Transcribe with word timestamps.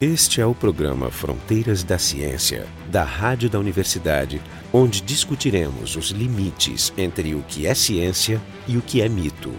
Este 0.00 0.40
é 0.40 0.46
o 0.46 0.54
programa 0.54 1.08
Fronteiras 1.08 1.84
da 1.84 1.98
Ciência, 1.98 2.66
da 2.90 3.04
Rádio 3.04 3.48
da 3.48 3.60
Universidade, 3.60 4.42
onde 4.72 5.00
discutiremos 5.00 5.94
os 5.94 6.10
limites 6.10 6.92
entre 6.98 7.34
o 7.34 7.42
que 7.42 7.66
é 7.66 7.74
ciência 7.74 8.42
e 8.66 8.76
o 8.76 8.82
que 8.82 9.00
é 9.00 9.08
mito. 9.08 9.52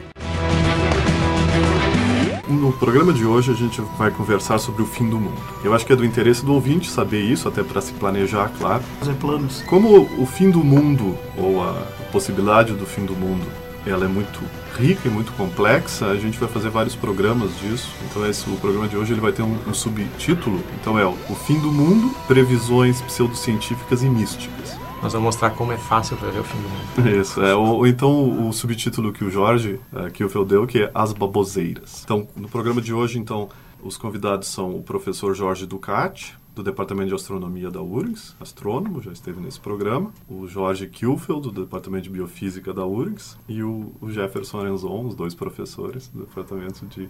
No 2.50 2.74
programa 2.74 3.14
de 3.14 3.26
hoje 3.26 3.52
a 3.52 3.56
gente 3.56 3.82
vai 3.98 4.12
conversar 4.12 4.60
sobre 4.60 4.84
o 4.84 4.86
fim 4.86 5.10
do 5.10 5.18
mundo. 5.18 5.42
Eu 5.64 5.74
acho 5.74 5.86
que 5.86 5.94
é 5.94 5.96
do 5.96 6.06
interesse 6.06 6.46
do 6.46 6.54
ouvinte 6.54 6.90
saber 6.90 7.22
isso, 7.22 7.48
até 7.48 7.64
para 7.64 7.82
se 7.82 7.94
planejar, 7.94 8.52
claro. 8.60 8.84
Fazer 9.00 9.14
planos. 9.14 9.62
Como 9.62 10.02
o 10.22 10.26
fim 10.26 10.52
do 10.52 10.64
mundo, 10.64 11.18
ou 11.38 11.64
a 11.64 11.74
possibilidade 12.12 12.74
do 12.74 12.86
fim 12.86 13.06
do 13.06 13.16
mundo, 13.16 13.46
ela 13.86 14.06
é 14.06 14.08
muito 14.08 14.40
rica 14.78 15.08
e 15.08 15.12
muito 15.12 15.32
complexa, 15.34 16.08
a 16.08 16.18
gente 16.18 16.38
vai 16.38 16.50
fazer 16.50 16.70
vários 16.70 16.96
programas 16.96 17.58
disso. 17.60 17.90
Então 18.10 18.26
esse, 18.26 18.50
o 18.50 18.56
programa 18.58 18.88
de 18.88 18.98
hoje 18.98 19.14
ele 19.14 19.22
vai 19.22 19.32
ter 19.32 19.44
um, 19.44 19.58
um 19.68 19.74
subtítulo, 19.74 20.62
então 20.80 20.98
é 20.98 21.06
o, 21.06 21.12
o 21.30 21.36
Fim 21.36 21.60
do 21.60 21.72
Mundo, 21.72 22.14
Previsões 22.28 23.02
Pseudocientíficas 23.02 24.04
e 24.04 24.10
Místicas. 24.10 24.78
Nós 25.02 25.14
vamos 25.14 25.26
mostrar 25.26 25.52
como 25.52 25.72
é 25.72 25.78
fácil 25.78 26.18
prever 26.18 26.40
o 26.40 26.44
fim 26.44 26.58
do 26.58 26.70
mundo. 26.70 27.22
Isso, 27.22 27.42
é, 27.42 27.54
ou, 27.54 27.78
ou 27.78 27.88
então 27.88 28.48
o 28.48 28.52
subtítulo 28.52 29.14
que 29.14 29.24
o 29.24 29.30
Jorge, 29.30 29.80
é, 29.96 30.10
que 30.10 30.24
o 30.24 30.30
Fel 30.30 30.44
deu, 30.44 30.66
que 30.66 30.84
é 30.84 30.92
As 30.96 31.14
Baboseiras. 31.14 32.02
Então, 32.04 32.28
no 32.36 32.50
programa 32.50 32.82
de 32.82 32.92
hoje, 32.92 33.20
então, 33.20 33.50
os 33.84 33.98
convidados 33.98 34.48
são 34.48 34.76
o 34.76 34.82
professor 34.82 35.36
Jorge 35.36 35.68
Ducati, 35.68 36.36
do 36.56 36.64
Departamento 36.64 37.10
de 37.10 37.16
Astronomia 37.16 37.70
da 37.70 37.82
URGS, 37.82 38.34
astrônomo, 38.40 39.02
já 39.02 39.12
esteve 39.12 39.42
nesse 39.42 39.60
programa, 39.60 40.14
o 40.28 40.48
Jorge 40.48 40.88
Kielfeld, 40.88 41.52
do 41.52 41.66
Departamento 41.66 42.06
de 42.06 42.10
Biofísica 42.10 42.74
da 42.74 42.86
URGS, 42.86 43.38
e 43.48 43.62
o, 43.62 43.92
Jefferson 44.08 44.62
Arenzon, 44.62 45.06
os 45.06 45.16
dois 45.16 45.36
professores 45.36 46.08
do 46.08 46.22
Departamento 46.22 46.86
de 46.86 47.10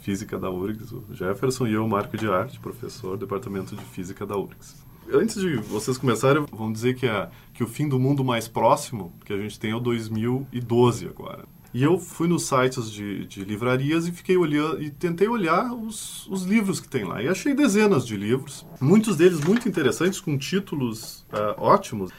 Física 0.00 0.36
da 0.36 0.50
URGS, 0.50 0.92
o 0.92 1.04
Jefferson 1.12 1.68
e 1.68 1.74
eu, 1.74 1.86
Marco 1.86 2.16
de 2.16 2.28
Arte, 2.28 2.58
professor 2.58 3.16
do 3.16 3.26
Departamento 3.26 3.76
de 3.76 3.84
Física 3.84 4.26
da 4.26 4.36
URGS. 4.36 4.84
Antes 5.12 5.40
de 5.40 5.56
vocês 5.56 5.96
começarem, 5.96 6.44
vamos 6.52 6.74
dizer 6.74 6.94
que, 6.94 7.06
a, 7.06 7.30
que 7.54 7.62
o 7.62 7.68
fim 7.68 7.88
do 7.88 7.98
mundo 7.98 8.24
mais 8.24 8.48
próximo 8.48 9.12
que 9.24 9.32
a 9.32 9.36
gente 9.36 9.58
tem 9.58 9.70
é 9.70 9.74
o 9.74 9.80
2012 9.80 11.06
agora. 11.06 11.44
E 11.72 11.82
eu 11.82 11.98
fui 11.98 12.26
nos 12.26 12.46
sites 12.46 12.90
de, 12.90 13.26
de 13.26 13.44
livrarias 13.44 14.06
e 14.06 14.12
fiquei 14.12 14.36
olhando 14.36 14.82
e 14.82 14.90
tentei 14.90 15.28
olhar 15.28 15.72
os, 15.72 16.26
os, 16.26 16.42
livros 16.42 16.80
que 16.80 16.88
tem 16.88 17.04
lá. 17.04 17.22
E 17.22 17.28
achei 17.28 17.54
dezenas 17.54 18.04
de 18.06 18.16
livros, 18.16 18.66
muitos 18.80 19.16
deles 19.16 19.40
muito 19.40 19.68
interessantes, 19.68 20.20
com 20.20 20.36
títulos 20.36 21.26
uh, 21.32 21.54
ótimos. 21.58 22.10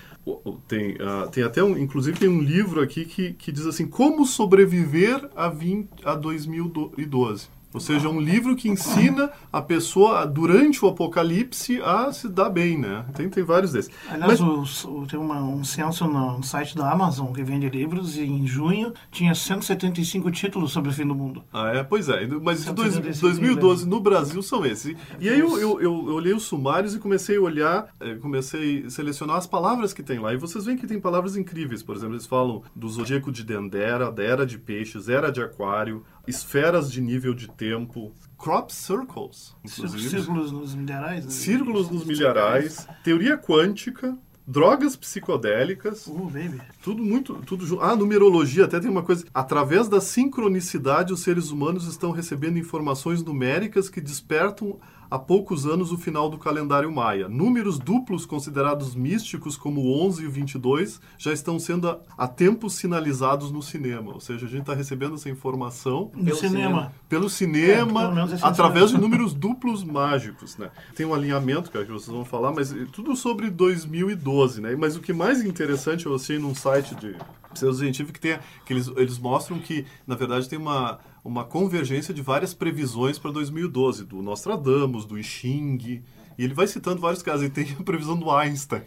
Tem, 0.68 0.94
uh, 0.94 1.30
tem 1.32 1.44
até 1.44 1.64
um, 1.64 1.76
inclusive 1.78 2.18
tem 2.18 2.30
um 2.30 2.42
livro 2.42 2.80
aqui 2.80 3.06
que, 3.06 3.34
que 3.34 3.52
diz 3.52 3.66
assim 3.66 3.88
como 3.88 4.26
sobreviver 4.26 5.30
a, 5.36 5.50
20, 5.50 5.90
a 6.06 6.14
2012 6.14 7.50
ou 7.74 7.80
seja, 7.80 8.10
um 8.10 8.20
livro 8.20 8.56
que 8.56 8.70
ensina 8.70 9.32
a 9.52 9.62
pessoa, 9.62 10.26
durante 10.26 10.84
o 10.84 10.90
apocalipse, 10.90 11.82
a 11.82 12.12
se 12.12 12.28
dar 12.28 12.50
bem, 12.50 12.78
né? 12.78 13.06
Tem, 13.14 13.30
tem 13.30 13.44
vários 13.44 13.72
desses. 13.72 13.92
Aliás, 14.10 14.40
Mas... 14.40 14.84
o, 14.86 14.90
o, 14.90 15.08
tem 15.08 15.20
uma, 15.20 15.42
um 15.42 15.64
censo 15.64 16.06
no, 16.06 16.44
site 16.44 16.76
da 16.76 16.92
Amazon 16.92 17.32
que 17.32 17.44
vende 17.44 17.70
livros 17.70 18.18
e 18.18 18.24
em 18.24 18.46
junho 18.46 18.94
tinha 19.10 19.34
175 19.34 20.30
títulos 20.32 20.72
sobre 20.72 20.90
o 20.90 20.94
fim 20.94 21.08
do 21.08 21.16
mundo. 21.16 21.44
Ah, 21.54 21.70
é? 21.70 21.84
Pois 21.84 22.10
é. 22.10 22.28
Mas 22.28 22.66
de 22.66 22.74
2012 22.74 23.88
no 23.88 24.00
Brasil 24.00 24.42
são 24.42 24.66
esses. 24.66 24.96
E 25.20 25.30
aí 25.30 25.40
eu, 25.40 25.58
eu, 25.58 25.82
eu, 25.82 25.94
olhei 26.06 26.34
os 26.34 26.44
sumários 26.44 26.94
e 26.96 27.00
comecei 27.00 27.38
a 27.38 27.42
olhar, 27.42 27.88
eh, 28.00 28.16
comecei 28.16 28.86
a 28.86 28.90
selecionar 28.90 29.38
as 29.38 29.48
palavras 29.48 29.94
que 29.94 30.04
tem 30.04 30.20
lá. 30.20 30.34
E 30.34 30.38
vocês 30.38 30.66
veem 30.66 30.78
que 30.78 30.88
tem 30.88 31.00
palavras 31.00 31.38
incríveis. 31.38 31.82
Por 31.82 31.96
exemplo, 31.96 32.16
eles 32.16 32.26
falam 32.26 32.64
do 32.76 32.90
zodíaco 32.90 33.32
de 33.32 33.44
Dendera, 33.44 34.12
da 34.12 34.24
era 34.24 34.46
de 34.46 34.58
peixes, 34.58 35.08
era 35.08 35.32
de 35.32 35.42
aquário, 35.42 36.04
esferas 36.28 36.92
de 36.92 37.02
nível 37.02 37.34
de 37.34 37.48
tempo, 37.62 38.12
crop 38.40 38.74
circles, 38.74 39.56
inclusive. 39.64 40.10
Círculos 40.10 40.52
nos 40.52 40.74
milharais. 40.74 41.26
Né? 41.26 41.32
Círculos 41.32 41.92
nos 41.92 42.04
milharais, 42.04 42.88
teoria 43.04 43.38
quântica, 43.38 44.18
drogas 44.48 44.96
psicodélicas. 44.96 46.08
Uh, 46.08 46.26
baby. 46.26 46.60
Tudo 46.82 47.04
muito, 47.04 47.36
tudo 47.46 47.64
junto. 47.68 47.84
Ah, 47.84 47.96
numerologia, 47.96 48.66
até 48.66 48.80
tem 48.80 48.90
uma 48.90 49.04
coisa. 49.04 49.26
Através 49.32 49.88
da 49.88 50.02
sincronicidade, 50.02 51.14
os 51.14 51.20
seres 51.20 51.52
humanos 51.52 51.86
estão 51.86 52.10
recebendo 52.10 52.58
informações 52.58 53.24
numéricas 53.24 53.90
que 53.90 54.02
despertam 54.02 54.80
há 55.12 55.20
poucos 55.20 55.66
anos 55.66 55.92
o 55.92 55.98
final 55.98 56.30
do 56.30 56.38
calendário 56.38 56.90
maia. 56.90 57.28
Números 57.28 57.78
duplos 57.78 58.26
considerados 58.26 58.96
místicos, 58.96 59.58
como 59.58 59.82
o 59.82 60.08
11 60.08 60.24
e 60.24 60.28
o 60.28 60.32
22, 60.32 61.02
já 61.18 61.34
estão 61.34 61.60
sendo 61.60 62.00
há 62.18 62.28
tempos 62.30 62.76
sinalizados 62.76 63.52
no 63.52 63.62
cinema. 63.62 64.14
Ou 64.14 64.22
seja, 64.22 64.46
a 64.46 64.50
gente 64.50 64.62
está 64.62 64.74
recebendo 64.74 65.16
essa 65.16 65.30
informação 65.30 66.10
no 66.16 66.24
pelo 66.24 66.38
cinema. 66.38 66.66
cinema. 66.66 66.94
Pelo 67.10 67.30
cinema, 67.30 68.28
é, 68.32 68.38
através 68.42 68.92
de 68.92 68.98
números 68.98 69.34
duplos 69.34 69.84
mágicos. 69.84 70.58
Né? 70.58 70.72
Tem 70.96 71.06
um 71.06 71.14
alinhamento 71.14 71.70
que, 71.70 71.78
é 71.78 71.84
que 71.84 71.92
vocês 71.92 72.08
vão 72.08 72.24
falar, 72.24 72.54
mas 72.54 72.74
tudo 72.94 73.14
sobre 73.18 73.50
2012. 73.50 74.62
Né? 74.62 74.76
Mas 74.78 74.96
o 74.96 75.02
que 75.02 75.12
mais 75.12 75.44
interessante 75.44 76.06
eu 76.06 76.16
achei 76.16 76.40
num 76.40 76.56
site 76.56 76.96
de 76.96 77.18
pseudocientífico 77.54 78.14
que, 78.14 78.20
tem, 78.22 78.40
que 78.66 78.72
eles, 78.72 78.88
eles 78.96 79.20
mostram 79.20 79.60
que, 79.60 79.86
na 80.08 80.16
verdade, 80.16 80.48
tem 80.48 80.58
uma 80.58 81.00
uma 81.24 81.44
convergência 81.44 82.14
de 82.14 82.22
várias 82.22 82.54
previsões 82.54 83.20
para 83.20 83.32
2012, 83.32 84.06
do 84.06 84.22
Nostradamus, 84.22 85.06
do 85.06 85.18
I 85.18 85.24
Ching, 85.24 86.04
e 86.38 86.44
ele 86.44 86.54
vai 86.54 86.68
citando 86.68 87.02
vários 87.02 87.22
casos, 87.22 87.46
e 87.46 87.50
tem 87.50 87.76
a 87.80 87.84
previsão 87.84 88.18
do 88.18 88.32
Einstein. 88.32 88.84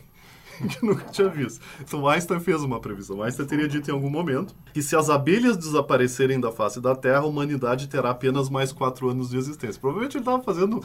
que 0.68 0.84
nunca 0.84 1.04
tinha 1.10 1.28
visto. 1.28 1.60
Então 1.80 2.06
Einstein 2.08 2.40
fez 2.40 2.62
uma 2.62 2.80
previsão. 2.80 3.22
Einstein 3.22 3.46
teria 3.46 3.68
dito 3.68 3.90
em 3.90 3.92
algum 3.92 4.10
momento 4.10 4.54
que 4.72 4.82
se 4.82 4.96
as 4.96 5.10
abelhas 5.10 5.56
desaparecerem 5.56 6.40
da 6.40 6.50
face 6.50 6.80
da 6.80 6.94
Terra, 6.94 7.20
a 7.20 7.26
humanidade 7.26 7.88
terá 7.88 8.10
apenas 8.10 8.48
mais 8.48 8.72
quatro 8.72 9.08
anos 9.08 9.30
de 9.30 9.36
existência. 9.36 9.80
Provavelmente 9.80 10.16
ele 10.16 10.22
estava 10.22 10.42
fazendo. 10.42 10.76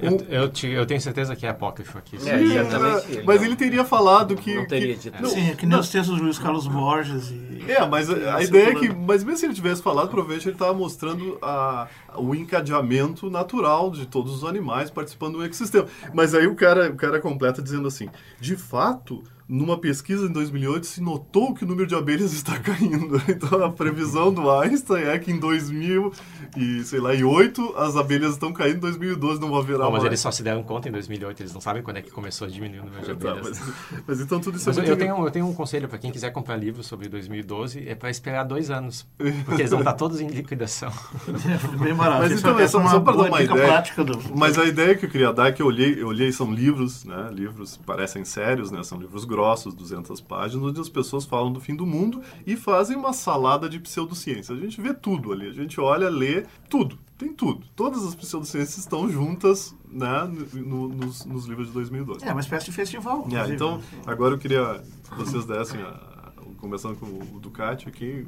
Um... 0.00 0.06
Eu, 0.06 0.42
eu, 0.42 0.48
te, 0.48 0.66
eu, 0.66 0.86
tenho 0.86 1.00
certeza 1.00 1.34
que 1.34 1.46
é 1.46 1.50
apócrifo 1.50 1.98
aqui. 1.98 2.16
É, 2.16 2.42
exatamente. 2.42 3.22
mas 3.24 3.42
ele 3.42 3.56
teria 3.56 3.84
falado 3.84 4.36
que. 4.36 4.54
Não 4.54 4.66
teria 4.66 4.96
dito. 4.96 5.16
Que, 5.16 5.22
não, 5.22 5.30
Sim, 5.30 5.50
é 5.50 5.54
que 5.54 5.66
nem 5.66 5.78
os 5.78 5.88
textos 5.88 6.16
do 6.16 6.22
Luiz 6.22 6.38
Carlos 6.38 6.66
Borges. 6.66 7.30
E... 7.30 7.64
É, 7.70 7.86
mas 7.86 8.10
a, 8.10 8.36
a 8.36 8.42
ideia 8.42 8.70
é 8.70 8.74
que. 8.74 8.88
Mas 8.88 9.24
mesmo 9.24 9.38
se 9.38 9.46
ele 9.46 9.54
tivesse 9.54 9.82
falado, 9.82 10.08
provavelmente 10.08 10.48
ele 10.48 10.54
estava 10.54 10.74
mostrando 10.74 11.38
a, 11.42 11.88
o 12.16 12.34
encadeamento 12.34 13.30
natural 13.30 13.90
de 13.90 14.06
todos 14.06 14.34
os 14.34 14.44
animais 14.44 14.90
participando 14.90 15.38
do 15.38 15.44
ecossistema. 15.44 15.86
Mas 16.12 16.34
aí 16.34 16.46
o 16.46 16.54
cara, 16.54 16.90
o 16.90 16.96
cara 16.96 17.20
completa 17.20 17.62
dizendo 17.62 17.88
assim: 17.88 18.08
de 18.40 18.56
fato 18.56 19.17
numa 19.48 19.78
pesquisa 19.78 20.26
em 20.26 20.32
2008 20.32 20.86
se 20.86 21.00
notou 21.00 21.54
que 21.54 21.64
o 21.64 21.66
número 21.66 21.86
de 21.86 21.94
abelhas 21.94 22.32
está 22.34 22.58
caindo. 22.58 23.20
Então 23.28 23.64
a 23.64 23.70
previsão 23.70 24.32
do 24.32 24.50
Einstein 24.50 25.04
é 25.04 25.18
que 25.18 25.30
em 25.30 25.38
2000 25.38 26.12
e 26.56 26.82
sei 26.84 27.00
lá, 27.00 27.14
e 27.14 27.22
8 27.22 27.76
as 27.76 27.96
abelhas 27.96 28.32
estão 28.32 28.52
caindo, 28.52 28.76
em 28.76 28.80
2012 28.80 29.40
não 29.40 29.50
vai 29.50 29.58
haverá 29.58 29.84
Bom, 29.84 29.92
mas 29.92 29.92
mais. 29.92 30.04
eles 30.04 30.20
só 30.20 30.30
se 30.30 30.42
deram 30.42 30.62
conta 30.62 30.88
em 30.88 30.92
2008, 30.92 31.42
eles 31.42 31.52
não 31.52 31.60
sabem 31.60 31.82
quando 31.82 31.98
é 31.98 32.02
que 32.02 32.10
começou 32.10 32.46
a 32.46 32.50
diminuir 32.50 32.80
o 32.80 32.84
número 32.84 33.00
de 33.00 33.14
tá, 33.14 33.30
abelhas. 33.30 33.58
Tá, 33.58 33.64
mas, 33.66 34.02
mas, 34.06 34.20
então 34.20 34.40
tudo 34.40 34.56
isso 34.56 34.68
mas 34.68 34.78
é 34.78 34.90
eu, 34.90 34.96
tenho, 34.96 35.24
eu 35.24 35.30
tenho 35.30 35.46
um 35.46 35.54
conselho 35.54 35.88
para 35.88 35.98
quem 35.98 36.10
quiser 36.10 36.30
comprar 36.30 36.56
livros 36.56 36.86
sobre 36.86 37.08
2012, 37.08 37.88
é 37.88 37.94
para 37.94 38.10
esperar 38.10 38.44
dois 38.44 38.70
anos, 38.70 39.06
porque 39.44 39.62
eles 39.62 39.70
vão 39.70 39.80
estar 39.80 39.94
todos 39.94 40.20
em 40.20 40.28
liquidação. 40.28 40.92
Bem 41.80 41.94
barato. 41.94 42.22
Mas 42.22 42.32
então, 42.32 42.58
é 42.58 42.66
só, 42.66 42.86
só 42.86 43.00
para 43.00 43.16
dar 43.16 43.24
uma 43.24 43.42
ideia. 43.42 43.82
Do... 44.04 44.36
Mas 44.36 44.58
a 44.58 44.64
ideia 44.64 44.94
que 44.94 45.06
eu 45.06 45.10
queria 45.10 45.32
dar 45.32 45.48
é 45.48 45.52
que 45.52 45.62
eu 45.62 45.66
olhei, 45.66 46.00
eu 46.00 46.08
olhei 46.08 46.32
são 46.32 46.52
livros, 46.52 47.04
né? 47.04 47.30
Livros 47.32 47.76
parecem 47.76 48.24
sérios, 48.24 48.70
né? 48.70 48.82
São 48.82 48.98
livros 48.98 49.24
grossos, 49.24 49.37
200 49.74 50.20
páginas, 50.20 50.64
onde 50.64 50.80
as 50.80 50.88
pessoas 50.88 51.24
falam 51.24 51.52
do 51.52 51.60
fim 51.60 51.74
do 51.74 51.86
mundo 51.86 52.22
e 52.46 52.56
fazem 52.56 52.96
uma 52.96 53.12
salada 53.12 53.68
de 53.68 53.78
pseudociência. 53.78 54.54
A 54.54 54.58
gente 54.58 54.80
vê 54.80 54.92
tudo 54.92 55.32
ali, 55.32 55.48
a 55.48 55.52
gente 55.52 55.80
olha, 55.80 56.08
lê 56.08 56.44
tudo, 56.68 56.98
tem 57.16 57.32
tudo. 57.32 57.66
Todas 57.74 58.04
as 58.04 58.14
pseudociências 58.14 58.78
estão 58.78 59.08
juntas 59.08 59.74
né, 59.90 60.30
no, 60.54 60.88
nos, 60.88 61.24
nos, 61.24 61.46
livros 61.46 61.68
de 61.68 61.72
2012. 61.74 62.24
É 62.24 62.32
uma 62.32 62.40
espécie 62.40 62.66
de 62.66 62.72
festival. 62.72 63.26
É, 63.30 63.52
então, 63.52 63.80
agora 64.06 64.34
eu 64.34 64.38
queria 64.38 64.82
que 65.08 65.14
vocês 65.16 65.44
dessem, 65.44 65.80
a, 65.80 66.32
começando 66.58 66.96
com 66.96 67.06
o 67.06 67.40
Ducati 67.40 67.88
aqui, 67.88 68.26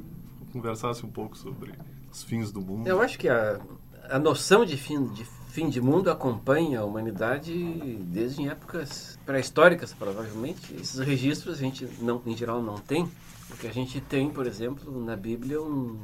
conversassem 0.51 1.07
um 1.07 1.11
pouco 1.11 1.37
sobre 1.37 1.73
os 2.11 2.23
fins 2.23 2.51
do 2.51 2.61
mundo. 2.61 2.87
Eu 2.87 3.01
acho 3.01 3.17
que 3.17 3.29
a, 3.29 3.59
a 4.09 4.19
noção 4.19 4.65
de 4.65 4.77
fim, 4.77 5.05
de 5.07 5.25
fim 5.51 5.69
de 5.69 5.81
mundo 5.81 6.09
acompanha 6.09 6.79
a 6.79 6.85
humanidade 6.85 7.53
desde 8.05 8.47
épocas 8.47 9.19
pré-históricas, 9.25 9.93
provavelmente. 9.93 10.73
Esses 10.73 10.99
registros 10.99 11.55
a 11.55 11.57
gente, 11.59 11.85
não, 11.99 12.21
em 12.25 12.35
geral, 12.35 12.61
não 12.61 12.77
tem. 12.77 13.09
Porque 13.49 13.67
a 13.67 13.73
gente 13.73 13.99
tem, 13.99 14.29
por 14.29 14.47
exemplo, 14.47 15.03
na 15.03 15.15
Bíblia, 15.17 15.61
um, 15.61 15.99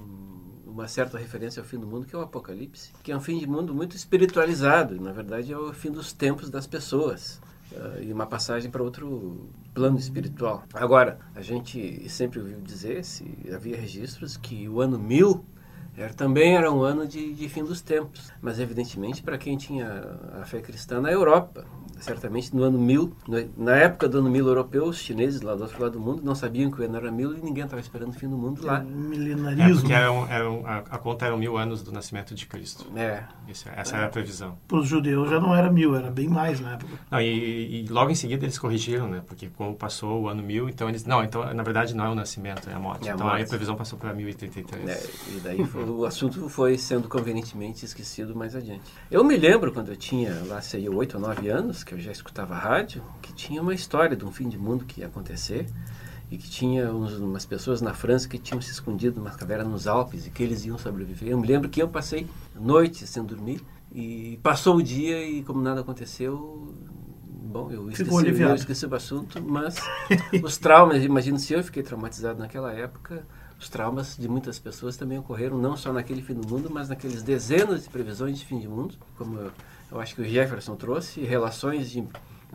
uma 0.65 0.85
certa 0.85 1.17
referência 1.17 1.61
ao 1.61 1.65
fim 1.65 1.79
do 1.79 1.88
mundo, 1.88 2.05
que 2.05 2.13
é 2.13 2.19
o 2.19 2.21
Apocalipse, 2.21 2.91
que 3.01 3.09
é 3.09 3.15
um 3.15 3.21
fim 3.21 3.38
de 3.38 3.47
mundo 3.47 3.73
muito 3.73 3.95
espiritualizado. 3.95 4.99
Na 4.99 5.13
verdade, 5.13 5.53
é 5.53 5.57
o 5.57 5.71
fim 5.71 5.91
dos 5.91 6.11
tempos 6.11 6.49
das 6.49 6.67
pessoas. 6.67 7.41
Uh, 7.71 8.03
e 8.03 8.11
uma 8.11 8.25
passagem 8.25 8.69
para 8.69 8.83
outro 8.83 9.49
plano 9.73 9.97
espiritual. 9.97 10.63
Agora, 10.73 11.19
a 11.33 11.41
gente 11.41 12.07
sempre 12.09 12.39
ouviu 12.39 12.59
dizer, 12.59 13.03
se 13.05 13.25
havia 13.53 13.77
registros, 13.77 14.35
que 14.35 14.67
o 14.67 14.81
ano 14.81 14.99
1000 14.99 15.44
Era, 15.97 16.13
também 16.13 16.55
era 16.55 16.71
um 16.71 16.83
ano 16.83 17.07
de, 17.07 17.33
de 17.33 17.49
fim 17.49 17.63
dos 17.63 17.81
tempos, 17.81 18.31
mas 18.39 18.59
evidentemente 18.59 19.23
para 19.23 19.35
quem 19.38 19.57
tinha 19.57 20.19
a 20.39 20.45
fé 20.45 20.61
cristã 20.61 21.01
na 21.01 21.11
Europa. 21.11 21.65
Certamente 21.99 22.55
no 22.55 22.63
ano 22.63 22.77
1000, 22.77 23.13
na 23.57 23.75
época 23.75 24.07
do 24.07 24.19
ano 24.19 24.29
1000 24.29 24.47
europeu, 24.47 24.85
os 24.85 24.97
chineses 24.97 25.41
lá 25.41 25.55
do 25.55 25.63
outro 25.63 25.81
lado 25.81 25.94
do 25.94 25.99
mundo 25.99 26.21
não 26.23 26.35
sabiam 26.35 26.69
que 26.71 26.81
o 26.81 26.85
ano 26.85 26.97
era 26.97 27.11
1000 27.11 27.38
e 27.38 27.41
ninguém 27.41 27.63
estava 27.63 27.81
esperando 27.81 28.09
o 28.09 28.13
fim 28.13 28.27
do 28.27 28.38
mundo 28.38 28.65
lá. 28.65 28.79
Milenarismo. 28.79 29.91
É, 29.91 29.95
era 29.95 30.11
um, 30.11 30.27
era 30.27 30.51
um, 30.51 30.65
a, 30.65 30.77
a, 30.77 30.97
conta 30.97 31.25
era 31.25 31.35
mil 31.38 31.57
anos 31.57 31.81
do 31.81 31.91
nascimento 31.91 32.33
de 32.35 32.45
Cristo. 32.45 32.85
É. 32.95 33.23
Isso, 33.47 33.67
essa 33.75 33.95
é. 33.95 33.97
era 33.97 34.07
a 34.07 34.09
previsão. 34.09 34.57
Para 34.67 34.79
os 34.79 34.88
judeus 34.88 35.29
já 35.29 35.39
não 35.39 35.55
era 35.55 35.71
mil, 35.71 35.95
era 35.95 36.11
bem 36.11 36.27
mais 36.27 36.59
na 36.59 36.73
época. 36.73 36.94
Não, 37.09 37.21
e, 37.21 37.83
e, 37.83 37.88
logo 37.88 38.11
em 38.11 38.15
seguida 38.15 38.45
eles 38.45 38.57
corrigiram, 38.57 39.07
né? 39.07 39.21
Porque 39.25 39.49
como 39.49 39.75
passou 39.75 40.23
o 40.23 40.29
ano 40.29 40.44
1000, 40.44 40.69
então 40.69 40.89
eles... 40.89 41.05
Não, 41.05 41.23
então 41.23 41.53
na 41.53 41.63
verdade 41.63 41.95
não 41.95 42.05
é 42.05 42.09
o 42.09 42.15
nascimento, 42.15 42.69
é 42.69 42.73
a 42.73 42.79
morte. 42.79 43.07
É 43.07 43.11
a 43.11 43.15
então 43.15 43.27
morte. 43.27 43.39
aí 43.39 43.44
a 43.44 43.47
previsão 43.47 43.75
passou 43.75 43.97
para 43.97 44.13
1083. 44.13 44.89
É, 44.89 45.35
e 45.35 45.39
daí 45.39 45.65
foi, 45.65 45.83
o 45.83 46.05
assunto 46.05 46.47
foi 46.49 46.77
sendo 46.77 47.07
convenientemente 47.07 47.85
esquecido 47.85 48.35
mais 48.35 48.55
adiante. 48.55 48.83
Eu 49.09 49.23
me 49.23 49.35
lembro 49.38 49.71
quando 49.71 49.89
eu 49.89 49.97
tinha, 49.97 50.44
lá 50.45 50.61
sei, 50.61 50.88
8 50.88 51.15
ou 51.15 51.21
9 51.21 51.49
anos, 51.49 51.83
que 51.87 51.93
eu 51.93 51.99
já 51.99 52.11
escutava 52.11 52.53
rádio, 52.53 53.01
que 53.21 53.33
tinha 53.33 53.61
uma 53.61 53.73
história 53.73 54.15
de 54.15 54.25
um 54.25 54.31
fim 54.31 54.49
de 54.49 54.57
mundo 54.57 54.83
que 54.83 54.99
ia 54.99 55.07
acontecer 55.07 55.65
e 56.29 56.37
que 56.37 56.49
tinha 56.49 56.93
uns, 56.93 57.13
umas 57.13 57.45
pessoas 57.45 57.81
na 57.81 57.93
França 57.93 58.27
que 58.27 58.37
tinham 58.37 58.59
se 58.61 58.71
escondido 58.71 59.21
numa 59.21 59.31
caverna 59.31 59.63
nos 59.63 59.87
Alpes 59.87 60.27
e 60.27 60.29
que 60.29 60.43
eles 60.43 60.65
iam 60.65 60.77
sobreviver. 60.77 61.29
Eu 61.29 61.39
me 61.39 61.47
lembro 61.47 61.69
que 61.69 61.81
eu 61.81 61.87
passei 61.87 62.27
noites 62.53 63.09
sem 63.09 63.23
dormir 63.23 63.61
e 63.89 64.37
passou 64.43 64.75
o 64.75 64.83
dia 64.83 65.25
e 65.25 65.41
como 65.43 65.61
nada 65.61 65.79
aconteceu, 65.79 66.75
bom, 67.25 67.71
eu 67.71 67.89
esqueci, 67.89 68.41
eu 68.41 68.55
esqueci 68.55 68.85
o 68.85 68.93
assunto, 68.93 69.41
mas 69.41 69.77
os 70.43 70.57
traumas, 70.57 71.01
imagino 71.01 71.39
se 71.39 71.53
eu 71.53 71.63
fiquei 71.63 71.81
traumatizado 71.83 72.37
naquela 72.37 72.73
época, 72.73 73.25
os 73.57 73.69
traumas 73.69 74.17
de 74.17 74.27
muitas 74.27 74.59
pessoas 74.59 74.97
também 74.97 75.17
ocorreram, 75.17 75.57
não 75.57 75.77
só 75.77 75.93
naquele 75.93 76.21
fim 76.21 76.33
do 76.33 76.45
mundo, 76.45 76.69
mas 76.69 76.89
naqueles 76.89 77.23
dezenas 77.23 77.83
de 77.83 77.89
previsões 77.89 78.37
de 78.37 78.45
fim 78.45 78.59
de 78.59 78.67
mundo, 78.67 78.95
como 79.17 79.39
eu, 79.39 79.51
eu 79.91 79.99
acho 79.99 80.15
que 80.15 80.21
o 80.21 80.25
Jefferson 80.25 80.75
trouxe, 80.75 81.21
relações 81.21 81.91
de 81.91 82.07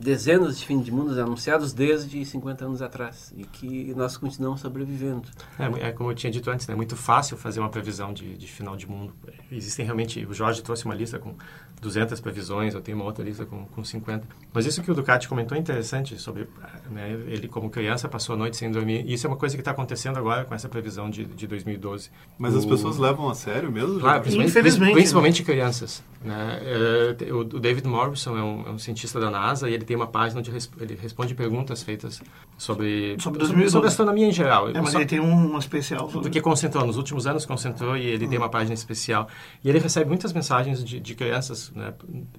dezenas 0.03 0.59
de 0.59 0.67
fins 0.67 0.85
de 0.85 0.91
mundos 0.91 1.17
anunciados 1.17 1.73
desde 1.73 2.25
50 2.25 2.65
anos 2.65 2.83
atrás 2.83 3.33
e 3.37 3.45
que 3.45 3.95
nós 3.95 4.17
continuamos 4.17 4.61
sobrevivendo. 4.61 5.29
É, 5.59 5.89
é 5.89 5.93
como 5.93 6.11
eu 6.11 6.15
tinha 6.15 6.31
dito 6.31 6.51
antes, 6.51 6.69
é 6.69 6.73
né? 6.73 6.77
muito 6.77 6.97
fácil 6.97 7.37
fazer 7.37 7.61
uma 7.61 7.69
previsão 7.69 8.13
de, 8.13 8.37
de, 8.37 8.47
final 8.47 8.77
de 8.77 8.89
mundo. 8.89 9.15
Existem 9.51 9.85
realmente, 9.85 10.27
o 10.27 10.35
Jorge 10.35 10.61
trouxe 10.63 10.85
uma 10.85 10.95
lista 10.95 11.19
com 11.19 11.35
200 11.81 12.21
previsões, 12.21 12.75
eu 12.75 12.81
tenho 12.81 12.97
uma 12.97 13.05
outra 13.05 13.25
lista 13.25 13.47
com, 13.47 13.65
com 13.67 13.85
50. 13.85 14.27
Mas 14.53 14.67
isso 14.67 14.83
que 14.83 14.91
o 14.91 14.95
Ducati 14.95 15.29
comentou 15.29 15.57
é 15.57 15.61
interessante 15.61 16.19
sobre, 16.19 16.49
né, 16.91 17.11
ele 17.27 17.49
como 17.49 17.71
criança 17.71 18.09
passou 18.09 18.35
a 18.35 18.39
noite 18.39 18.57
sem 18.57 18.71
dormir. 18.71 19.05
E 19.07 19.15
isso 19.15 19.27
é 19.27 19.31
uma 19.31 19.37
coisa 19.37 19.57
que 19.57 19.61
está 19.61 19.71
acontecendo 19.71 20.17
agora 20.17 20.45
com 20.45 20.55
essa 20.55 20.69
previsão 20.69 21.09
de, 21.09 21.25
de 21.25 21.47
2012. 21.47 22.11
Mas 22.39 22.55
o... 22.55 22.59
as 22.59 22.67
pessoas 22.67 22.99
levam 22.99 23.29
a 23.29 23.35
sério 23.35 23.71
mesmo? 23.71 24.01
Claro, 24.01 24.23
principalmente, 24.23 24.93
principalmente 24.93 25.43
crianças. 25.43 26.03
Né? 26.25 26.61
É, 26.63 27.33
o 27.33 27.45
David 27.45 27.87
Morrison 27.87 28.37
é 28.37 28.43
um, 28.43 28.67
é 28.69 28.71
um 28.71 28.79
cientista 28.79 29.19
da 29.19 29.31
NASA 29.31 29.69
e 29.69 29.75
ele 29.75 29.85
tem 29.85 29.92
uma 29.97 30.07
página 30.07 30.41
onde 30.41 30.51
ele 30.51 30.99
responde 31.01 31.35
perguntas 31.35 31.83
feitas 31.83 32.21
sobre, 32.57 33.17
sobre, 33.19 33.47
sobre, 33.47 33.71
sobre 33.71 33.89
astronomia 33.89 34.27
em 34.27 34.33
geral. 34.33 34.69
É, 34.69 34.81
mas 34.81 34.91
Só, 34.91 34.99
ele 34.99 35.07
tem 35.07 35.21
um 35.21 35.59
especial. 35.59 36.07
Sobre... 36.07 36.23
Porque 36.23 36.41
concentrou, 36.41 36.87
nos 36.87 36.97
últimos 36.97 37.27
anos 37.27 37.47
concentrou 37.47 37.97
e 37.97 38.05
ele 38.05 38.27
tem 38.29 38.39
uma 38.39 38.49
página 38.49 38.75
especial. 38.75 39.29
E 39.65 39.69
ele 39.69 39.79
recebe 39.79 40.09
muitas 40.09 40.33
mensagens 40.33 40.85
de, 40.85 41.01
de 41.01 41.15
crianças 41.15 41.73
né, 41.75 41.93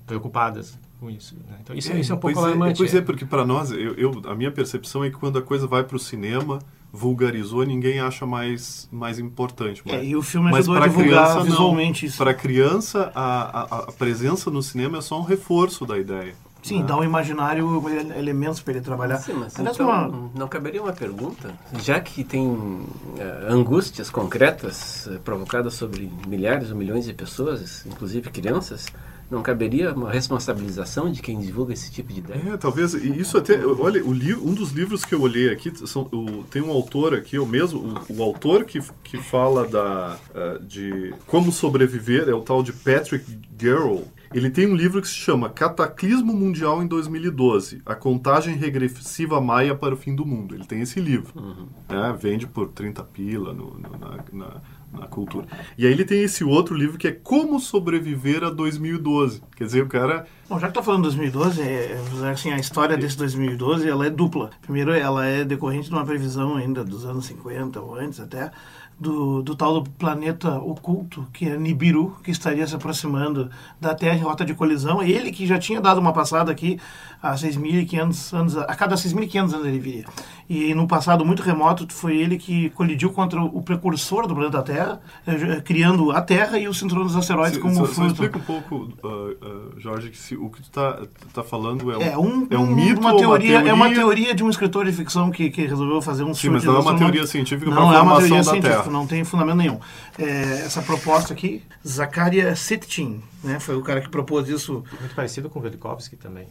preocupadas 0.05 0.79
com 1.00 1.09
isso. 1.09 1.35
Né? 1.35 1.57
Então 1.61 1.75
isso 1.75 1.91
é, 1.91 2.00
isso 2.00 2.11
é 2.11 2.15
um 2.15 2.19
pouco 2.19 2.35
pois 2.35 2.45
é, 2.45 2.50
alarmante. 2.50 2.73
É, 2.73 2.77
pois 2.77 2.95
é, 2.95 3.01
porque 3.01 3.25
para 3.25 3.45
nós, 3.45 3.71
eu, 3.71 3.94
eu, 3.95 4.21
a 4.25 4.35
minha 4.35 4.51
percepção 4.51 5.03
é 5.03 5.09
que 5.09 5.17
quando 5.17 5.38
a 5.38 5.41
coisa 5.41 5.67
vai 5.67 5.83
para 5.83 5.95
o 5.95 6.00
cinema 6.00 6.59
vulgarizou, 6.94 7.65
ninguém 7.65 8.00
acha 8.00 8.23
mais, 8.23 8.88
mais 8.91 9.17
importante. 9.17 9.81
Mas, 9.83 9.95
é, 9.95 10.05
e 10.05 10.15
o 10.15 10.21
filme 10.21 10.55
ajudou 10.55 10.75
a 10.75 10.88
divulgar 10.88 11.25
criança, 11.25 11.44
visualmente 11.44 12.03
não. 12.03 12.09
isso. 12.09 12.17
Para 12.19 12.31
a 12.31 12.33
criança, 12.35 13.11
a, 13.15 13.61
a, 13.79 13.91
presença 13.94 14.51
no 14.51 14.61
cinema 14.61 15.00
é 15.00 15.01
só 15.01 15.19
um 15.19 15.23
reforço 15.23 15.88
da 15.88 15.97
ideia. 15.97 16.35
Sim, 16.63 16.80
né? 16.80 16.86
dá 16.88 16.98
um 16.98 17.04
imaginário 17.04 17.83
elementos 18.18 18.62
para 18.62 18.74
ele 18.74 18.81
trabalhar. 18.81 19.18
Sim, 19.18 19.33
mas 19.33 19.60
então, 19.60 19.88
uma... 19.88 20.31
não 20.33 20.48
caberia 20.48 20.81
uma 20.81 20.94
pergunta? 20.94 21.54
Já 21.81 22.00
que 22.00 22.24
tem 22.24 22.48
uh, 22.48 22.80
angústias 23.50 24.10
concretas 24.10 25.06
uh, 25.07 25.19
provocadas 25.19 25.74
sobre 25.74 26.10
milhares 26.27 26.71
ou 26.71 26.77
milhões 26.77 27.06
de 27.06 27.13
pessoas, 27.13 27.86
inclusive 27.86 28.30
crianças, 28.30 28.88
não 29.30 29.42
caberia 29.42 29.94
uma 29.94 30.12
responsabilização 30.12 31.12
de 31.12 31.21
quem 31.21 31.39
divulga 31.39 31.74
esse 31.74 31.92
tipo 31.92 32.13
de 32.13 32.19
ideia? 32.19 32.54
É, 32.54 32.57
talvez. 32.57 32.94
E 32.94 33.19
isso 33.19 33.38
até. 33.38 33.57
Olha, 33.65 34.04
o 34.06 34.13
li, 34.13 34.33
um 34.33 34.54
dos 34.54 34.71
livros 34.71 35.04
que 35.04 35.15
eu 35.15 35.21
olhei 35.21 35.50
aqui 35.50 35.74
são, 35.88 36.04
o, 36.12 36.44
tem 36.44 36.62
um 36.62 36.71
autor 36.71 37.13
aqui, 37.13 37.39
o 37.39 37.45
mesmo. 37.45 37.80
O, 38.10 38.18
o 38.18 38.24
autor 38.24 38.63
que, 38.63 38.80
que 39.04 39.18
fala 39.18 39.68
da, 39.68 40.18
uh, 40.36 40.63
de 40.63 41.13
como 41.27 41.51
sobreviver 41.51 42.30
é 42.30 42.33
o 42.33 42.42
tal 42.42 42.62
de 42.62 42.71
Patrick 42.71 43.39
Garrow. 43.57 44.07
Ele 44.33 44.50
tem 44.50 44.68
um 44.68 44.75
livro 44.75 45.01
que 45.01 45.07
se 45.07 45.13
chama 45.13 45.50
Cataclismo 45.50 46.33
Mundial 46.33 46.81
em 46.81 46.88
2012, 46.88 47.81
a 47.85 47.94
contagem 47.94 48.56
regressiva 48.56 49.39
maia 49.39 49.75
para 49.75 49.94
o 49.94 49.97
fim 49.97 50.15
do 50.15 50.25
mundo. 50.25 50.56
Ele 50.56 50.65
tem 50.65 50.81
esse 50.81 51.00
livro. 51.00 51.31
Uhum. 51.35 51.68
Né? 51.88 52.18
Vende 52.19 52.47
por 52.47 52.69
30 52.69 53.03
pila 53.03 53.53
no, 53.53 53.77
no, 53.77 53.97
na, 53.97 54.18
na, 54.31 54.62
na, 54.91 55.07
cultura. 55.07 55.45
E 55.77 55.85
aí 55.85 55.91
ele 55.91 56.03
tem 56.03 56.24
esse 56.24 56.44
outro 56.44 56.75
livro 56.75 56.97
que 56.97 57.07
é 57.07 57.12
Como 57.12 57.59
Sobreviver 57.59 58.44
a 58.44 58.50
2012. 58.50 59.44
Quer 59.56 59.65
dizer, 59.65 59.83
o 59.83 59.88
cara... 59.88 60.25
Bom, 60.50 60.59
já 60.59 60.68
que 60.68 60.71
está 60.71 60.81
falando 60.81 61.09
de 61.09 61.15
2012, 61.15 61.62
é, 61.62 62.01
é, 62.24 62.29
assim, 62.29 62.51
a 62.51 62.57
história 62.57 62.97
desse 62.97 63.18
2012 63.18 63.88
ela 63.88 64.07
é 64.07 64.09
dupla. 64.09 64.50
Primeiro, 64.62 64.91
ela 64.91 65.25
é 65.25 65.44
decorrente 65.44 65.89
de 65.89 65.94
uma 65.94 66.06
previsão 66.06 66.56
ainda 66.56 66.83
dos 66.83 67.06
anos 67.06 67.25
50 67.25 67.79
ou 67.79 67.95
antes 67.95 68.19
até, 68.19 68.51
do, 68.99 69.41
do 69.41 69.55
tal 69.55 69.81
do 69.81 69.89
planeta 69.89 70.57
oculto, 70.59 71.27
que 71.33 71.47
é 71.47 71.57
Nibiru, 71.57 72.17
que 72.23 72.31
estaria 72.31 72.65
se 72.65 72.75
aproximando 72.75 73.49
da 73.79 73.93
Terra 73.93 74.15
em 74.15 74.21
rota 74.21 74.45
de 74.45 74.53
colisão. 74.53 75.01
Ele 75.01 75.31
que 75.31 75.45
já 75.45 75.57
tinha 75.57 75.81
dado 75.81 75.99
uma 75.99 76.13
passada 76.13 76.51
aqui 76.51 76.79
há 77.21 77.33
6.500 77.33 78.37
anos, 78.37 78.57
a 78.57 78.75
cada 78.75 78.95
6.500 78.95 79.53
anos 79.53 79.65
ele 79.65 79.79
viria. 79.79 80.05
E 80.49 80.73
no 80.73 80.87
passado 80.87 81.25
muito 81.25 81.41
remoto 81.41 81.87
foi 81.91 82.17
ele 82.17 82.37
que 82.37 82.69
colidiu 82.71 83.11
contra 83.11 83.41
o 83.41 83.61
precursor 83.61 84.27
do 84.27 84.35
planeta 84.35 84.61
Terra, 84.61 85.01
eh, 85.25 85.61
criando 85.61 86.11
a 86.11 86.21
Terra 86.21 86.59
e 86.59 86.67
o 86.67 86.73
cinturão 86.73 87.03
dos 87.03 87.15
asteroides 87.15 87.55
se, 87.55 87.61
como 87.61 87.75
só, 87.75 87.85
fruto. 87.85 87.95
Só 87.95 88.07
explica 88.07 88.37
um 88.37 88.41
pouco, 88.41 88.75
uh, 88.75 89.07
uh, 89.07 89.79
Jorge, 89.79 90.09
que 90.09 90.17
se, 90.17 90.35
o 90.35 90.49
que 90.49 90.61
tu 90.61 90.65
está 90.65 90.99
tá 91.33 91.43
falando 91.43 91.91
é 91.91 91.97
um, 91.97 92.01
é 92.01 92.17
um, 92.17 92.47
é 92.51 92.57
um 92.57 92.67
mito 92.67 92.99
uma 92.99 93.15
teoria, 93.15 93.27
uma 93.27 93.39
teoria, 93.39 93.69
É 93.69 93.73
uma 93.73 93.89
teoria 93.93 94.35
de 94.35 94.43
um 94.43 94.49
escritor 94.49 94.85
de 94.85 94.91
ficção 94.91 95.31
que, 95.31 95.49
que 95.49 95.65
resolveu 95.65 96.01
fazer 96.01 96.23
um 96.23 96.33
Sim, 96.33 96.49
mas 96.49 96.63
não 96.63 96.75
é 96.75 96.79
uma 96.79 96.95
teoria 96.95 97.25
científica 97.25 97.71
para 97.71 97.81
a 97.81 97.93
formação 97.93 98.37
da 98.37 98.43
científica, 98.43 98.69
Terra. 98.69 98.82
Não 98.89 99.07
tem 99.07 99.24
fundamento 99.24 99.57
nenhum. 99.57 99.80
É, 100.18 100.63
essa 100.65 100.81
proposta 100.81 101.33
aqui, 101.33 101.63
Zakaria 101.88 102.56
Sitchin, 102.56 103.21
né, 103.44 103.59
foi 103.59 103.75
o 103.75 103.81
cara 103.81 104.01
que 104.01 104.09
propôs 104.09 104.47
isso. 104.50 104.83
Muito 105.00 105.15
parecido 105.15 105.50
com 105.50 105.59
o 105.59 105.62
Velikovsky 105.62 106.15
também. 106.15 106.47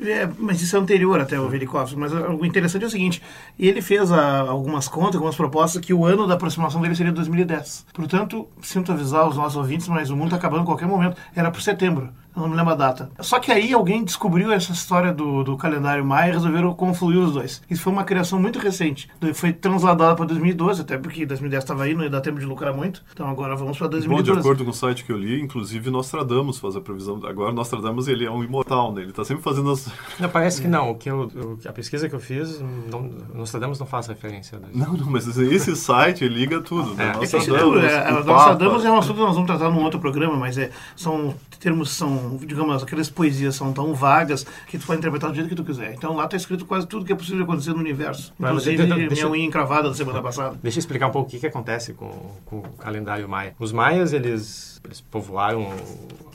É, 0.00 0.28
mas 0.38 0.60
isso 0.60 0.74
é 0.74 0.78
anterior 0.78 1.20
até 1.20 1.38
o 1.38 1.48
Velikovsky. 1.48 1.96
Mas 1.96 2.12
o 2.12 2.44
interessante 2.44 2.82
é 2.82 2.86
o 2.86 2.90
seguinte: 2.90 3.22
ele 3.58 3.80
fez 3.80 4.10
a, 4.10 4.40
algumas 4.40 4.88
contas, 4.88 5.16
algumas 5.16 5.36
propostas 5.36 5.80
que 5.80 5.94
o 5.94 6.04
ano 6.04 6.26
da 6.26 6.34
aproximação 6.34 6.80
dele 6.80 6.96
seria 6.96 7.12
2010. 7.12 7.86
Portanto, 7.92 8.48
sinto 8.60 8.90
avisar 8.90 9.28
os 9.28 9.36
nossos 9.36 9.56
ouvintes, 9.56 9.86
mas 9.88 10.10
o 10.10 10.16
mundo 10.16 10.28
está 10.28 10.36
acabando 10.36 10.62
a 10.62 10.66
qualquer 10.66 10.88
momento. 10.88 11.16
Era 11.34 11.50
para 11.50 11.60
setembro 11.60 12.12
não 12.38 12.48
me 12.48 12.56
lembro 12.56 12.72
a 12.72 12.76
data. 12.76 13.10
Só 13.20 13.38
que 13.38 13.50
aí 13.52 13.72
alguém 13.72 14.04
descobriu 14.04 14.52
essa 14.52 14.72
história 14.72 15.12
do, 15.12 15.42
do 15.44 15.56
calendário 15.56 16.04
maia 16.04 16.30
e 16.30 16.32
resolveram 16.32 16.72
confluir 16.74 17.18
os 17.18 17.32
dois. 17.32 17.62
Isso 17.68 17.82
foi 17.82 17.92
uma 17.92 18.04
criação 18.04 18.40
muito 18.40 18.58
recente. 18.58 19.08
Foi 19.34 19.52
transladada 19.52 20.14
para 20.14 20.26
2012, 20.26 20.82
até 20.82 20.96
porque 20.96 21.26
2010 21.26 21.62
estava 21.62 21.84
aí, 21.84 21.94
não 21.94 22.04
ia 22.04 22.10
dar 22.10 22.20
tempo 22.20 22.38
de 22.38 22.46
lucrar 22.46 22.74
muito. 22.74 23.02
Então 23.12 23.28
agora 23.28 23.56
vamos 23.56 23.76
para 23.78 23.88
2012. 23.88 24.30
Bom, 24.30 24.34
de 24.34 24.40
acordo 24.40 24.64
com 24.64 24.70
o 24.70 24.74
site 24.74 25.04
que 25.04 25.12
eu 25.12 25.18
li, 25.18 25.40
inclusive 25.40 25.90
Nostradamus 25.90 26.58
faz 26.58 26.76
a 26.76 26.80
previsão. 26.80 27.20
Agora 27.24 27.52
Nostradamus 27.52 28.08
ele 28.08 28.24
é 28.24 28.30
um 28.30 28.42
imortal, 28.42 28.92
né? 28.92 29.02
Ele 29.02 29.10
está 29.10 29.24
sempre 29.24 29.42
fazendo 29.42 29.70
as... 29.70 29.88
Não, 30.18 30.28
parece 30.28 30.60
que 30.60 30.68
não. 30.68 30.90
O 30.90 30.94
que 30.94 31.10
eu, 31.10 31.58
a 31.66 31.72
pesquisa 31.72 32.08
que 32.08 32.14
eu 32.14 32.20
fiz, 32.20 32.60
não, 32.90 33.10
Nostradamus 33.34 33.78
não 33.78 33.86
faz 33.86 34.06
referência. 34.06 34.58
A 34.58 34.76
não, 34.76 34.92
não, 34.94 35.10
mas 35.10 35.26
esse 35.26 35.74
site 35.76 36.26
liga 36.28 36.60
tudo. 36.60 36.94
Né? 36.94 37.12
É. 37.14 37.16
Nostradamus, 37.18 37.84
é, 37.84 38.10
Nostradamus 38.10 38.84
é 38.84 38.90
um 38.90 38.98
assunto 38.98 39.16
que 39.16 39.22
nós 39.22 39.34
vamos 39.34 39.46
tratar 39.46 39.70
num 39.70 39.82
outro 39.82 40.00
programa, 40.00 40.36
mas 40.36 40.58
é, 40.58 40.70
são 40.96 41.34
termos, 41.58 41.90
são, 41.90 42.27
digamos, 42.36 42.82
aquelas 42.82 43.08
poesias 43.08 43.54
são 43.54 43.72
tão 43.72 43.94
vagas 43.94 44.44
que 44.66 44.78
tu 44.78 44.86
pode 44.86 44.98
interpretar 44.98 45.30
do 45.30 45.36
jeito 45.36 45.48
que 45.48 45.54
tu 45.54 45.64
quiser. 45.64 45.94
Então 45.94 46.14
lá 46.14 46.24
está 46.24 46.36
escrito 46.36 46.64
quase 46.64 46.86
tudo 46.86 47.04
que 47.04 47.12
é 47.12 47.16
possível 47.16 47.44
acontecer 47.44 47.72
no 47.72 47.80
universo. 47.80 48.32
Inclusive 48.38 48.76
deixa, 48.86 48.96
minha 48.96 49.28
unha 49.28 49.44
encravada 49.44 49.88
da 49.88 49.94
semana 49.94 50.22
passada. 50.22 50.58
Deixa 50.62 50.78
eu 50.78 50.80
explicar 50.80 51.08
um 51.08 51.10
pouco 51.10 51.28
o 51.28 51.30
que, 51.30 51.38
que 51.38 51.46
acontece 51.46 51.92
com, 51.94 52.10
com 52.44 52.58
o 52.58 52.62
calendário 52.78 53.28
maia. 53.28 53.54
Os 53.58 53.72
maias, 53.72 54.12
eles, 54.12 54.77
eles 54.84 55.00
povoaram 55.00 55.62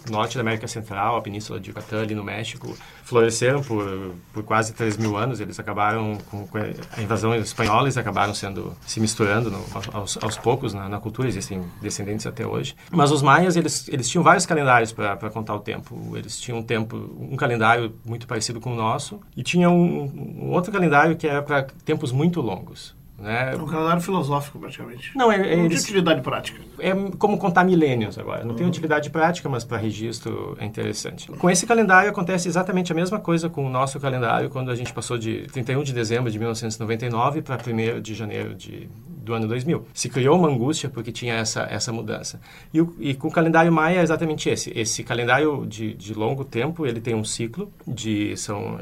o 0.08 0.12
norte 0.12 0.36
da 0.36 0.42
América 0.42 0.68
Central, 0.68 1.18
a 1.18 1.22
península 1.22 1.60
de 1.60 1.70
Yucatán, 1.70 2.02
ali 2.02 2.14
no 2.14 2.24
México, 2.24 2.76
floresceram 3.04 3.62
por, 3.62 4.16
por 4.34 4.44
quase 4.44 4.74
3 4.74 4.98
mil 4.98 5.16
anos. 5.16 5.40
Eles 5.40 5.60
acabaram, 5.60 6.18
com, 6.30 6.46
com 6.48 6.58
a 6.58 7.02
invasão 7.02 7.34
espanhola, 7.36 7.84
eles 7.84 7.98
acabaram 7.98 8.34
sendo, 8.34 8.76
se 8.86 9.00
misturando 9.00 9.50
no, 9.50 9.64
aos, 9.94 10.18
aos, 10.22 10.38
poucos 10.38 10.74
na, 10.74 10.90
na, 10.90 11.00
cultura, 11.00 11.28
existem 11.28 11.64
descendentes 11.82 12.26
até 12.26 12.46
hoje. 12.46 12.76
Mas 12.92 13.12
os 13.12 13.22
maias, 13.22 13.56
eles, 13.56 13.88
eles 13.88 14.10
tinham 14.10 14.24
vários 14.24 14.46
calendários 14.46 14.92
para 14.92 15.30
contar 15.30 15.56
o 15.56 15.60
tempo. 15.60 16.18
Eles 16.18 16.40
tinham 16.40 16.60
um 16.60 16.64
tempo, 16.64 16.98
um 17.18 17.36
calendário 17.36 17.96
muito 18.06 18.28
parecido 18.28 18.60
com 18.60 18.74
o 18.74 18.76
nosso, 18.76 19.20
e 19.36 19.44
tinha 19.44 19.70
um, 19.70 20.44
um 20.44 20.52
outro 20.52 20.72
calendário 20.72 21.16
que 21.16 21.28
era 21.28 21.42
para 21.42 21.64
tempos 21.86 22.12
muito 22.12 22.42
longos. 22.42 22.96
Né? 23.18 23.54
É 23.54 23.56
um 23.56 23.66
calendário 23.68 24.02
filosófico, 24.02 24.60
praticamente. 24.60 25.12
Não, 25.16 25.32
é, 25.32 25.36
é 25.36 25.56
Não 25.56 25.66
eles- 25.66 25.78
de 25.80 25.84
utilidade 25.92 26.22
prática. 26.22 26.60
é 26.80 26.92
como 27.18 27.38
contar 27.38 27.64
milênios 27.64 28.18
agora. 28.18 28.44
Não 28.44 28.56
tem 28.56 28.66
utilidade 28.68 29.10
prática, 29.10 29.48
mas 29.48 29.64
para 29.64 29.78
registro 29.78 30.58
é 30.60 30.66
interessante. 30.66 31.32
Com 31.32 31.50
esse 31.50 31.66
calendário 31.66 32.10
acontece 32.10 32.48
exatamente 32.48 32.92
a 32.92 32.96
mesma 32.96 33.20
coisa 33.20 33.50
com 33.50 33.66
o 33.66 33.70
nosso 33.70 34.00
calendário 34.00 34.50
quando 34.50 34.72
a 34.72 34.76
gente 34.76 34.92
passou 34.92 35.18
de 35.18 35.48
31 35.54 35.84
de 35.84 35.94
dezembro 35.94 36.30
de 36.32 36.38
1999 36.40 37.42
para 37.42 37.56
1 37.58 38.02
de 38.02 38.14
janeiro 38.16 38.56
de, 38.56 38.90
do 39.24 39.34
ano 39.34 39.48
2000. 39.48 39.88
Se 39.94 40.10
criou 40.10 40.38
uma 40.38 40.50
angústia 40.50 40.90
porque 40.90 41.12
tinha 41.12 41.34
essa, 41.36 41.64
essa 41.64 41.92
mudança. 41.92 42.40
E, 42.74 42.82
o- 42.82 42.96
e 43.00 43.14
com 43.14 43.28
o 43.28 43.32
calendário 43.32 43.72
maia 43.72 44.00
é 44.00 44.04
exatamente 44.04 44.50
esse. 44.50 44.72
Esse 44.78 45.04
calendário 45.04 45.66
de, 45.66 45.94
de 45.94 46.14
longo 46.14 46.44
tempo, 46.44 46.86
ele 46.86 47.00
tem 47.00 47.16
um 47.16 47.24
ciclo 47.24 47.72
de, 47.88 48.36
são 48.38 48.78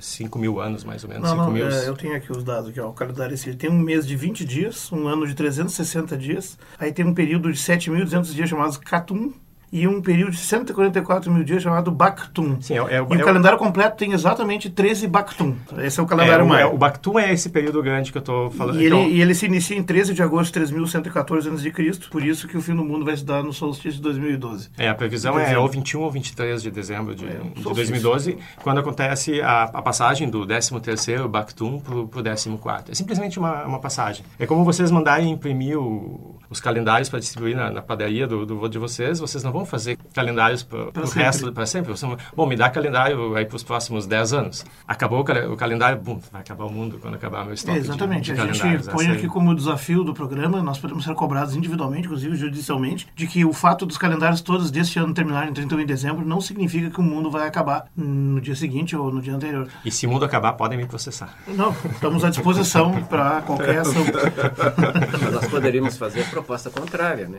5 0.00 0.38
mil 0.38 0.60
anos 0.60 0.84
mais 0.84 1.02
ou 1.04 1.10
menos. 1.10 1.24
Não, 1.24 1.30
5 1.30 1.42
não, 1.44 1.52
mil... 1.52 1.68
é, 1.68 1.88
eu 1.88 1.94
tenho 1.96 2.14
aqui 2.16 2.30
os 2.32 2.44
dados, 2.44 2.70
aqui, 2.70 2.80
ó, 2.80 2.88
o 2.88 2.92
calendário 2.92 3.34
esse, 3.34 3.48
ele 3.48 3.56
tem 3.56 3.68
um 3.70 3.78
mês 3.78 4.06
de 4.06 4.16
20 4.16 4.44
dias, 4.44 4.90
um 4.92 5.06
ano 5.08 5.26
de 5.26 5.34
360 5.34 6.16
dias, 6.16 6.58
aí 6.78 6.92
tem 6.92 7.04
um 7.04 7.12
período 7.14 7.52
de 7.52 7.58
7.200 7.58 8.32
dias 8.32 8.48
chamado 8.48 8.78
Catum 8.80 9.32
e 9.72 9.86
um 9.86 10.00
período 10.02 10.32
de 10.32 10.38
144 10.38 11.30
mil 11.32 11.44
dias 11.44 11.62
chamado 11.62 11.90
Bactum. 11.90 12.60
Sim, 12.60 12.74
é, 12.74 12.76
é, 12.78 12.94
E 12.94 12.96
é 12.96 13.00
o 13.02 13.24
calendário 13.24 13.58
completo 13.58 13.96
tem 13.96 14.12
exatamente 14.12 14.68
13 14.70 15.06
Bactum. 15.06 15.54
Esse 15.78 16.00
é 16.00 16.02
o 16.02 16.06
é, 16.06 16.08
calendário 16.08 16.46
maia. 16.46 16.62
é, 16.62 16.66
o 16.66 16.76
Bactum 16.76 17.18
é 17.18 17.32
esse 17.32 17.48
período 17.50 17.82
grande 17.82 18.10
que 18.12 18.18
eu 18.18 18.20
estou 18.20 18.50
falando. 18.50 18.80
E 18.80 18.84
ele, 18.84 18.94
Então, 18.96 19.08
e 19.08 19.20
ele 19.20 19.34
se 19.34 19.46
inicia 19.46 19.76
em 19.76 19.82
13 19.82 20.12
de 20.14 20.22
agosto 20.22 20.46
de 20.46 20.52
3114 20.54 21.48
a.C., 21.48 21.70
por 22.10 22.24
isso 22.24 22.48
que 22.48 22.56
o 22.56 22.60
fim 22.60 22.74
do 22.74 22.84
mundo 22.84 23.04
vai 23.04 23.16
se 23.16 23.24
dar 23.24 23.42
no 23.42 23.52
solstício 23.52 23.92
de 23.92 24.02
2012. 24.02 24.70
É, 24.76 24.88
a 24.88 24.94
previsão 24.94 25.38
é 25.38 25.58
ou 25.58 25.68
21 25.68 26.00
ou 26.00 26.10
23 26.10 26.62
de 26.62 26.70
dezembro 26.70 27.14
de, 27.14 27.26
de 27.26 27.32
solstício. 27.62 27.74
2012, 27.74 28.38
quando 28.62 28.78
acontece 28.80 29.40
a, 29.40 29.62
a 29.64 29.82
passagem 29.82 30.28
do 30.28 30.46
13º 30.46 31.28
Bactum 31.28 31.78
para 31.80 31.94
o 31.94 32.08
14º. 32.08 32.84
É 32.90 32.94
simplesmente 32.94 33.38
uma, 33.38 33.64
uma 33.64 33.78
passagem. 33.78 34.24
É 34.38 34.46
como 34.46 34.64
vocês 34.64 34.90
mandarem 34.90 35.30
imprimir 35.30 35.78
o- 35.78 36.38
os 36.48 36.60
calendários 36.60 37.08
para 37.08 37.20
distribuir 37.20 37.56
na, 37.56 37.70
na 37.70 37.80
padaria 37.82 38.26
do, 38.26 38.44
do 38.44 38.68
de 38.68 38.78
vocês, 38.78 39.18
vocês 39.20 39.42
não 39.44 39.52
vão 39.52 39.59
fazer 39.66 39.98
calendários 40.14 40.62
para 40.62 40.78
o 41.02 41.08
resto, 41.10 41.52
para 41.52 41.66
sempre. 41.66 41.90
Vocês 41.90 42.08
vão, 42.08 42.18
bom, 42.34 42.46
me 42.46 42.56
dá 42.56 42.68
calendário 42.70 43.34
aí 43.36 43.44
para 43.44 43.56
os 43.56 43.62
próximos 43.62 44.06
10 44.06 44.32
anos. 44.32 44.64
Acabou 44.86 45.20
o, 45.20 45.24
cale- 45.24 45.46
o 45.46 45.56
calendário, 45.56 45.98
bum, 46.00 46.20
vai 46.32 46.40
acabar 46.40 46.64
o 46.64 46.70
mundo 46.72 46.98
quando 47.00 47.14
acabar 47.14 47.44
meu 47.44 47.54
estoque 47.54 47.76
É, 47.76 47.80
exatamente. 47.80 48.26
de, 48.30 48.34
de 48.34 48.40
a 48.40 48.46
gente 48.46 48.58
calendários. 48.60 48.88
põe 48.88 49.06
aqui 49.08 49.22
aí. 49.22 49.28
como 49.28 49.54
desafio 49.54 50.04
do 50.04 50.12
programa, 50.14 50.62
nós 50.62 50.78
podemos 50.78 51.04
ser 51.04 51.14
cobrados 51.14 51.54
individualmente, 51.56 52.06
inclusive 52.06 52.36
judicialmente, 52.36 53.06
de 53.14 53.26
que 53.26 53.44
o 53.44 53.52
fato 53.52 53.84
dos 53.86 53.96
calendários 53.98 54.40
todos 54.40 54.70
deste 54.70 54.98
ano 54.98 55.12
terminarem 55.14 55.50
em 55.50 55.54
31 55.54 55.78
de 55.78 55.84
dezembro 55.86 56.24
não 56.26 56.40
significa 56.40 56.90
que 56.90 57.00
o 57.00 57.02
mundo 57.02 57.30
vai 57.30 57.46
acabar 57.46 57.86
no 57.96 58.40
dia 58.40 58.54
seguinte 58.54 58.94
ou 58.96 59.12
no 59.12 59.20
dia 59.22 59.34
anterior. 59.34 59.68
E 59.84 59.90
se 59.90 60.06
o 60.06 60.10
mundo 60.10 60.24
acabar, 60.24 60.52
podem 60.54 60.78
me 60.78 60.86
processar. 60.86 61.34
Não, 61.48 61.70
estamos 61.92 62.24
à 62.24 62.30
disposição 62.30 63.02
para 63.04 63.42
qualquer 63.42 63.78
ação. 63.80 64.02
Mas 65.20 65.32
nós 65.32 65.48
poderíamos 65.48 65.96
fazer 65.96 66.22
a 66.22 66.24
proposta 66.26 66.70
contrária, 66.70 67.28
né? 67.28 67.38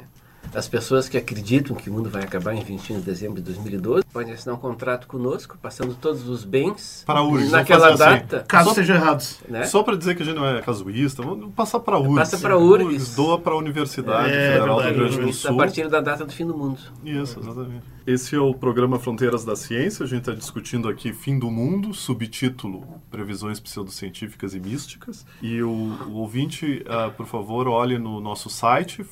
As 0.53 0.67
pessoas 0.67 1.07
que 1.07 1.17
acreditam 1.17 1.75
que 1.75 1.89
o 1.89 1.93
mundo 1.93 2.09
vai 2.09 2.23
acabar 2.23 2.53
em 2.53 2.61
21 2.63 2.95
de 2.99 3.05
dezembro 3.05 3.35
de 3.35 3.41
2012 3.43 4.03
podem 4.11 4.33
assinar 4.33 4.55
um 4.55 4.59
contrato 4.59 5.07
conosco, 5.07 5.57
passando 5.61 5.95
todos 5.95 6.27
os 6.27 6.43
bens 6.43 7.03
Para 7.07 7.19
a 7.19 7.23
URGS, 7.23 7.51
naquela 7.51 7.87
assim. 7.89 7.97
data. 7.97 8.43
Caso 8.47 8.65
Só- 8.65 8.71
estejam 8.71 8.95
errados. 8.97 9.39
Né? 9.47 9.63
Só 9.63 9.81
para 9.81 9.95
dizer 9.95 10.15
que 10.15 10.23
a 10.23 10.25
gente 10.25 10.35
não 10.35 10.45
é 10.45 10.61
casuísta, 10.61 11.23
vamos 11.23 11.53
passar 11.53 11.79
para 11.79 11.95
a 11.95 11.99
URGS. 11.99 12.15
Passa 12.15 12.37
pra 12.39 12.57
URGS. 12.57 13.15
Doa 13.15 13.39
para 13.39 13.53
a 13.53 13.57
Universidade 13.57 14.29
É 14.29 14.51
Federal 14.53 14.77
verdade, 14.77 14.81
do 14.81 14.87
Rio 14.87 14.97
Grande 15.09 15.23
do 15.25 15.29
Isso 15.29 15.47
a 15.47 15.49
Sul. 15.51 15.57
partir 15.57 15.87
da 15.89 16.01
data 16.01 16.25
do 16.25 16.33
fim 16.33 16.45
do 16.45 16.57
mundo. 16.57 16.79
Isso, 17.05 17.39
exatamente. 17.39 17.83
Esse 18.05 18.35
é 18.35 18.39
o 18.39 18.53
programa 18.53 18.99
Fronteiras 18.99 19.45
da 19.45 19.55
Ciência. 19.55 20.03
A 20.03 20.07
gente 20.07 20.19
está 20.21 20.33
discutindo 20.33 20.89
aqui 20.89 21.13
Fim 21.13 21.39
do 21.39 21.49
Mundo, 21.49 21.93
subtítulo 21.93 22.83
Previsões 23.09 23.59
Pseudocientíficas 23.59 24.53
e 24.53 24.59
Místicas. 24.59 25.25
E 25.41 25.61
o, 25.61 25.69
o 25.69 26.13
ouvinte, 26.15 26.83
ah, 26.89 27.09
por 27.15 27.25
favor, 27.25 27.67
olhe 27.69 27.97
no 27.97 28.19
nosso 28.19 28.49
site, 28.49 29.03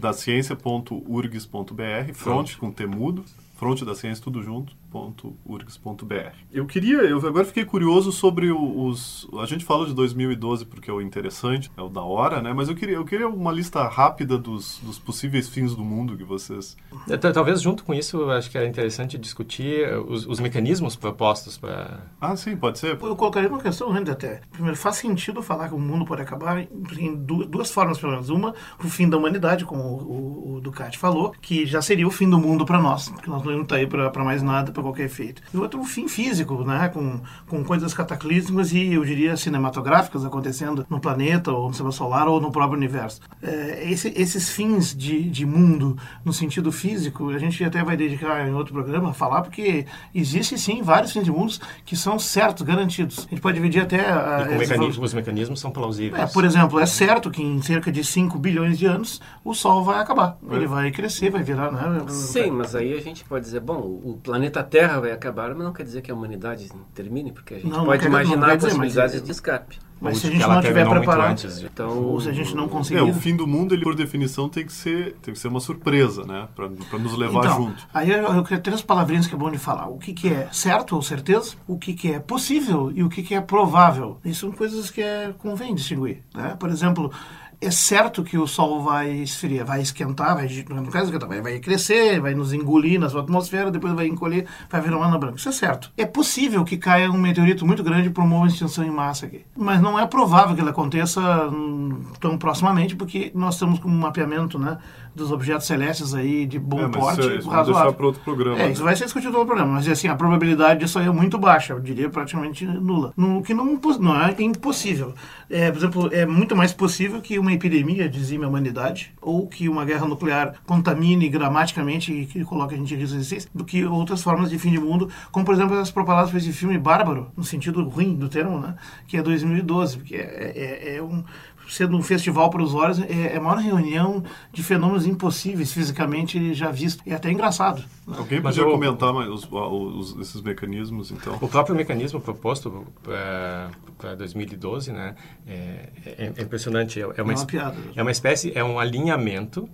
frontedaciencia.urgs.br, 0.00 2.14
fronte. 2.14 2.56
com 2.56 2.72
temudo, 2.72 3.22
fronte 3.56 3.84
da 3.84 3.94
ciência 3.94 4.24
tudo 4.24 4.42
junto, 4.42 4.74
ponto 4.90 5.36
urgs.br. 5.46 6.34
Eu 6.52 6.66
queria, 6.66 6.98
eu 7.02 7.18
agora 7.26 7.44
fiquei 7.44 7.64
curioso 7.64 8.10
sobre 8.12 8.50
os, 8.50 9.28
a 9.40 9.46
gente 9.46 9.64
fala 9.64 9.86
de 9.86 9.94
2012 9.94 10.64
porque 10.66 10.90
é 10.90 10.92
o 10.92 11.00
interessante, 11.00 11.70
é 11.76 11.82
o 11.82 11.88
da 11.88 12.02
hora, 12.02 12.42
né? 12.42 12.52
Mas 12.52 12.68
eu 12.68 12.74
queria, 12.74 12.96
eu 12.96 13.04
queria 13.04 13.28
uma 13.28 13.52
lista 13.52 13.86
rápida 13.88 14.36
dos, 14.36 14.78
dos 14.82 14.98
possíveis 14.98 15.48
fins 15.48 15.74
do 15.74 15.84
mundo 15.84 16.16
que 16.16 16.24
vocês 16.24 16.76
É, 17.08 17.16
tal- 17.16 17.30
Talvez 17.32 17.62
junto 17.62 17.84
com 17.84 17.94
isso, 17.94 18.18
eu 18.18 18.30
acho 18.30 18.50
que 18.50 18.58
é 18.58 18.66
interessante 18.66 19.16
discutir 19.16 19.84
eh, 19.84 19.96
os, 19.98 20.26
os 20.26 20.40
mecanismos 20.40 20.94
propostos 20.96 21.56
para 21.56 22.00
Ah, 22.20 22.36
sim, 22.36 22.56
pode 22.56 22.78
ser. 22.78 22.98
Eu 23.00 23.16
colocaria 23.16 23.48
uma 23.48 23.60
questão 23.60 23.90
antes 23.92 24.12
até. 24.12 24.40
Primeiro, 24.50 24.76
faz 24.76 24.96
sentido 24.96 25.42
falar 25.42 25.68
que 25.68 25.74
o 25.74 25.78
mundo 25.78 26.04
pode 26.04 26.20
acabar 26.22 26.58
em 26.58 26.68
em 26.98 27.14
du- 27.16 27.46
duas 27.46 27.70
formas, 27.70 27.98
pelo 27.98 28.12
menos. 28.12 28.28
Uma, 28.28 28.54
o 28.82 28.88
fim 28.88 29.08
da 29.08 29.16
humanidade, 29.16 29.64
como 29.64 29.82
o, 29.82 30.52
o, 30.52 30.54
o 30.56 30.60
Ducati 30.60 30.98
falou, 30.98 31.32
que 31.40 31.64
já 31.64 31.80
seria 31.80 32.06
o 32.06 32.10
fim 32.10 32.28
do 32.28 32.38
mundo 32.38 32.66
para 32.66 32.78
nós, 32.80 33.08
porque 33.08 33.30
nós 33.30 33.42
não 33.42 33.50
íamos 33.50 33.64
estar 33.64 33.76
aí 33.76 33.86
para 33.86 34.24
mais 34.24 34.42
nada, 34.42 34.72
para 34.82 34.90
qualquer 34.90 35.04
efeito. 35.04 35.42
E 35.52 35.56
outro, 35.56 35.80
o 35.80 35.84
fim 35.84 36.08
físico, 36.08 36.64
né, 36.64 36.88
com, 36.92 37.20
com 37.48 37.62
coisas 37.64 37.92
cataclísmicas 37.94 38.72
e, 38.72 38.94
eu 38.94 39.04
diria, 39.04 39.36
cinematográficas 39.36 40.24
acontecendo 40.24 40.86
no 40.88 41.00
planeta, 41.00 41.52
ou 41.52 41.64
no 41.68 41.70
sistema 41.74 41.92
solar, 41.92 42.28
ou 42.28 42.40
no 42.40 42.50
próprio 42.50 42.76
universo. 42.76 43.20
É, 43.42 43.90
esse- 43.90 44.12
esses 44.16 44.48
fins 44.50 44.94
de, 44.96 45.22
de 45.28 45.44
mundo, 45.46 45.96
no 46.24 46.32
sentido 46.32 46.70
físico, 46.72 47.30
a 47.30 47.38
gente 47.38 47.62
até 47.64 47.82
vai 47.82 47.96
dedicar 47.96 48.46
em 48.48 48.52
outro 48.54 48.72
programa 48.74 49.10
a 49.10 49.12
falar, 49.12 49.42
porque 49.42 49.86
existe 50.14 50.58
sim 50.58 50.82
vários 50.82 51.12
fins 51.12 51.24
de 51.24 51.30
mundos 51.32 51.60
que 51.84 51.96
são 51.96 52.18
certos, 52.18 52.62
garantidos. 52.62 53.26
A 53.26 53.30
gente 53.30 53.40
pode 53.40 53.56
dividir 53.56 53.82
até... 53.82 54.10
a- 54.10 54.42
e 54.42 54.48
com 54.48 54.54
esses 54.56 54.68
mecanismos, 54.70 55.06
os 55.06 55.14
mecanismos 55.14 55.60
são 55.60 55.70
plausíveis. 55.70 56.22
é, 56.22 56.26
por 56.26 56.44
exemplo, 56.44 56.78
é 56.80 56.86
certo 56.86 57.30
que 57.30 57.42
em 57.42 57.60
cerca 57.62 57.90
de 57.92 58.02
5 58.04 58.38
bilhões 58.38 58.78
de 58.78 58.86
anos 58.86 59.20
o 59.44 59.54
Sol 59.54 59.84
vai 59.84 60.00
acabar. 60.00 60.38
Ele 60.50 60.66
vai 60.66 60.90
crescer, 60.90 61.30
vai 61.30 61.42
virar, 61.42 61.70
né? 61.70 62.04
Sim, 62.08 62.50
mas 62.50 62.74
aí 62.74 62.94
a 62.96 63.00
gente 63.00 63.24
pode 63.24 63.44
dizer, 63.44 63.60
bom, 63.60 63.78
o 63.80 64.18
planeta 64.22 64.62
Terra 64.70 65.00
vai 65.00 65.10
acabar, 65.12 65.48
mas 65.54 65.64
não 65.64 65.72
quer 65.72 65.82
dizer 65.82 66.00
que 66.02 66.10
a 66.10 66.14
humanidade 66.14 66.68
termine, 66.94 67.32
porque 67.32 67.54
a 67.54 67.56
gente 67.58 67.70
Não, 67.70 67.78
não 67.78 67.84
pode 67.86 68.02
quer- 68.02 68.08
não 68.08 68.20
imaginar 68.20 68.46
quer 68.46 68.52
mas- 68.54 68.64
possibilidades 68.64 69.22
de 69.22 69.30
escape. 69.30 69.78
Mas 70.02 70.16
se 70.16 70.28
a 70.28 70.30
gente 70.30 70.40
não 70.46 70.60
tiver 70.62 70.88
preparado, 70.88 71.36
de- 71.36 71.66
Então, 71.66 71.98
ou 72.04 72.18
se 72.18 72.30
a 72.30 72.32
gente 72.32 72.54
não 72.56 72.64
É, 72.64 72.68
conseguir... 72.68 73.00
o 73.02 73.12
fim 73.12 73.36
do 73.36 73.46
mundo, 73.46 73.74
ele 73.74 73.82
por 73.84 73.94
definição 73.94 74.48
tem 74.48 74.64
que 74.64 74.72
ser, 74.72 75.12
tem 75.20 75.34
que 75.34 75.38
ser 75.38 75.48
uma 75.48 75.60
surpresa, 75.60 76.24
né? 76.24 76.48
Pra, 76.56 76.70
pra 76.88 76.98
nos 76.98 77.14
levar 77.18 77.40
então, 77.44 77.56
junto. 77.66 77.86
aí 77.92 78.10
eu, 78.10 78.22
eu 78.34 78.42
queria 78.42 78.58
três 78.60 78.80
palavrinhas 78.80 79.26
que 79.26 79.34
é 79.34 79.36
bom 79.36 79.50
de 79.50 79.58
falar. 79.58 79.88
O 79.88 79.98
que, 79.98 80.14
que 80.14 80.28
é 80.28 80.48
certo 80.52 80.96
ou 80.96 81.02
certeza, 81.02 81.54
o 81.68 81.76
que, 81.76 81.92
que 81.92 82.12
é 82.14 82.18
possível 82.18 82.90
e 82.94 83.02
o 83.02 83.10
que, 83.10 83.22
que 83.22 83.34
é 83.34 83.42
provável. 83.42 84.16
Isso 84.24 84.40
são 84.40 84.52
coisas 84.52 84.90
que 84.90 85.02
é, 85.02 85.34
convém 85.36 85.74
distinguir. 85.74 86.22
Né? 86.34 86.56
Por 86.58 86.70
exemplo, 86.70 87.12
é 87.60 87.70
certo 87.70 88.24
que 88.24 88.38
o 88.38 88.46
Sol 88.46 88.82
vai 88.82 89.10
esfriar, 89.10 89.66
vai 89.66 89.82
esquentar, 89.82 90.34
vai, 90.34 90.48
no 90.68 90.90
caso, 90.90 91.12
vai, 91.42 91.58
crescer, 91.58 92.18
vai 92.18 92.34
nos 92.34 92.52
engolir 92.54 92.98
na 92.98 93.08
sua 93.08 93.20
atmosfera, 93.20 93.70
depois 93.70 93.92
vai 93.92 94.06
encolher, 94.06 94.46
vai 94.70 94.80
virar 94.80 94.96
uma 94.96 95.06
ana 95.06 95.18
branca. 95.18 95.36
Isso 95.36 95.50
é 95.50 95.52
certo. 95.52 95.92
É 95.96 96.06
possível 96.06 96.64
que 96.64 96.78
caia 96.78 97.10
um 97.10 97.18
meteorito 97.18 97.66
muito 97.66 97.82
grande 97.82 98.08
e 98.08 98.10
promova 98.10 98.46
extinção 98.46 98.82
em 98.84 98.90
massa 98.90 99.26
aqui. 99.26 99.44
Mas 99.54 99.80
não 99.80 99.98
é 99.98 100.06
provável 100.06 100.54
que 100.54 100.62
ele 100.62 100.70
aconteça 100.70 101.20
hum, 101.48 102.02
tão 102.18 102.38
proximamente, 102.38 102.96
porque 102.96 103.30
nós 103.34 103.54
estamos 103.54 103.78
com 103.78 103.88
um 103.88 103.98
mapeamento 103.98 104.58
né, 104.58 104.78
dos 105.14 105.30
objetos 105.32 105.66
celestes 105.66 106.14
aí 106.14 106.46
de 106.46 106.58
bom 106.58 106.80
É, 106.84 106.88
porte, 106.88 107.20
isso, 107.20 107.30
é- 107.30 107.34
isso 107.36 107.48
vamos 107.50 107.68
razoável. 107.68 107.92
para 107.94 108.06
outro 108.06 108.22
programa. 108.22 108.58
É, 108.58 108.66
né? 108.66 108.72
isso 108.72 108.82
vai 108.84 108.94
ser 108.96 109.04
discutido 109.04 109.32
no 109.38 109.44
programa, 109.46 109.72
mas 109.74 109.88
assim, 109.88 110.08
a 110.08 110.14
probabilidade 110.14 110.80
disso 110.80 110.98
aí 110.98 111.06
é 111.06 111.10
muito 111.10 111.38
baixa, 111.38 111.72
eu 111.72 111.80
diria 111.80 112.08
praticamente 112.08 112.64
nula. 112.66 113.12
No, 113.16 113.42
que 113.42 113.52
não, 113.54 113.78
não 113.98 114.20
é 114.22 114.34
impossível. 114.42 115.14
É, 115.48 115.70
por 115.70 115.78
exemplo, 115.78 116.08
é 116.12 116.24
muito 116.24 116.54
mais 116.56 116.72
possível 116.72 117.20
que 117.20 117.38
uma 117.38 117.52
epidemia 117.52 118.08
dizime 118.08 118.44
a 118.44 118.48
humanidade, 118.48 119.12
ou 119.20 119.46
que 119.48 119.68
uma 119.68 119.84
guerra 119.84 120.06
nuclear 120.06 120.54
contamine 120.66 121.28
gramaticamente 121.28 122.12
e 122.12 122.26
que 122.26 122.44
coloque 122.44 122.74
a 122.74 122.78
gente 122.78 122.94
em 122.94 122.96
risco 122.98 123.14
de 123.14 123.20
existência, 123.20 123.50
do 123.54 123.64
que 123.64 123.84
outras 123.84 124.22
formas 124.22 124.48
de 124.50 124.58
fim 124.58 124.70
de 124.70 124.78
mundo, 124.78 125.08
como 125.32 125.44
por 125.44 125.54
exemplo 125.54 125.76
as 125.78 125.90
propaladas 125.90 126.30
por 126.30 126.36
esse 126.36 126.52
filme 126.52 126.78
Bárbaro, 126.78 127.30
no 127.36 127.42
sentido 127.42 127.82
ruim 127.88 128.14
do 128.14 128.28
termo, 128.28 128.58
né? 128.60 128.76
Que 129.08 129.16
é 129.16 129.22
2012, 129.22 129.98
porque 129.98 130.14
é, 130.16 130.52
é- 130.54 130.96
é 130.96 131.02
um 131.02 131.24
sendo 131.70 131.96
um 131.96 132.02
festival 132.02 132.50
para 132.50 132.62
os 132.62 132.74
olhos, 132.74 132.98
é, 133.00 133.34
é 133.34 133.36
a 133.36 133.40
maior 133.40 133.58
reunião 133.58 134.22
de 134.52 134.62
fenômenos 134.62 135.06
impossíveis 135.06 135.72
fisicamente 135.72 136.52
já 136.52 136.70
vistos. 136.70 137.02
É 137.06 137.14
até 137.14 137.30
engraçado. 137.30 137.82
né? 138.06 138.16
Alguém 138.18 138.40
Mas 138.40 138.56
podia 138.56 138.68
eu- 138.68 138.72
comentar 138.74 139.12
mais 139.14 139.28
os, 139.30 139.48
os- 139.50 140.16
esses 140.20 140.40
mecanismos, 140.42 141.10
então? 141.10 141.38
O 141.40 141.48
próprio 141.48 141.74
mecanismo 141.76 142.20
proposto 142.20 142.86
para 143.02 144.14
2012, 144.16 144.92
né, 144.92 145.14
é, 145.46 145.88
é- 146.04 146.32
é 146.36 146.42
impressionante. 146.42 147.00
É, 147.00 147.04
é 147.04 147.06
É 147.16 147.22
uma, 147.22 147.24
uma 147.24 147.32
es- 147.34 147.44
piada. 147.44 147.76
é 147.94 148.02
uma 148.02 148.10
espécie, 148.10 148.52
é 148.54 148.64
um 148.64 148.78
alinhamento. 148.78 149.68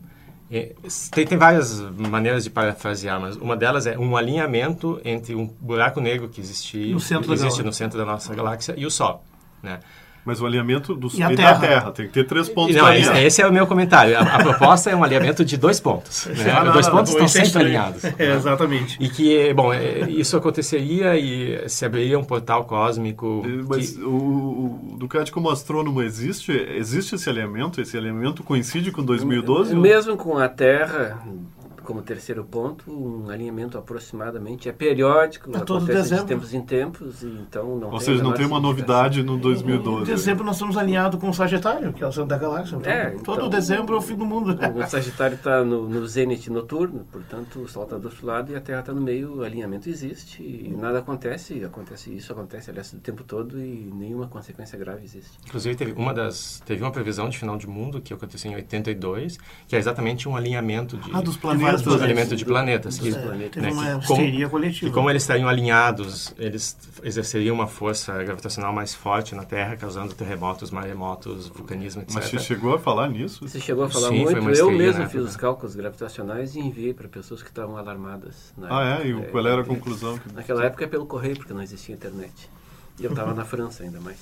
é, 0.48 0.74
tem, 1.10 1.26
tem 1.26 1.36
várias 1.36 1.80
maneiras 1.80 2.44
de 2.44 2.50
parafrasear, 2.50 3.20
mas 3.20 3.34
uma 3.36 3.56
delas 3.56 3.84
é 3.84 3.98
um 3.98 4.16
alinhamento 4.16 5.00
entre 5.04 5.34
um 5.34 5.44
buraco 5.60 6.00
negro 6.00 6.28
que 6.28 6.40
existe, 6.40 6.92
No 6.92 7.00
centro 7.00 7.26
da 7.26 7.34
existe 7.34 7.48
galáxia. 7.48 7.64
no 7.64 7.72
centro 7.72 7.98
da 7.98 8.04
nossa 8.04 8.32
galáxia 8.32 8.74
e 8.78 8.86
o 8.86 8.90
Sol, 8.90 9.24
né? 9.60 9.80
Mas 10.26 10.40
o 10.40 10.46
alinhamento 10.46 10.94
do 10.94 11.08
E 11.14 11.22
a 11.22 11.32
e 11.32 11.36
da 11.36 11.42
Terra? 11.54 11.60
Terra. 11.60 11.92
Tem 11.92 12.06
que 12.08 12.12
ter 12.12 12.24
três 12.26 12.48
pontos 12.48 12.74
Não, 12.74 12.82
esse, 12.92 12.96
alinhados. 13.08 13.22
esse 13.22 13.40
é 13.42 13.46
o 13.46 13.52
meu 13.52 13.66
comentário. 13.66 14.18
A, 14.18 14.22
a 14.22 14.42
proposta 14.42 14.90
é 14.90 14.96
um 14.96 15.04
alinhamento 15.04 15.44
de 15.44 15.56
dois 15.56 15.78
pontos. 15.78 16.26
Né? 16.26 16.50
Ah, 16.50 16.64
dois 16.64 16.86
não, 16.88 16.96
pontos 16.96 17.14
não, 17.14 17.24
estão 17.24 17.24
é 17.24 17.28
sempre 17.28 17.46
estranho. 17.46 17.66
alinhados. 17.66 18.04
É, 18.18 18.34
exatamente. 18.34 18.96
E 19.00 19.08
que, 19.08 19.54
bom, 19.54 19.72
é, 19.72 20.00
isso 20.10 20.36
aconteceria 20.36 21.16
e 21.16 21.68
se 21.68 21.84
abriria 21.86 22.18
um 22.18 22.24
portal 22.24 22.64
cósmico. 22.64 23.42
Mas 23.68 23.92
que- 23.92 24.02
o, 24.02 24.08
o 24.92 24.96
Ducati 24.98 25.30
como 25.30 25.48
astrônomo 25.48 26.02
existe? 26.02 26.50
Existe 26.52 27.14
esse 27.14 27.30
alinhamento? 27.30 27.80
Esse 27.80 27.96
alinhamento 27.96 28.42
coincide 28.42 28.90
com 28.90 29.04
2012? 29.04 29.76
Mesmo 29.76 30.16
com 30.16 30.36
a 30.38 30.48
Terra 30.48 31.18
como 31.86 32.02
terceiro 32.02 32.44
ponto, 32.44 32.90
um 32.90 33.30
alinhamento 33.30 33.78
aproximadamente 33.78 34.68
é 34.68 34.72
periódico, 34.72 35.50
É 35.56 35.60
todo 35.60 35.78
acontece 35.78 36.02
dezembro. 36.10 36.24
de 36.24 36.28
tempos 36.28 36.54
em 36.54 36.60
tempos, 36.62 37.22
e 37.22 37.26
então 37.26 37.78
não 37.78 37.86
Ou 37.88 37.98
tem 37.98 38.00
seja, 38.00 38.20
a 38.20 38.24
não 38.24 38.32
tem 38.32 38.44
uma 38.46 38.60
novidade 38.60 39.22
no 39.22 39.36
Em 39.36 39.40
2012. 39.40 40.04
dezembro 40.10 40.44
nós 40.44 40.56
estamos 40.56 40.76
alinhados 40.76 41.20
com 41.20 41.28
o 41.30 41.34
Sagitário, 41.34 41.92
que 41.92 42.02
é 42.02 42.06
o 42.06 42.12
centro 42.12 42.28
da 42.28 42.36
galáxia. 42.38 42.76
Então, 42.76 42.92
É, 42.92 43.10
todo 43.10 43.36
então- 43.36 43.48
dezembro 43.48 43.94
é 43.94 43.98
o 43.98 44.02
fim 44.02 44.16
do 44.16 44.24
mundo. 44.26 44.58
O 44.76 44.86
Sagitário 44.88 45.36
está 45.36 45.64
no, 45.64 45.88
no 45.88 46.06
zênite 46.06 46.50
noturno, 46.50 47.06
portanto 47.10 47.60
o 47.60 47.68
Sol 47.68 47.84
está 47.84 47.96
do 47.96 48.08
outro 48.08 48.26
lado 48.26 48.52
e 48.52 48.56
a 48.56 48.60
Terra 48.60 48.80
está 48.80 48.92
no 48.92 49.00
meio, 49.00 49.36
o 49.38 49.42
alinhamento 49.44 49.88
existe 49.88 50.42
e 50.42 50.74
nada 50.76 50.98
acontece, 50.98 51.64
acontece 51.64 52.14
isso, 52.14 52.32
acontece 52.32 52.70
aliás 52.70 52.92
o 52.92 52.98
tempo 52.98 53.22
todo 53.22 53.58
e 53.60 53.90
nenhuma 53.94 54.26
consequência 54.26 54.78
grave 54.78 55.04
existe. 55.04 55.38
Inclusive, 55.46 55.76
teve 55.76 55.92
uma, 55.92 56.12
das, 56.12 56.60
teve 56.66 56.82
uma 56.82 56.90
previsão 56.90 57.28
de 57.28 57.38
final 57.38 57.56
de 57.56 57.66
mundo 57.68 58.00
que 58.00 58.12
aconteceu 58.12 58.50
em 58.50 58.54
82, 58.56 59.38
que 59.68 59.76
é 59.76 59.78
exatamente 59.78 60.28
um 60.28 60.34
alinhamento 60.36 60.96
de, 60.96 61.10
Ah, 61.14 61.20
dos 61.20 61.36
vários 61.36 61.75
planetas. 61.82 61.94
dos 61.94 62.02
alinhamento 62.02 62.36
de 62.36 62.44
planetas. 62.44 62.98
Que-. 62.98 63.12
Teve 63.12 63.36
né, 63.36 64.00
que 64.00 64.06
como-. 64.06 64.64
E 64.64 64.90
como 64.90 65.10
eles 65.10 65.22
estariam 65.22 65.48
alinhados, 65.48 66.34
eles 66.38 66.76
exerceriam 67.02 67.54
uma 67.54 67.66
força 67.66 68.22
gravitacional 68.22 68.72
mais 68.72 68.94
forte 68.94 69.34
na 69.34 69.44
Terra, 69.44 69.76
causando 69.76 70.14
terremotos, 70.14 70.70
maremotos, 70.70 71.48
vulcanismo, 71.48 72.02
etc. 72.02 72.14
Mas 72.14 72.24
você 72.30 72.38
chegou 72.38 72.74
a 72.74 72.78
falar 72.78 73.08
nisso? 73.08 73.46
Você 73.48 73.60
chegou 73.60 73.84
a 73.84 73.88
falar 73.90 74.08
Sim, 74.08 74.24
foi 74.24 74.40
muito, 74.40 74.58
eu 74.58 74.70
mesmo 74.70 75.00
na 75.02 75.06
fiz 75.08 75.16
época. 75.16 75.30
os 75.30 75.36
cálculos 75.36 75.74
gravitacionais 75.76 76.54
e 76.54 76.60
enviei 76.60 76.92
para 76.94 77.08
pessoas 77.08 77.42
que 77.42 77.48
estavam 77.48 77.76
alarmadas. 77.76 78.52
na 78.56 78.68
Ah, 78.78 78.84
época. 78.84 79.04
é? 79.04 79.08
E 79.10 79.30
qual 79.30 79.46
era 79.46 79.60
a 79.62 79.64
conclusão? 79.64 80.18
Que... 80.18 80.32
Naquela 80.32 80.64
época 80.64 80.84
é 80.84 80.88
pelo 80.88 81.06
correio, 81.06 81.36
porque 81.36 81.52
não 81.52 81.62
existia 81.62 81.94
internet. 81.94 82.50
E 82.98 83.04
eu 83.04 83.10
estava 83.10 83.34
na 83.34 83.44
França 83.44 83.82
ainda 83.82 84.00
mais. 84.00 84.16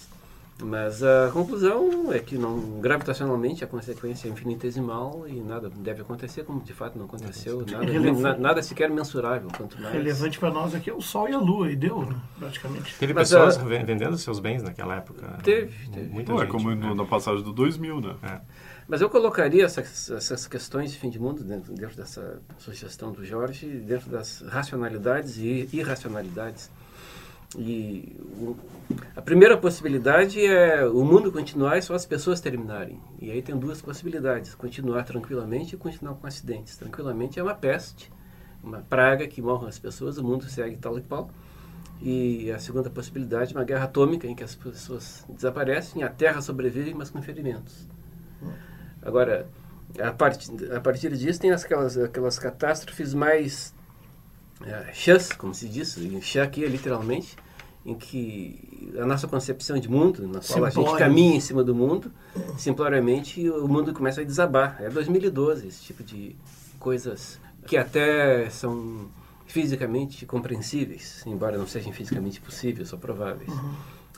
Mas 0.63 1.03
a 1.03 1.31
conclusão 1.33 2.13
é 2.13 2.21
que 2.21 2.39
não, 2.39 2.81
gravitacionalmente 2.81 3.65
a 3.65 3.67
consequência 3.67 4.29
é 4.29 4.31
infinitesimal 4.31 5.25
e 5.27 5.41
nada 5.41 5.69
deve 5.69 6.03
acontecer, 6.03 6.45
como 6.45 6.61
de 6.63 6.73
fato 6.73 6.97
não 6.97 7.07
aconteceu. 7.07 7.65
Nada, 8.21 8.39
nada 8.39 8.63
sequer 8.63 8.89
mensurável, 8.89 9.49
quanto 9.57 9.81
mais. 9.83 9.93
relevante 9.93 10.39
para 10.39 10.51
nós 10.53 10.73
aqui 10.73 10.89
é 10.89 10.95
o 10.95 11.01
Sol 11.01 11.29
e 11.29 11.33
a 11.33 11.39
Lua, 11.39 11.71
e 11.73 11.77
deu, 11.77 12.07
né, 12.07 12.15
praticamente. 12.39 12.95
Teve 12.97 13.13
Mas, 13.13 13.31
pessoas 13.31 13.59
ah, 13.59 13.65
ven- 13.65 13.85
vendendo 13.85 14.17
seus 14.17 14.39
bens 14.39 14.63
naquela 14.63 14.95
época. 14.97 15.39
Teve, 15.43 15.89
teve. 15.91 16.09
Muita 16.09 16.31
Não, 16.33 16.39
é 16.39 16.43
gente. 16.43 16.53
como 16.53 16.71
né? 16.71 16.77
no- 16.77 16.95
na 16.95 17.05
passagem 17.05 17.43
do 17.43 17.53
2000, 17.53 18.01
né? 18.01 18.15
É. 18.23 18.41
Mas 18.87 19.01
eu 19.01 19.11
colocaria 19.11 19.65
essas, 19.65 20.09
essas 20.11 20.47
questões 20.47 20.93
de 20.93 20.99
fim 20.99 21.11
de 21.11 21.19
mundo 21.19 21.43
dentro, 21.43 21.75
dentro 21.75 21.97
dessa 21.97 22.41
sugestão 22.59 23.11
do 23.11 23.25
Jorge, 23.25 23.67
dentro 23.67 24.09
das 24.09 24.41
racionalidades 24.47 25.37
e 25.39 25.69
irracionalidades. 25.73 26.71
E 27.57 28.17
o- 28.39 28.57
a 29.15 29.23
primeira 29.23 29.57
possibilidade 29.57 30.45
é 30.45 30.85
o 30.87 31.05
mundo 31.05 31.31
continuar 31.31 31.79
e 31.79 31.83
só 31.83 31.95
as 31.95 32.05
pessoas 32.05 32.41
terminarem. 32.41 33.01
E 33.21 33.31
aí 33.31 33.41
tem 33.43 33.57
duas 33.57 33.81
possibilidades: 33.81 34.55
continuar 34.55 35.05
tranquilamente 35.05 35.75
e 35.75 35.79
continuar 35.79 36.15
com 36.15 36.27
acidentes. 36.27 36.77
Tranquilamente 36.77 37.39
é 37.39 37.43
uma 37.43 37.55
peste, 37.55 38.13
uma 38.63 38.79
praga 38.81 39.27
que 39.27 39.41
morram 39.41 39.69
as 39.69 39.79
pessoas, 39.79 40.19
o 40.19 40.25
mundo 40.25 40.45
segue 40.49 40.77
tal 40.77 40.99
e 40.99 41.03
qual. 41.03 41.31
E 42.03 42.51
a 42.51 42.59
segunda 42.59 42.91
possibilidade 42.91 43.55
é 43.55 43.59
uma 43.59 43.65
guerra 43.65 43.85
atômica 43.85 44.27
em 44.27 44.35
que 44.35 44.43
as 44.45 44.55
pessoas 44.55 45.25
desaparecem, 45.29 46.03
a 46.03 46.09
Terra 46.09 46.41
sobrevive, 46.43 46.93
mas 46.93 47.09
com 47.09 47.23
ferimentos. 47.23 47.89
Agora, 49.01 49.47
a 49.99 50.13
partir, 50.13 50.51
a 50.73 50.81
partir 50.81 51.17
disso 51.17 51.41
tem 51.41 51.53
aquelas, 51.53 51.97
aquelas 51.97 52.39
catástrofes 52.39 53.15
mais 53.15 53.75
é, 54.63 54.93
chãs, 54.93 55.33
como 55.33 55.55
se 55.55 55.69
diz, 55.69 55.97
chã 56.23 56.43
aqui 56.43 56.65
é 56.65 56.69
literalmente, 56.69 57.37
em 57.85 57.95
que 57.95 58.93
a 58.99 59.05
nossa 59.05 59.29
concepção 59.29 59.79
de 59.79 59.89
mundo, 59.89 60.27
na 60.27 60.41
qual 60.41 60.65
a 60.65 60.71
gente 60.71 60.97
caminha 60.97 61.37
em 61.37 61.41
cima 61.41 61.63
do 61.63 61.75
mundo, 61.75 62.11
simploriamente 62.57 63.49
o 63.51 63.69
mundo 63.69 63.93
começa 63.93 64.23
a 64.23 64.25
desabar. 64.25 64.79
É 64.81 64.89
2012 64.89 65.69
esse 65.69 65.83
tipo 65.83 66.03
de 66.03 66.35
coisas 66.79 67.39
que 67.67 67.77
até 67.77 68.49
são 68.51 69.09
fisicamente 69.47 70.25
compreensíveis, 70.25 71.23
embora 71.27 71.59
não 71.59 71.67
sejam 71.67 71.93
fisicamente 71.93 72.41
possíveis 72.41 72.93
ou 72.93 72.99
prováveis. 72.99 73.53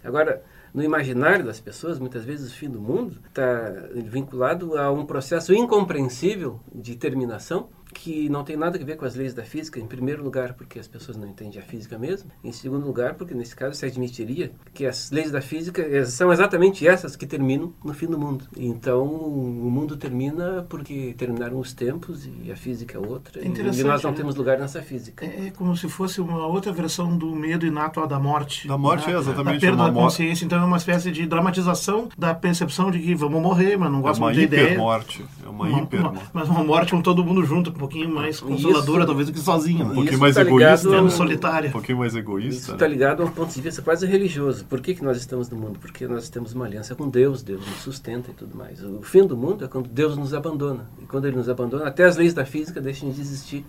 Agora, 0.05 0.43
no 0.73 0.83
imaginário 0.83 1.45
das 1.45 1.59
pessoas, 1.59 1.99
muitas 1.99 2.25
vezes 2.25 2.53
o 2.53 2.55
fim 2.55 2.71
do 2.71 2.81
mundo 2.81 3.19
está 3.29 3.89
vinculado 3.95 4.79
a 4.79 4.91
um 4.93 5.05
processo 5.05 5.53
incompreensível 5.53 6.61
de 6.73 6.95
terminação 6.95 7.69
que 7.97 8.29
não 8.29 8.45
tem 8.45 8.57
nada 8.57 8.79
a 8.81 8.85
ver 8.85 8.97
com 8.97 9.05
as 9.05 9.15
leis 9.15 9.33
da 9.35 9.43
física, 9.43 9.81
em 9.81 9.87
primeiro 9.87 10.23
lugar, 10.23 10.53
porque 10.55 10.79
as 10.79 10.87
pessoas 10.87 11.17
não 11.17 11.27
entendem 11.29 11.59
a 11.59 11.63
física 11.63 11.99
mesmo, 11.99 12.31
em 12.45 12.53
segundo 12.53 12.87
lugar, 12.87 13.15
porque 13.15 13.35
nesse 13.35 13.57
caso 13.57 13.75
se 13.75 13.87
admitiria 13.87 14.53
que 14.75 14.85
as 14.87 15.11
leis 15.11 15.31
da 15.31 15.41
física 15.41 15.83
eh, 15.83 16.05
são 16.05 16.33
exatamente 16.33 16.87
essas 16.87 17.17
que 17.17 17.27
terminam 17.27 17.73
no 17.85 17.95
fim 17.95 18.07
do 18.07 18.19
mundo. 18.19 18.45
Então, 18.57 19.05
o 19.07 19.71
mundo 19.71 19.97
termina 19.97 20.65
porque 20.69 21.15
terminaram 21.17 21.59
os 21.59 21.73
tempos 21.73 22.29
e 22.45 22.53
a 22.53 22.57
física 22.57 22.97
é 22.97 23.01
outra, 23.01 23.41
É 23.41 23.47
e 23.47 23.83
nós 23.83 24.03
não 24.03 24.11
né? 24.11 24.17
temos 24.17 24.35
lugar 24.37 24.59
nessa 24.59 24.83
física. 24.83 25.25
É 25.25 25.51
como 25.57 25.77
se 25.77 25.89
fosse 25.89 26.21
uma 26.21 26.47
outra 26.47 26.73
versão 26.73 27.17
do 27.17 27.35
medo 27.35 27.67
inato 27.67 28.07
da 28.07 28.19
morte. 28.19 28.69
Da 28.69 28.77
morte, 28.77 29.09
né? 29.09 29.15
é, 29.15 29.19
exatamente, 29.19 29.55
Da 29.55 29.61
perda 29.69 29.83
uma 29.83 29.91
da 29.91 30.01
consciência. 30.01 30.45
Então 30.45 30.61
é 30.61 30.65
uma 30.65 30.77
espécie 30.77 31.11
de 31.11 31.27
dramatização 31.27 32.09
da 32.17 32.35
percepção 32.35 32.91
de 32.91 32.99
que 32.99 33.15
vamos 33.15 33.41
morrer, 33.41 33.77
mas 33.77 33.91
não 33.91 34.01
É 34.01 34.03
gosto 34.03 34.21
uma 34.21 34.27
muito 34.27 34.37
da 34.39 34.45
ideia. 34.45 34.65
hipermorte. 34.67 35.25
É 35.45 35.49
uma, 35.49 35.65
Uma- 35.67 35.81
hiper. 35.83 36.01
uma- 36.01 36.15
mas 36.33 36.49
uma 36.49 36.63
morte 36.65 36.91
com 36.93 37.01
todo 37.01 37.25
mundo 37.25 37.45
junto, 37.45 37.73
pouquinho 37.89 38.15
mais 38.15 38.41
consoladora, 38.41 38.99
Isso- 38.99 39.07
talvez, 39.07 39.27
do 39.29 39.33
que 39.33 39.41
sozinho. 39.41 39.85
Um 39.85 39.89
né? 39.89 39.95
pouquinho 39.95 40.13
Isso 40.13 40.21
mais 40.21 40.35
tá 40.35 40.43
egoísta. 40.43 40.89
né? 40.89 40.95
ao- 40.95 41.01
Menos 41.03 41.15
solitária. 41.15 41.69
Um 41.69 41.73
pouquinho 41.73 41.99
mais 41.99 42.13
Isso 42.13 42.19
egoísta. 42.21 42.73
está 42.73 42.87
né? 42.87 42.93
ligado 42.93 43.23
a 43.23 43.27
um 43.27 43.31
ponto 43.31 43.53
de 43.55 43.61
vista 43.61 43.83
quase 43.83 44.07
religioso. 44.07 44.65
Por 44.65 44.81
que, 44.81 44.95
que 44.95 45.03
nós 45.05 45.17
estamos 45.17 45.49
no 45.51 45.57
mundo? 45.57 45.79
Porque 45.79 46.07
nós 46.07 46.29
temos 46.29 46.53
uma 46.53 46.65
aliança 46.65 46.95
com 46.95 47.09
Deus, 47.09 47.43
Deus 47.43 47.61
nos 47.67 47.79
sustenta 47.79 48.31
e 48.31 48.35
tudo 48.35 48.57
mais. 48.57 48.83
O 48.83 49.03
fim 49.03 49.27
do 49.27 49.37
mundo 49.37 49.65
é 49.65 49.69
quando 49.69 49.89
Deus 49.89 50.17
nos 50.17 50.35
abandona. 50.35 50.89
E 51.03 51.07
quando 51.07 51.27
Ele 51.27 51.37
nos 51.37 51.49
abandona, 51.49 51.87
até 51.87 52.05
as 52.05 52.17
leis 52.17 52.35
da 52.35 52.45
física 52.45 52.81
deixam 52.81 53.11
de 53.11 53.21
existir. 53.21 53.65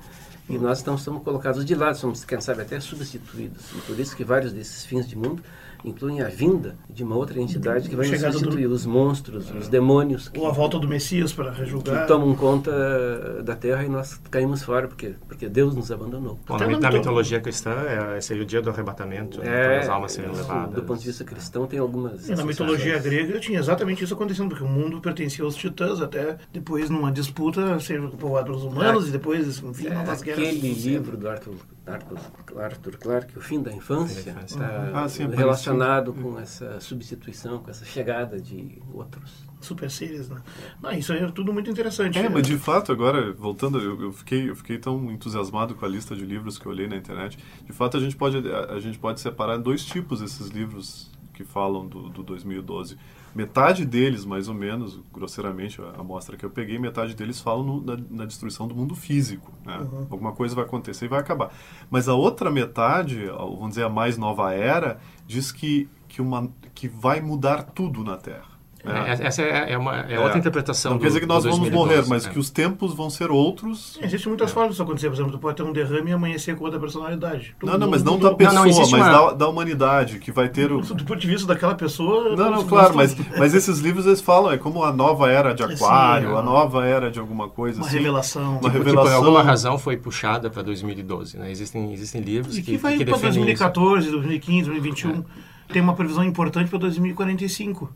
E 0.50 0.58
nós 0.58 0.80
então 0.82 0.98
somos 0.98 1.24
colocados 1.24 1.66
de 1.66 1.76
lado, 1.76 1.98
somos, 1.98 2.24
quem 2.24 2.40
sabe, 2.40 2.62
até 2.62 2.80
substituídos. 2.80 3.64
E 3.76 3.82
por 3.82 4.00
isso 4.00 4.16
que 4.16 4.24
vários 4.24 4.54
desses 4.54 4.86
fins 4.86 5.06
de 5.08 5.18
mundo 5.18 5.44
incluem 5.86 6.22
a 6.22 6.28
vinda 6.30 6.76
de 6.90 7.04
uma 7.04 7.16
outra 7.16 7.40
entidade 7.42 7.90
que 7.90 7.96
vai 7.96 8.06
nos 8.08 8.16
Chegada 8.16 8.34
do- 8.34 8.40
substituir. 8.40 8.68
Os 8.68 8.86
monstros, 8.86 9.52
os 9.52 9.68
demônios 9.68 10.28
que, 10.30 10.40
Ou 10.40 10.48
a 10.48 10.52
volta 10.52 10.78
do 10.80 10.88
Messias 10.88 11.32
para 11.34 11.52
que 11.52 11.60
rejulgar. 11.62 12.06
tomam 12.08 12.36
conta 12.36 13.42
da 13.44 13.56
Terra 13.56 13.84
e 13.84 13.90
nós 13.90 14.20
caímos 14.30 14.64
fora, 14.64 14.88
porque, 14.88 15.16
porque 15.28 15.48
Deus 15.48 15.76
nos 15.76 15.92
abandonou. 15.92 16.40
Bom, 16.48 16.58
na, 16.58 16.66
na 16.68 16.80
na 16.80 16.88
mito- 16.90 16.98
mitologia 16.98 17.40
cristã, 17.40 17.72
é, 17.72 18.22
seria 18.22 18.44
o 18.44 18.46
dia 18.46 18.62
do 18.62 18.70
arrebatamento, 18.70 19.40
né, 19.40 19.76
É, 19.76 19.80
as 19.80 19.90
almas 19.90 20.12
seriam 20.12 20.34
isso, 20.34 20.42
levadas. 20.44 20.76
do 20.76 20.84
ponto 20.84 21.00
de 21.00 21.06
vista 21.08 21.24
cristão, 21.24 21.66
tem 21.68 21.80
algumas. 21.80 22.28
E 22.30 22.36
na 22.36 22.44
mitologia 22.46 22.98
grega 23.00 23.40
tinha 23.40 23.60
exatamente 23.60 24.04
isso 24.04 24.14
acontecendo, 24.14 24.50
porque 24.50 24.64
o 24.64 24.68
mundo 24.68 25.00
pertencia 25.00 25.44
aos 25.44 25.56
titãs, 25.56 26.02
até 26.02 26.38
depois 26.52 26.90
numa 26.90 27.12
disputa 27.12 27.80
ser 27.80 28.02
povoado 28.12 28.48
pelos 28.48 28.64
humanos 28.64 29.08
e 29.10 29.12
depois, 29.12 29.62
enfim, 29.64 29.88
É, 29.88 29.94
novas 29.94 30.22
guerras. 30.22 30.44
aquele 30.48 30.74
livro 30.74 31.18
do 31.18 31.30
Arthur, 31.30 31.56
Arthur, 31.88 32.20
Arthur 32.62 32.98
Clarke, 32.98 33.38
O 33.38 33.42
Fim 33.42 33.62
da 33.62 33.72
Infância, 33.72 34.36
está 34.46 34.66
Ah, 34.94 35.08
sim, 35.10 35.24
apareceu. 35.24 35.30
relacionado 35.30 36.14
com 36.14 36.40
essa 36.40 36.80
substituição, 36.80 37.60
com 37.60 37.70
essa 37.70 37.86
chegada 37.86 38.40
de 38.40 38.82
outros. 38.94 39.46
Super 39.60 39.90
series, 39.90 40.30
né? 40.30 40.38
Não, 40.82 40.92
isso 40.92 41.12
aí 41.14 41.24
é 41.24 41.32
tudo 41.32 41.52
muito 41.52 41.70
interessante. 41.70 42.18
É, 42.20 42.30
mas 42.30 42.46
de 42.46 42.58
fato, 42.58 42.92
agora, 42.92 43.34
voltando, 43.34 43.80
eu, 43.80 44.00
eu 44.04 44.12
fiquei, 44.12 44.50
eu 44.50 44.56
fiquei 44.56 44.78
tão 44.78 45.12
entusiasmado 45.12 45.74
com 45.74 45.84
a 45.84 45.90
lista 45.90 46.16
de 46.16 46.24
livros 46.26 46.60
que 46.60 46.66
eu 46.68 46.72
olhei 46.72 46.88
na 46.88 46.96
internet. 46.96 47.40
De 47.66 47.74
fato, 47.74 47.98
a 47.98 48.00
gente 48.00 48.16
pode, 48.16 48.38
a, 48.52 48.74
a 48.74 48.80
gente 48.80 49.00
pode 49.00 49.20
separar 49.20 49.58
em 49.58 49.62
dois 49.62 49.84
tipos 49.84 50.22
esses 50.22 50.50
livros 50.50 51.10
que 51.34 51.44
falam 51.44 51.88
do, 51.88 52.10
do 52.10 52.22
2012. 52.22 52.98
Metade 53.38 53.86
deles, 53.86 54.26
mais 54.26 54.48
ou 54.50 54.56
menos, 54.56 55.00
grosseiramente, 55.14 55.80
a 55.80 56.02
amostra 56.02 56.36
que 56.36 56.44
eu 56.44 56.50
peguei, 56.50 56.80
metade 56.80 57.14
deles 57.14 57.40
falam 57.40 57.64
no- 57.64 57.82
na, 57.84 57.96
na 58.10 58.26
destruição 58.26 58.68
do 58.68 58.74
mundo 58.74 58.96
físico. 58.96 59.54
Né? 59.64 59.78
Alguma 60.10 60.32
coisa 60.32 60.56
vai 60.56 60.64
acontecer 60.66 61.06
e 61.06 61.08
vai 61.08 61.20
acabar. 61.20 61.52
Mas 61.88 62.10
a 62.10 62.16
outra 62.16 62.50
metade, 62.50 63.26
vamos 63.28 63.70
dizer, 63.70 63.84
a 63.84 63.90
mais 63.90 64.18
nova 64.18 64.52
era, 64.54 65.00
diz 65.28 65.52
que, 65.52 65.88
que, 66.08 66.20
uma, 66.20 66.50
que 66.74 66.88
vai 66.88 67.22
mudar 67.22 67.62
tudo 67.62 68.04
na 68.04 68.18
Terra. 68.18 68.57
Né? 68.84 69.16
É, 69.20 69.26
essa 69.28 69.42
é, 69.42 69.74
é 69.74 69.78
uma, 69.78 70.02
é 70.02 70.14
É. 70.16 70.20
outra 70.20 70.38
interpretação 70.38 70.92
Não 70.94 71.00
quer 71.00 71.08
dizer 71.08 71.20
que 71.20 71.26
nós 71.26 71.44
vamos 71.44 71.60
2012, 71.60 71.96
morrer, 71.96 72.10
mas 72.10 72.28
que 72.28 72.38
os 72.40 72.50
tempos 72.50 72.94
vão 72.94 73.10
ser 73.10 73.32
outros. 73.32 73.98
Existem 74.02 74.30
muitas 74.30 74.52
formas 74.52 74.72
disso 74.72 74.84
acontecer. 74.84 75.08
Por 75.10 75.16
exemplo, 75.16 75.32
tu 75.34 75.40
pode 75.40 75.58
ter 75.58 75.64
um 75.64 75.74
derrame 75.74 76.12
e 76.12 76.14
amanhecer 76.14 76.56
com 76.56 76.64
outra 76.64 76.80
personalidade. 76.80 77.56
Todo 77.60 77.72
Não, 77.72 77.78
não, 77.78 77.90
mas 77.90 78.04
não 78.04 78.18
da 78.18 78.30
não, 78.30 78.36
pessoa, 78.38 78.68
existe 78.68 78.92
mas 78.92 79.02
uma- 79.08 79.12
da, 79.30 79.34
da 79.34 79.48
humanidade, 79.48 80.20
que 80.20 80.32
vai 80.32 80.48
ter 80.50 80.72
o... 80.72 80.82
Do 80.82 81.04
ponto 81.06 81.20
de 81.20 81.28
vista 81.28 81.48
daquela 81.48 81.76
pessoa. 81.76 82.36
Não, 82.36 82.52
não, 82.52 82.66
claro, 82.66 82.96
mas, 82.96 83.16
mas 83.38 83.54
esses 83.54 83.80
livros 83.80 84.06
eles 84.06 84.22
falam, 84.22 84.52
é 84.52 84.58
como 84.58 84.84
a 84.84 84.92
nova 84.94 85.30
era 85.30 85.54
de 85.54 85.64
aquário, 85.64 86.32
é. 86.36 86.40
a 86.40 86.42
nova 86.42 86.86
era 86.86 87.10
de 87.12 87.20
alguma 87.20 87.50
coisa 87.50 87.80
Uma 87.80 87.88
assim. 87.88 87.98
revelação. 87.98 88.52
Uma 88.52 88.70
Tipo, 88.70 88.84
revelação. 88.84 89.04
por 89.04 89.14
alguma 89.26 89.44
razão 89.44 89.78
foi 89.78 89.98
puxada 89.98 90.50
para 90.50 90.62
2012, 90.64 91.38
né? 91.38 91.52
Existem, 91.52 91.92
existem 91.94 92.22
livros 92.22 92.58
E 92.58 92.62
que, 92.62 92.72
que 92.72 92.78
vai 92.78 92.98
que 92.98 93.04
para 93.06 93.14
defendem 93.14 93.30
isso. 93.30 93.40
2014, 93.40 94.12
2015, 94.12 94.70
2021. 94.70 95.24
Tem 95.70 95.82
uma 95.82 95.94
previsão 95.96 96.24
importante 96.24 96.70
para 96.70 96.80
2045. 96.80 97.92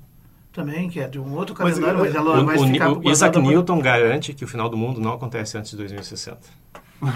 Também, 0.52 0.90
que 0.90 1.00
é 1.00 1.08
de 1.08 1.20
um 1.20 1.34
outro 1.36 1.56
Mas, 1.60 1.80
calendário, 1.80 2.00
mas, 2.00 2.14
o- 2.14 2.18
ela 2.18 2.42
O, 2.42 2.46
vai 2.46 2.58
o, 2.58 2.68
ficar 2.68 2.90
o 2.92 3.10
Isaac 3.10 3.32
guardada 3.32 3.32
por- 3.42 3.50
Newton 3.50 3.80
garante 3.80 4.34
que 4.34 4.44
o 4.44 4.48
final 4.48 4.68
do 4.70 4.78
mundo 4.78 5.00
não 5.00 5.14
acontece 5.14 5.58
antes 5.58 5.72
de 5.72 5.78
2060. 5.78 6.38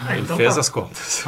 Ele 0.10 0.22
então 0.22 0.36
fez 0.36 0.56
tá. 0.56 0.60
as 0.62 0.68
contas. 0.70 1.24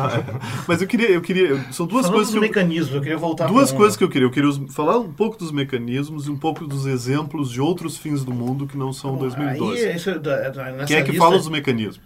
Mas 0.67 0.81
eu 0.81 0.87
queria, 0.87 1.11
eu 1.11 1.21
queria, 1.21 1.63
são 1.71 1.85
duas 1.85 2.07
Falando 2.07 2.15
coisas 2.15 2.31
que 2.31 2.37
eu, 2.37 2.41
mecanismos, 2.41 2.95
eu 2.95 3.01
queria 3.01 3.17
voltar 3.17 3.45
duas 3.45 3.71
coisas 3.71 3.95
que 3.95 4.03
eu 4.03 4.09
queria. 4.09 4.25
Eu 4.25 4.31
queria 4.31 4.49
os- 4.49 4.73
falar 4.73 4.97
um 4.97 5.13
pouco 5.13 5.37
dos 5.37 5.51
mecanismos 5.51 6.25
e 6.25 6.31
um 6.31 6.37
pouco 6.37 6.65
dos 6.65 6.87
exemplos 6.87 7.51
de 7.51 7.61
outros 7.61 7.97
fins 7.99 8.23
do 8.23 8.33
mundo 8.33 8.65
que 8.65 8.75
não 8.75 8.91
são 8.91 9.11
Bom, 9.11 9.19
2012. 9.19 9.85
Aí, 9.85 9.95
isso, 9.95 10.09
é 10.09 10.17
da- 10.17 10.49
da- 10.49 10.71
nessa 10.71 10.85
Quem 10.85 10.97
é 10.97 11.01
que 11.03 11.11
lista- 11.11 11.23
fala 11.23 11.37
dos 11.37 11.49
mecanismos? 11.49 11.99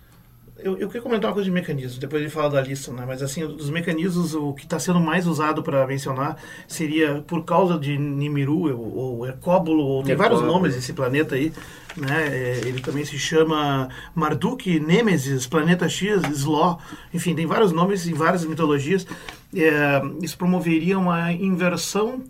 Eu, 0.63 0.78
eu 0.78 0.88
queria 0.88 1.02
comentar 1.02 1.30
uma 1.30 1.34
coisa 1.34 1.45
de 1.45 1.52
mecanismos, 1.52 1.97
depois 1.97 2.21
de 2.24 2.30
falar 2.30 2.50
da 2.50 2.62
lista, 2.62 2.91
né? 2.91 3.04
Mas 3.08 3.21
assim, 3.21 3.45
dos 3.47 3.69
mecanismos, 3.69 4.34
o 4.36 4.54
que 4.54 4.63
está 4.63 4.80
sendo 4.80 5.00
mais 5.00 5.26
usado 5.28 5.62
para 5.63 5.86
mencionar 5.88 6.38
seria 6.67 7.24
por 7.28 7.43
causa 7.43 7.78
de 7.78 7.97
Nimiru, 7.97 8.76
ou, 8.78 8.95
ou 9.19 9.26
Hercóbulo, 9.26 9.84
ou 9.84 10.04
tem 10.04 10.15
vários 10.15 10.41
nomes 10.41 10.76
esse 10.76 10.93
planeta 10.93 11.36
aí, 11.36 11.52
né? 11.97 12.28
É, 12.28 12.62
ele 12.65 12.82
também 12.82 13.04
se 13.06 13.17
chama 13.17 13.89
Marduk, 14.15 14.80
Nêmesis, 14.80 15.47
Planeta 15.47 15.89
X, 15.89 16.21
Sló, 16.34 16.78
enfim, 17.13 17.34
tem 17.36 17.45
vários 17.45 17.71
nomes 17.71 18.08
em 18.08 18.13
várias 18.13 18.45
mitologias. 18.45 19.06
É, 19.56 20.02
isso 20.21 20.38
promoveria 20.38 20.97
uma 20.97 21.32
inversão 21.34 22.24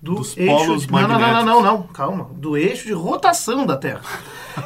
do 0.00 0.14
Dos 0.14 0.36
eixo. 0.36 0.46
polos 0.64 0.82
de- 0.86 0.92
não, 0.92 1.08
não, 1.08 1.18
não, 1.18 1.44
não, 1.44 1.62
não, 1.62 1.82
calma. 1.88 2.30
Do 2.36 2.56
eixo 2.56 2.86
de 2.86 2.92
rotação 2.92 3.66
da 3.66 3.76
Terra. 3.76 4.02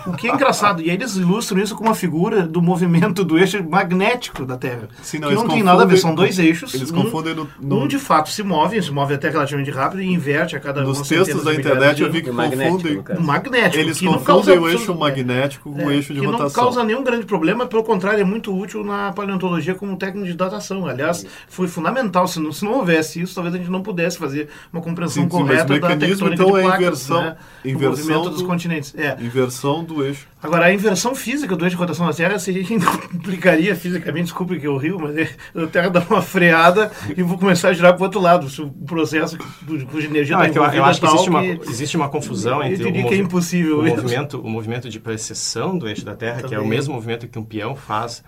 O 0.07 0.13
que 0.13 0.29
é 0.29 0.33
engraçado. 0.35 0.81
E 0.83 0.91
aí 0.91 0.97
eles 0.97 1.17
ilustram 1.17 1.61
isso 1.61 1.75
com 1.77 1.85
uma 1.85 1.95
figura 1.95 2.43
do 2.47 2.61
movimento 2.63 3.25
do 3.25 3.39
eixo 3.39 3.63
magnético 3.69 4.45
da 4.45 4.57
Terra. 4.57 4.89
Sim, 5.03 5.19
não, 5.19 5.29
que 5.29 5.35
não 5.35 5.49
tem 5.49 5.63
nada 5.63 5.83
a 5.83 5.87
ver, 5.87 5.97
são 5.99 6.15
dois 6.15 6.39
eixos. 6.39 6.75
eles 6.75 6.91
um, 6.91 7.03
confundem 7.03 7.35
no- 7.35 7.49
no- 7.61 7.83
um 7.83 7.87
de 7.89 7.99
fato 7.99 8.31
se 8.31 8.43
move, 8.43 8.83
se 8.83 8.91
move 8.91 9.15
até 9.15 9.29
relativamente 9.31 9.71
rápido 9.71 10.03
e 10.03 10.07
inverte 10.07 10.57
a 10.57 10.61
cada 10.61 10.83
Nos 10.83 11.07
textos 11.09 11.45
da 11.45 11.55
internet 11.55 12.01
eu 12.03 12.11
vi 12.11 12.23
que 12.23 12.31
magnético, 12.31 12.79
confundem. 13.05 13.25
magnético. 13.27 13.77
Eles 13.79 13.99
que 13.99 14.05
não 14.05 14.13
confundem 14.15 14.27
causa 14.27 14.53
o 14.61 14.69
eixo 14.69 14.77
absolut- 14.93 15.01
magnético 15.01 15.73
com 15.73 15.85
o 15.87 15.91
é, 15.91 15.95
eixo 15.97 16.13
de 16.15 16.21
que 16.21 16.27
rotação. 16.27 16.47
não 16.47 16.53
causa 16.53 16.85
nenhum 16.85 17.03
grande 17.05 17.27
problema, 17.27 17.67
pelo 17.67 17.83
contrário, 17.83 18.21
é 18.21 18.25
muito 18.25 18.57
útil 18.57 18.85
na 18.85 19.13
paleontologia 19.13 19.75
como 19.75 19.97
técnica 19.97 20.27
de 20.27 20.35
datação. 20.35 20.87
Aliás, 20.87 21.25
foi 21.49 21.69
fundamental. 21.69 22.27
Se 22.27 22.41
não, 22.41 22.53
se 22.53 22.65
não 22.65 22.73
houvesse 22.75 23.21
isso, 23.21 23.35
talvez 23.35 23.55
a 23.55 23.59
gente 23.59 23.71
não 23.71 23.83
pudesse 23.83 24.19
fazer 24.19 24.49
uma 24.73 24.83
compreensão 24.83 25.25
Sim, 25.25 25.29
sim, 25.31 25.37
mas 25.37 25.43
correta 25.49 25.65
o 25.65 25.81
da 25.81 25.89
mecanismo, 25.89 26.29
tectônica 26.29 26.43
então, 26.43 26.53
de 26.53 26.59
é 26.59 26.63
placas, 26.63 26.81
inversão- 26.83 27.23
né? 27.23 27.37
do 27.63 27.69
inversão 27.71 27.91
movimento 27.91 28.31
dos 28.31 28.41
do- 28.43 28.47
continentes. 28.47 28.95
É. 28.97 29.17
Inversão 29.21 29.72
do 29.81 30.05
eixo. 30.05 30.27
Agora, 30.43 30.67
a 30.67 30.75
inversão 30.75 31.15
física 31.15 31.55
do 31.55 31.65
eixo 31.65 31.77
de 31.77 31.81
rotação 31.81 32.05
da 32.05 32.13
Terra 32.13 32.37
seria 32.41 32.65
que 32.65 32.75
implicaria 32.75 33.75
fisicamente, 33.77 34.25
desculpe 34.25 34.59
que 34.59 34.67
eu 34.67 34.77
rio, 34.77 34.99
mas 35.01 35.17
é, 35.17 35.31
a 35.55 35.67
Terra 35.69 35.89
dá 35.89 36.01
uma 36.11 36.21
freada 36.21 36.91
e 37.17 37.23
vou 37.23 37.39
começar 37.39 37.69
a 37.69 37.73
girar 37.73 37.93
para 37.95 38.01
o 38.01 38.05
outro 38.05 38.21
lado. 38.21 38.51
Se 38.51 38.61
o 38.61 38.69
processo 38.69 39.39
cu- 39.39 39.87
cuja 39.87 40.09
energia 40.09 40.37
Não, 40.37 40.45
está 40.45 40.49
é 40.67 40.69
que 40.71 40.77
eu, 40.77 40.81
eu 40.81 40.85
acho 40.85 41.01
que 41.01 41.07
existe 41.07 41.31
uma, 41.31 41.43
que- 41.43 41.71
existe 41.71 41.97
uma 41.97 42.09
confusão 42.09 42.63
Eu 42.63 42.73
entre 42.73 42.85
o, 42.85 43.13
é 43.13 43.17
impossível 43.17 43.79
o 43.81 43.85
movimento, 43.87 44.41
o 44.41 44.51
movimento 44.51 44.89
de 44.89 44.99
precessão 44.99 45.79
do 45.79 45.89
eixo 45.89 46.05
da 46.05 46.17
Terra, 46.17 46.43
que 46.43 46.55
é 46.55 46.59
o 46.59 46.63
Também. 46.63 46.69
mesmo 46.71 46.93
movimento 46.95 47.29
que 47.29 47.39
um 47.39 47.45
peão 47.45 47.77
faz 47.77 48.25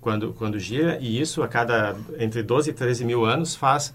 quando, 0.00 0.32
quando 0.32 0.58
gira, 0.60 0.96
e 1.00 1.20
isso 1.20 1.42
a 1.42 1.48
cada 1.48 1.96
entre 2.20 2.40
12 2.42 2.70
e 2.70 2.72
13 2.72 3.04
mil 3.04 3.24
anos 3.24 3.56
faz 3.56 3.92